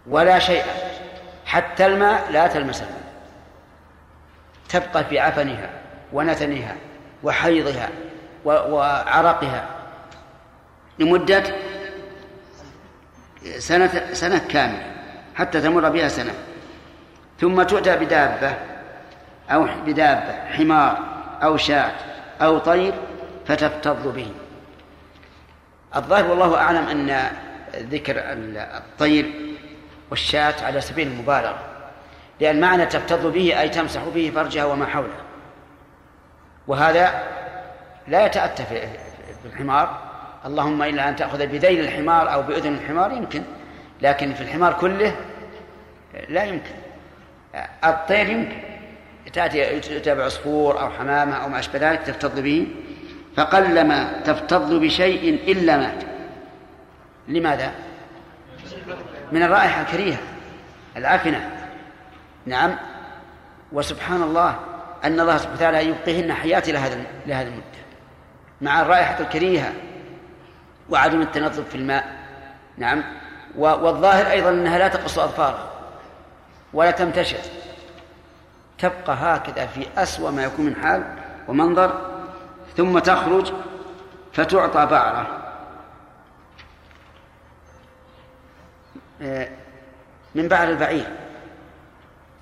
[0.07, 0.75] ولا شيئا.
[1.47, 3.07] حتى الماء لا تلمس الماء.
[4.69, 5.71] تبقى في عفنها
[6.13, 6.77] ونتنها
[7.23, 7.89] وحيضها
[8.45, 9.69] وعرقها.
[10.99, 11.43] لمدة
[13.59, 14.97] سنة سنة كاملة
[15.35, 16.35] حتى تمر بها سنة.
[17.41, 18.76] ثم تؤتى بدابة.
[19.51, 20.99] أو بدابة حمار
[21.43, 21.93] أو شاة
[22.43, 22.95] أو طير
[23.47, 24.33] فتفتض به.
[25.97, 27.31] الظاهر والله أعلم أن
[27.77, 29.31] ذكر الطير
[30.11, 31.59] والشاة على سبيل المبالغة
[32.41, 35.17] لأن معنى تفتض به أي تمسح به فرجها وما حوله.
[36.67, 37.23] وهذا
[38.09, 38.89] لا يتأتى في
[39.45, 39.99] الحمار.
[40.47, 43.43] اللهم إلا أن تأخذ بذيل الحمار أو بأذن الحمار يمكن
[44.03, 45.17] لكن في الحمار كله
[46.29, 46.75] لا يمكن.
[47.85, 48.76] الطير يمكن.
[49.33, 52.67] تأتي تأتي بعصفور أو حمامة أو ما أشبه ذلك تفتض به.
[53.37, 56.03] فقلما تفتض بشيء إلا مات
[57.29, 57.73] لماذا؟
[59.33, 60.19] من الرائحة الكريهة
[60.97, 61.51] العفنة.
[62.47, 62.77] نعم.
[63.73, 64.59] وسبحان الله
[65.05, 67.63] أن الله سبحانه وتعالى يبقيهن حياة لهذا لهذه المدة.
[68.61, 69.73] مع الرائحة الكريهة
[70.91, 72.05] وعدم التنظف في الماء.
[72.79, 73.03] نعم.
[73.59, 75.71] والظاهر أيضا أنها لا تقص أظفارها
[76.73, 77.66] ولا تمتشط
[78.79, 81.17] تبقى هكذا في أسوأ ما يكون من حال
[81.49, 82.17] ومنظر
[82.77, 83.53] ثم تخرج
[84.33, 85.43] فتعطى بعرة.
[89.23, 89.49] آه،
[90.35, 91.07] من بعر البعير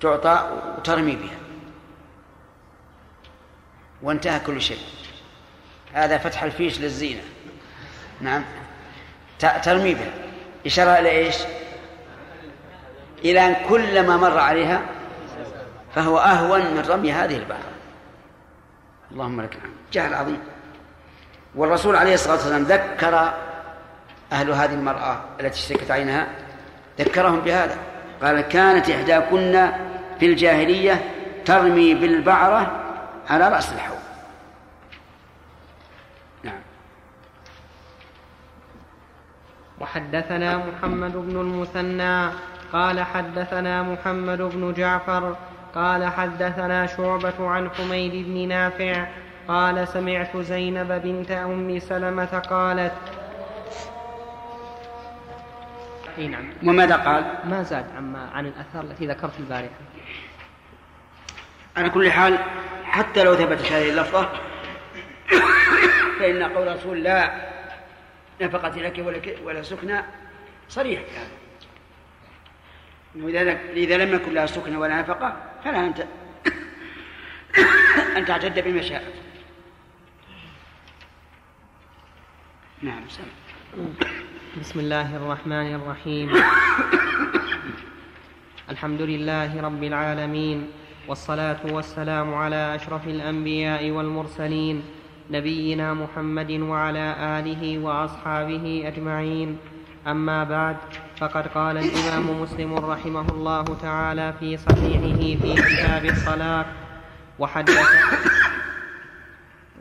[0.01, 1.37] تعطى وترمي بها.
[4.01, 4.79] وانتهى كل شيء.
[5.93, 7.21] هذا فتح الفيش للزينة.
[8.21, 8.43] نعم.
[9.39, 10.13] ترمي بها.
[10.65, 11.35] إشارة إلى إيش؟
[13.25, 14.81] إلى أن كلما مر عليها
[15.95, 17.69] فهو أهون من رمي هذه البحر.
[19.11, 19.73] اللهم لك الحمد.
[19.93, 20.39] جهل عظيم.
[21.55, 23.33] والرسول عليه الصلاة والسلام ذكر
[24.31, 26.27] أهل هذه المرأة التي اشتكت عينها
[26.99, 27.77] ذكرهم بهذا.
[28.21, 29.71] قال كانت إحداكن
[30.19, 31.11] في الجاهلية
[31.45, 32.81] ترمي بالبعرة
[33.29, 33.97] على رأس الحوض.
[36.43, 36.61] نعم.
[39.79, 42.29] وحدثنا محمد بن المثنى
[42.73, 45.35] قال حدثنا محمد بن جعفر
[45.75, 49.07] قال حدثنا شعبة عن حميد بن نافع
[49.47, 52.93] قال سمعت زينب بنت أم سلمة قالت
[56.17, 56.49] إي نعم.
[56.63, 59.69] وماذا قال؟ ما زاد عما عن الآثار التي ذكرت البارحة.
[61.77, 62.39] على كل حال
[62.83, 64.29] حتى لو ثبتت هذه اللفظة
[66.19, 67.31] فإن قول الرسول لا
[68.41, 70.01] نفقة لك ولا ولا سكنى
[70.69, 71.01] صريح.
[71.01, 71.27] كان
[73.75, 75.35] إذا لم يكن لها سكنى ولا نفقة
[75.65, 76.05] فلا أنت.
[78.17, 79.13] أن تعتد بما شاءت
[82.81, 83.29] نعم سلام.
[84.61, 86.29] بسم الله الرحمن الرحيم.
[88.73, 90.67] الحمد لله رب العالمين
[91.07, 94.83] والصلاة والسلام على أشرف الأنبياء والمرسلين
[95.31, 97.05] نبينا محمد وعلى
[97.39, 99.57] آله وأصحابه أجمعين.
[100.07, 100.77] أما بعد
[101.19, 106.65] فقد قال الإمام مسلم رحمه الله تعالى في صحيحه في كتاب الطلاق
[107.39, 107.79] وحدث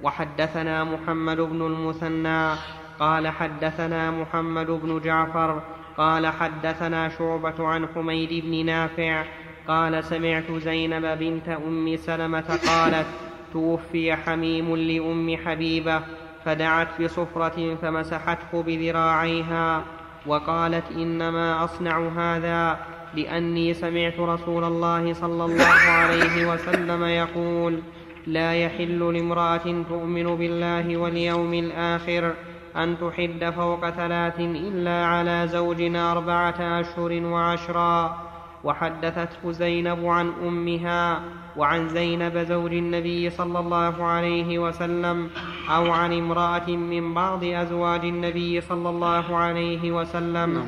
[0.02, 2.54] وحدثنا محمد بن المثنى
[3.00, 5.62] قال حدثنا محمد بن جعفر
[5.98, 9.24] قال حدثنا شعبة عن حميد بن نافع
[9.68, 13.06] قال سمعت زينب بنت أم سلمة قالت
[13.52, 16.02] توفي حميم لأم حبيبة
[16.44, 19.84] فدعت بصفرة فمسحته بذراعيها
[20.26, 22.78] وقالت إنما أصنع هذا
[23.14, 27.78] لأني سمعت رسول الله صلى الله عليه وسلم يقول
[28.26, 32.34] لا يحل لامرأة تؤمن بالله واليوم الآخر
[32.76, 38.24] أن تحد فوق ثلاث إلا على زوج أربعة أشهر وعشرا.
[38.64, 41.20] وحدثته زينب عن أمها
[41.56, 45.30] وعن زينب زوج النبي صلى الله عليه وسلم
[45.70, 50.66] أو عن امرأة من بعض أزواج النبي صلى الله عليه وسلم.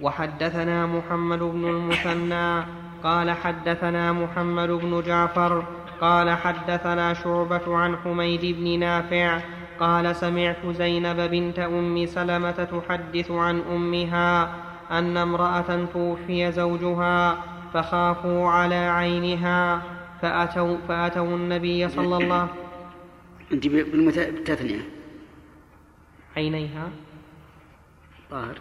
[0.00, 2.64] وحدثنا محمد بن المثنى
[3.04, 5.64] قال حدثنا محمد بن جعفر
[6.00, 9.40] قال حدثنا شعبة عن حميد بن نافع
[9.80, 14.54] قال سمعت زينب بنت أم سلمة تحدث عن أمها
[14.90, 17.38] أن امرأة توفي زوجها
[17.74, 19.82] فخافوا على عينها
[20.22, 22.48] فأتوا فأتوا النبي صلى الله
[23.52, 24.80] أنت بالتثنية
[26.36, 26.88] عينيها.
[28.30, 28.58] ظاهر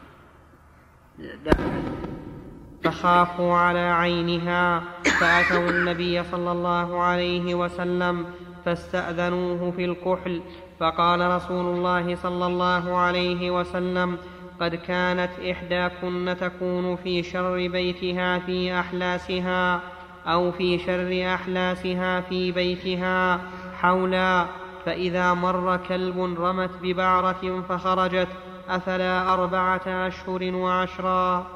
[2.84, 4.84] فخافوا على عينها
[5.20, 8.26] فأتوا النبي صلى الله عليه وسلم
[8.66, 10.42] فاستأذنوه في الكحل
[10.80, 14.18] فقال رسول الله صلى الله عليه وسلم
[14.60, 19.82] قد كانت إحداكن تكون في شر بيتها في أحلاسها
[20.26, 23.42] أو في شر أحلاسها في بيتها
[23.82, 24.48] حولا
[24.86, 28.28] فإذا مر كلب رمت ببعرة فخرجت
[28.70, 31.48] أفلا أربعة أشهر وعشرا؟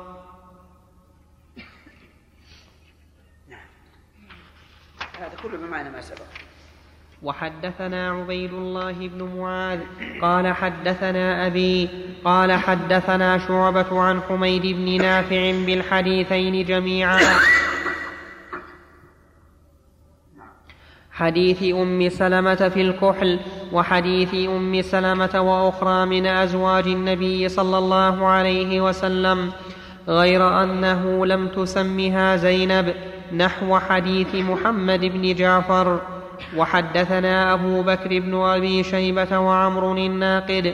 [5.20, 6.43] هذا كله بمعنى ما سبق.
[7.24, 9.80] وحدثنا عبيد الله بن معاذ
[10.22, 11.90] قال حدثنا أبي
[12.26, 17.20] قال حدثنا شعبة عن حميد بن نافع بالحديثين جميعا.
[21.12, 23.40] حديث أم سلمة في الكحل
[23.74, 29.52] وحديث أم سلمة وأخرى من أزواج النبي صلى الله عليه وسلم
[30.08, 32.96] غير أنه لم تسمها زينب
[33.34, 36.13] نحو حديث محمد بن جعفر.
[36.58, 40.74] وحدثنا أبو بكر بن أبي شيبة وعمر الناقد.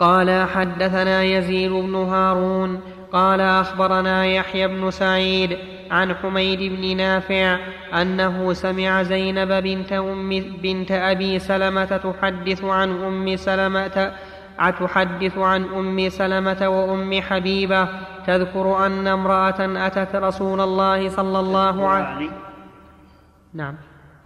[0.00, 2.80] قال حدثنا يزيد بن هارون
[3.12, 5.58] قال أخبرنا يحيى بن سعيد
[5.90, 7.58] عن حميد بن نافع
[8.02, 10.28] أنه سمع زينب بنت أم
[10.62, 14.12] بنت أبي سلمة تحدث عن أم سلمة
[14.58, 17.88] تحدث عن أم سلمة وأم حبيبة
[18.26, 22.49] تذكر أن امرأة أتت رسول الله صلى الله عليه
[23.54, 23.74] نعم.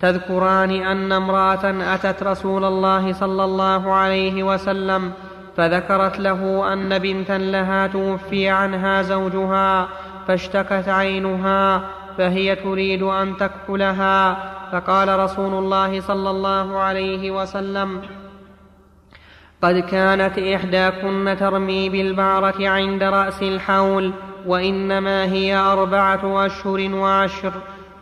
[0.01, 5.13] تذكران أن امرأة أتت رسول الله صلى الله عليه وسلم
[5.57, 9.89] فذكرت له أن بنتا لها توفي عنها زوجها
[10.29, 11.83] فاشتكت عينها
[12.19, 14.37] فهي تريد أن تكحلها
[14.73, 18.03] فقال رسول الله صلى الله عليه وسلم
[19.63, 24.13] قد كانت إحداكن ترمي بالبعرة عند رأس الحول
[24.47, 27.53] وإنما هي أربعة أشهر وعشر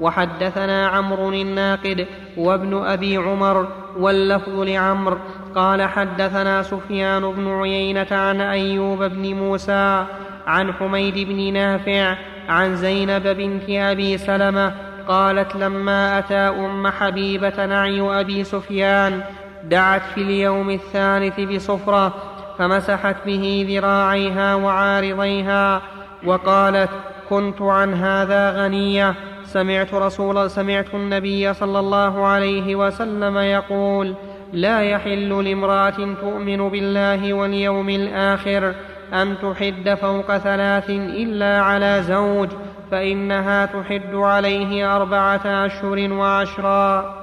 [0.03, 2.07] وحدثنا عمرو الناقد
[2.37, 5.19] وابن أبي عمر واللفظ لعمر
[5.55, 10.05] قال حدثنا سفيان بن عيينة عن أيوب بن موسى
[10.47, 12.17] عن حميد بن نافع
[12.49, 14.73] عن زينب بنت أبي سلمة
[15.09, 19.21] قالت لما أتى أم حبيبة نعي أبي سفيان
[19.65, 22.15] دعت في اليوم الثالث بصفرة
[22.59, 25.83] فمسحت به ذراعيها وعارضيها
[26.25, 26.91] وقالت
[27.29, 29.15] كنت عن هذا غنية
[29.53, 34.15] سمعت رسول سمعت النبي صلى الله عليه وسلم يقول
[34.53, 38.75] لا يحل لامرأة تؤمن بالله واليوم الآخر
[39.13, 42.49] أن تحد فوق ثلاث إلا على زوج
[42.91, 47.15] فإنها تحد عليه أربعة أشهر وعشرا.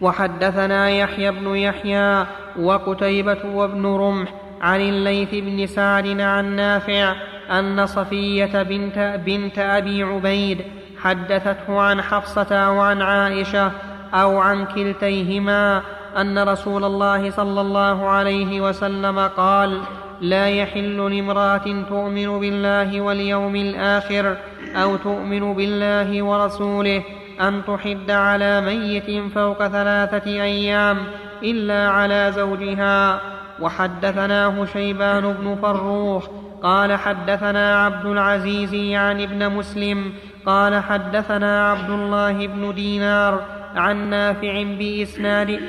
[0.00, 2.26] وحدثنا يحيى بن يحيى
[2.58, 4.28] وقتيبة وابن رمح
[4.60, 7.14] عن الليث بن سعد عن نافع
[7.50, 10.62] أن صفية بنت, بنت أبي عبيد
[11.02, 13.72] حدثته عن حفصة وعن عائشة
[14.14, 15.82] أو عن كلتيهما
[16.16, 19.80] أن رسول الله صلى الله عليه وسلم قال
[20.20, 24.36] لا يحل لامرأة تؤمن بالله واليوم الآخر
[24.76, 27.02] أو تؤمن بالله ورسوله
[27.40, 30.98] أن تحد على ميت فوق ثلاثة أيام
[31.42, 33.20] إلا على زوجها
[33.60, 36.28] وحدثناه شيبان بن فروخ
[36.62, 40.12] قال حدثنا عبد العزيز يعني ابن مسلم
[40.46, 43.40] قال حدثنا عبد الله بن دينار
[43.76, 45.60] عن نافع بإسناد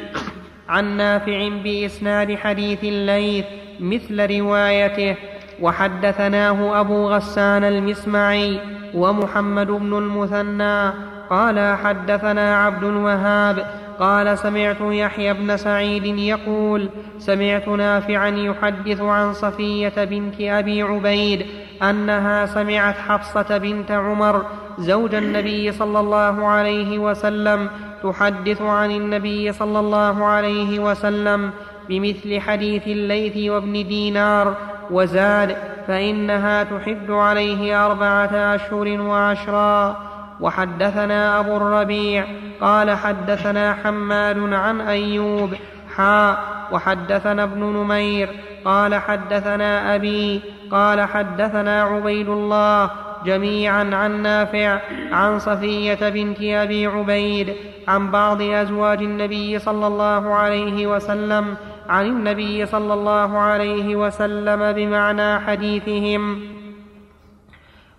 [0.70, 3.46] عن نافع بإسناد حديث الليث
[3.80, 5.16] مثل روايته
[5.62, 8.60] وحدثناه أبو غسان المسمعي
[8.94, 10.92] ومحمد بن المثنى
[11.30, 13.66] قال حدثنا عبد الوهاب
[14.00, 16.90] قال سمعت يحيى بن سعيد يقول
[17.20, 21.46] سمعت نافعا يحدث عن صفية بنت أبي عبيد
[21.84, 24.46] أنها سمعت حفصة بنت عمر
[24.80, 27.70] زوج النبي صلى الله عليه وسلم
[28.04, 31.52] تحدث عن النبي صلى الله عليه وسلم
[31.90, 34.56] بمثل حديث الليث وابن دينار
[34.92, 35.56] وزاد
[35.88, 39.98] فإنها تحد عليه أربعة أشهر وعشرا.
[40.40, 42.26] وحدثنا أبو الربيع
[42.62, 45.54] قال حدثنا حماد عن أيوب
[45.96, 46.38] حاء
[46.72, 48.30] وحدثنا ابن نمير
[48.66, 50.42] قال حدثنا أبي
[50.72, 52.90] قال حدثنا عبيد الله
[53.26, 54.80] جميعا عن نافع
[55.12, 57.54] عن صفية بنت أبي عبيد
[57.88, 61.56] عن بعض أزواج النبي صلى الله عليه وسلم
[61.90, 66.42] عن النبي صلى الله عليه وسلم بمعنى حديثهم.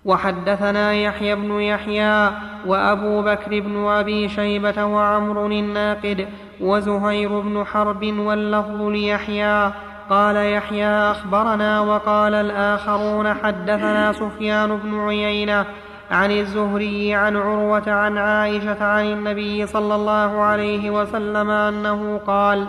[0.05, 2.31] وحدثنا يحيى بن يحيى
[2.67, 6.29] وأبو بكر بن أبي شيبة وعمر الناقد
[6.61, 9.73] وزهير بن حرب واللفظ ليحيى
[10.11, 15.67] قال يحيى أخبرنا وقال الآخرون حدثنا سفيان بن عيينة
[16.11, 22.67] عن الزهري عن عروة عن عائشة عن النبي صلى الله عليه وسلم أنه قال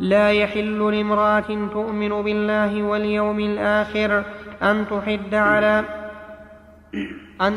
[0.00, 4.24] لا يحل لامرأة تؤمن بالله واليوم الآخر
[4.62, 5.84] أن تحد على
[7.40, 7.56] أن,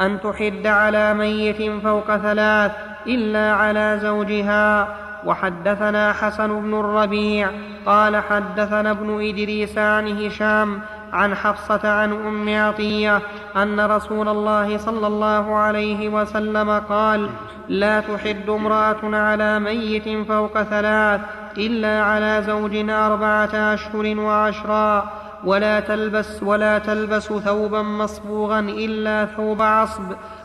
[0.00, 2.72] أن تحد على ميت فوق ثلاث
[3.06, 4.88] إلا على زوجها.
[5.24, 7.50] وحدثنا حسن بن الربيع
[7.86, 10.80] قال حدثنا ابن إدريس عن هشام
[11.12, 13.20] عن حفصة عن أم عطية
[13.56, 17.30] أن رسول الله صلى الله عليه وسلم قال
[17.68, 21.20] لا تحد امرأة على ميت فوق ثلاث
[21.58, 25.10] إلا على زوج أربعة أشهر وعشرا
[25.44, 30.02] ولا تلبس ولا تلبس ثوبا مصبوغا إلا ثوب عصب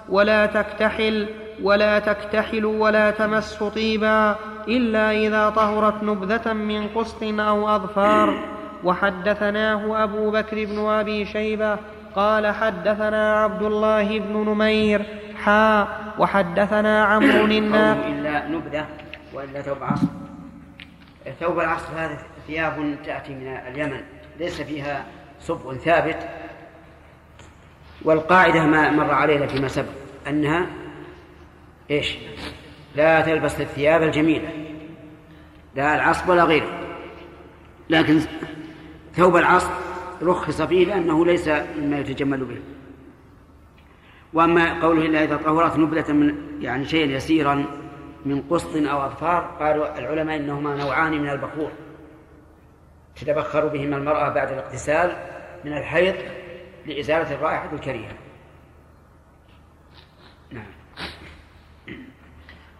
[0.09, 1.27] ولا تكتحل
[1.63, 4.35] ولا تكتحل ولا تمس طيبا
[4.67, 8.39] إلا إذا طهرت نبذة من قسط أو أظفار.
[8.83, 11.77] وحدثناه أبو بكر بن أبي شيبة
[12.15, 15.05] قال حدثنا عبد الله بن نمير.
[15.43, 15.87] حا.
[16.19, 18.85] وحدثنا عمرو الناقد إلا نبذة
[19.33, 20.07] وإلا ثوب عصر.
[21.39, 22.17] ثوب العصر هذه
[22.47, 24.01] ثياب تأتي من اليمن
[24.39, 25.05] ليس فيها
[25.39, 26.29] صبغ ثابت.
[28.01, 29.89] والقاعدة ما مر علينا فيما سبق
[30.27, 30.65] أنها
[31.91, 32.17] إيش؟
[32.95, 34.49] لا تلبس الثياب الجميلة
[35.75, 36.79] لا العصب ولا غيره.
[37.89, 38.19] لكن
[39.13, 39.69] ثوب العصر
[40.21, 42.59] رخص فيه لأنه ليس مما يتجمل به.
[44.33, 47.65] وأما قوله إلا إذا طهرت نبلة من يعني شيء يسيرا
[48.25, 51.71] من قسط أو أظفار قالوا العلماء إنهما نوعان من البخور.
[53.15, 55.15] تتبخر بهما المرأة بعد الاغتسال
[55.65, 56.15] من الحيض
[56.85, 58.24] لإزالة الرائحة الكريهة.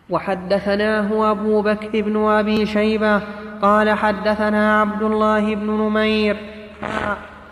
[0.10, 3.22] وحدثناه أبو بكر بن أبي شيبة
[3.61, 6.38] قال حدثنا عبد الله بن نمير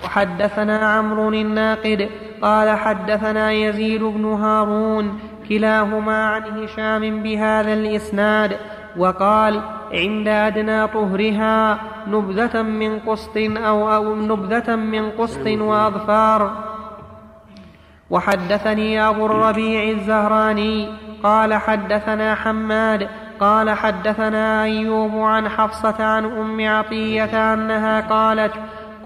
[0.03, 2.09] وحدثنا عمرو الناقد
[2.41, 5.19] قال حدثنا يزيد بن هارون
[5.49, 8.57] كلاهما عن هشام بهذا الإسناد
[8.97, 9.61] وقال
[9.93, 16.51] عند أدنى طهرها نبذة من قسط أو, أو نبذة من قسط وأظفار.
[18.09, 20.89] وحدثني أبو الربيع الزهراني
[21.23, 23.07] قال حدثنا حماد
[23.39, 28.53] قال حدثنا أيوب عن حفصة عن أم عطية أنها قالت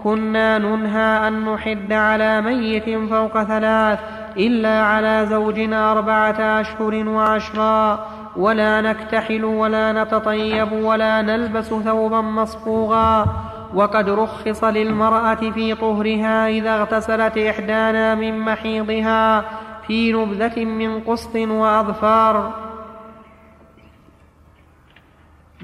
[0.04, 3.98] كنا ننهى أن نحد على ميت فوق ثلاث
[4.36, 13.26] إلا على زوجنا أربعة أشهر وعشرا ولا نكتحل ولا نتطيب ولا نلبس ثوبا مصفوغا
[13.74, 19.44] وقد رخص للمرأة في طهرها إذا اغتسلت إحدانا من محيضها
[19.88, 22.34] في نبذة من قسط وأظفار.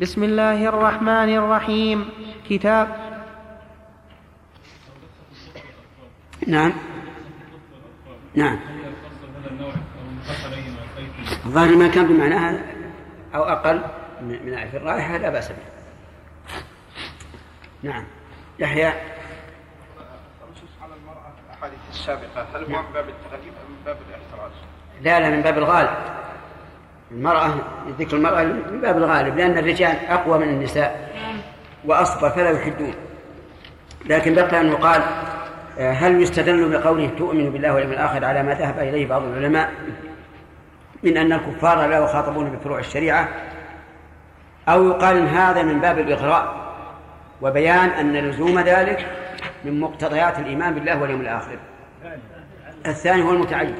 [0.00, 2.08] بسم الله الرحمن الرحيم.
[2.48, 2.88] كتاب.
[6.46, 6.72] نعم.
[8.34, 8.58] نعم.
[11.44, 12.64] الظاهر ما كان بمعناها
[13.34, 13.84] أو أقل
[14.20, 15.56] من في الرائحة لا بأس به.
[17.82, 18.04] نعم.
[18.58, 18.88] يحيى.
[18.88, 23.52] النصوص على المرأة في الأحاديث السابقة هل هو من باب التغليب
[23.86, 24.52] باب الاحتراز؟
[25.02, 25.90] لا لا من باب الغالب.
[27.10, 27.50] المرأة
[27.98, 31.14] ذكر المرأة من باب الغالب لأن الرجال أقوى من النساء
[31.84, 32.94] وأصبر فلا يحدون
[34.06, 35.02] لكن بقي أن يقال
[35.78, 39.70] آه، هل يستدل بقوله تؤمن بالله واليوم الآخر على ما ذهب إليه بعض العلماء
[41.02, 43.28] من أن الكفار لا يخاطبون بفروع الشريعة؟
[44.68, 46.74] أو يقال إن هذا من باب الإغراء
[47.42, 49.06] وبيان أن لزوم ذلك
[49.64, 51.58] من مقتضيات الإيمان بالله واليوم الآخر.
[52.86, 53.74] الثاني هو المتعين.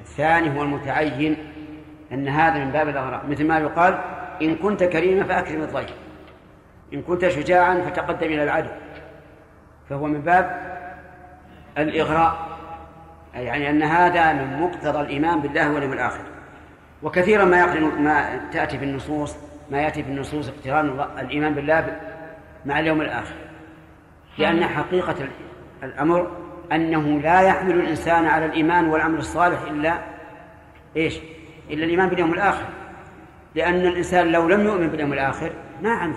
[0.00, 1.36] الثاني هو المتعين
[2.12, 3.26] أن هذا من باب الإغراء.
[3.26, 3.98] مثل ما يقال
[4.42, 5.94] إن كنت كريما فأكرم الضيف
[6.94, 8.68] إن كنت شجاعا فتقدم إلى العدو.
[9.88, 10.76] فهو من باب
[11.78, 12.58] الإغراء.
[13.34, 16.24] يعني أن هذا من مقتضى الإيمان بالله واليوم الآخر.
[17.02, 19.36] وكثيرا ما يقرن ما تأتي في النصوص
[19.70, 21.96] ما يأتي في النصوص اقتران الإيمان بالله
[22.66, 23.34] مع اليوم الآخر.
[24.38, 25.14] لأن حقيقة
[25.82, 26.30] الأمر
[26.72, 29.98] أنه لا يحمل الإنسان على الإيمان والعمل الصالح إلا
[30.96, 31.18] إيش؟
[31.70, 32.66] إلا الإيمان باليوم الآخر.
[33.54, 35.52] لأن الإنسان لو لم يؤمن باليوم الآخر
[35.82, 36.16] ما عمل.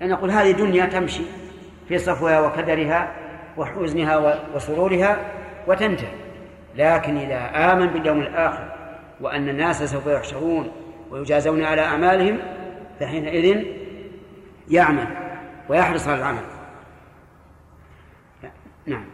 [0.00, 1.22] لأن نقول هذه دنيا تمشي
[1.88, 3.12] في صفوها وكدرها
[3.56, 5.16] وحزنها وسرورها
[5.66, 6.12] وتنتهي.
[6.74, 8.68] لكن إذا آمن باليوم الآخر
[9.20, 10.72] وأن الناس سوف يحشرون
[11.10, 12.38] ويجازون على أعمالهم
[13.00, 13.64] فحينئذ
[14.70, 15.06] يعمل
[15.68, 16.44] ويحرص على العمل.
[18.86, 19.04] نعم.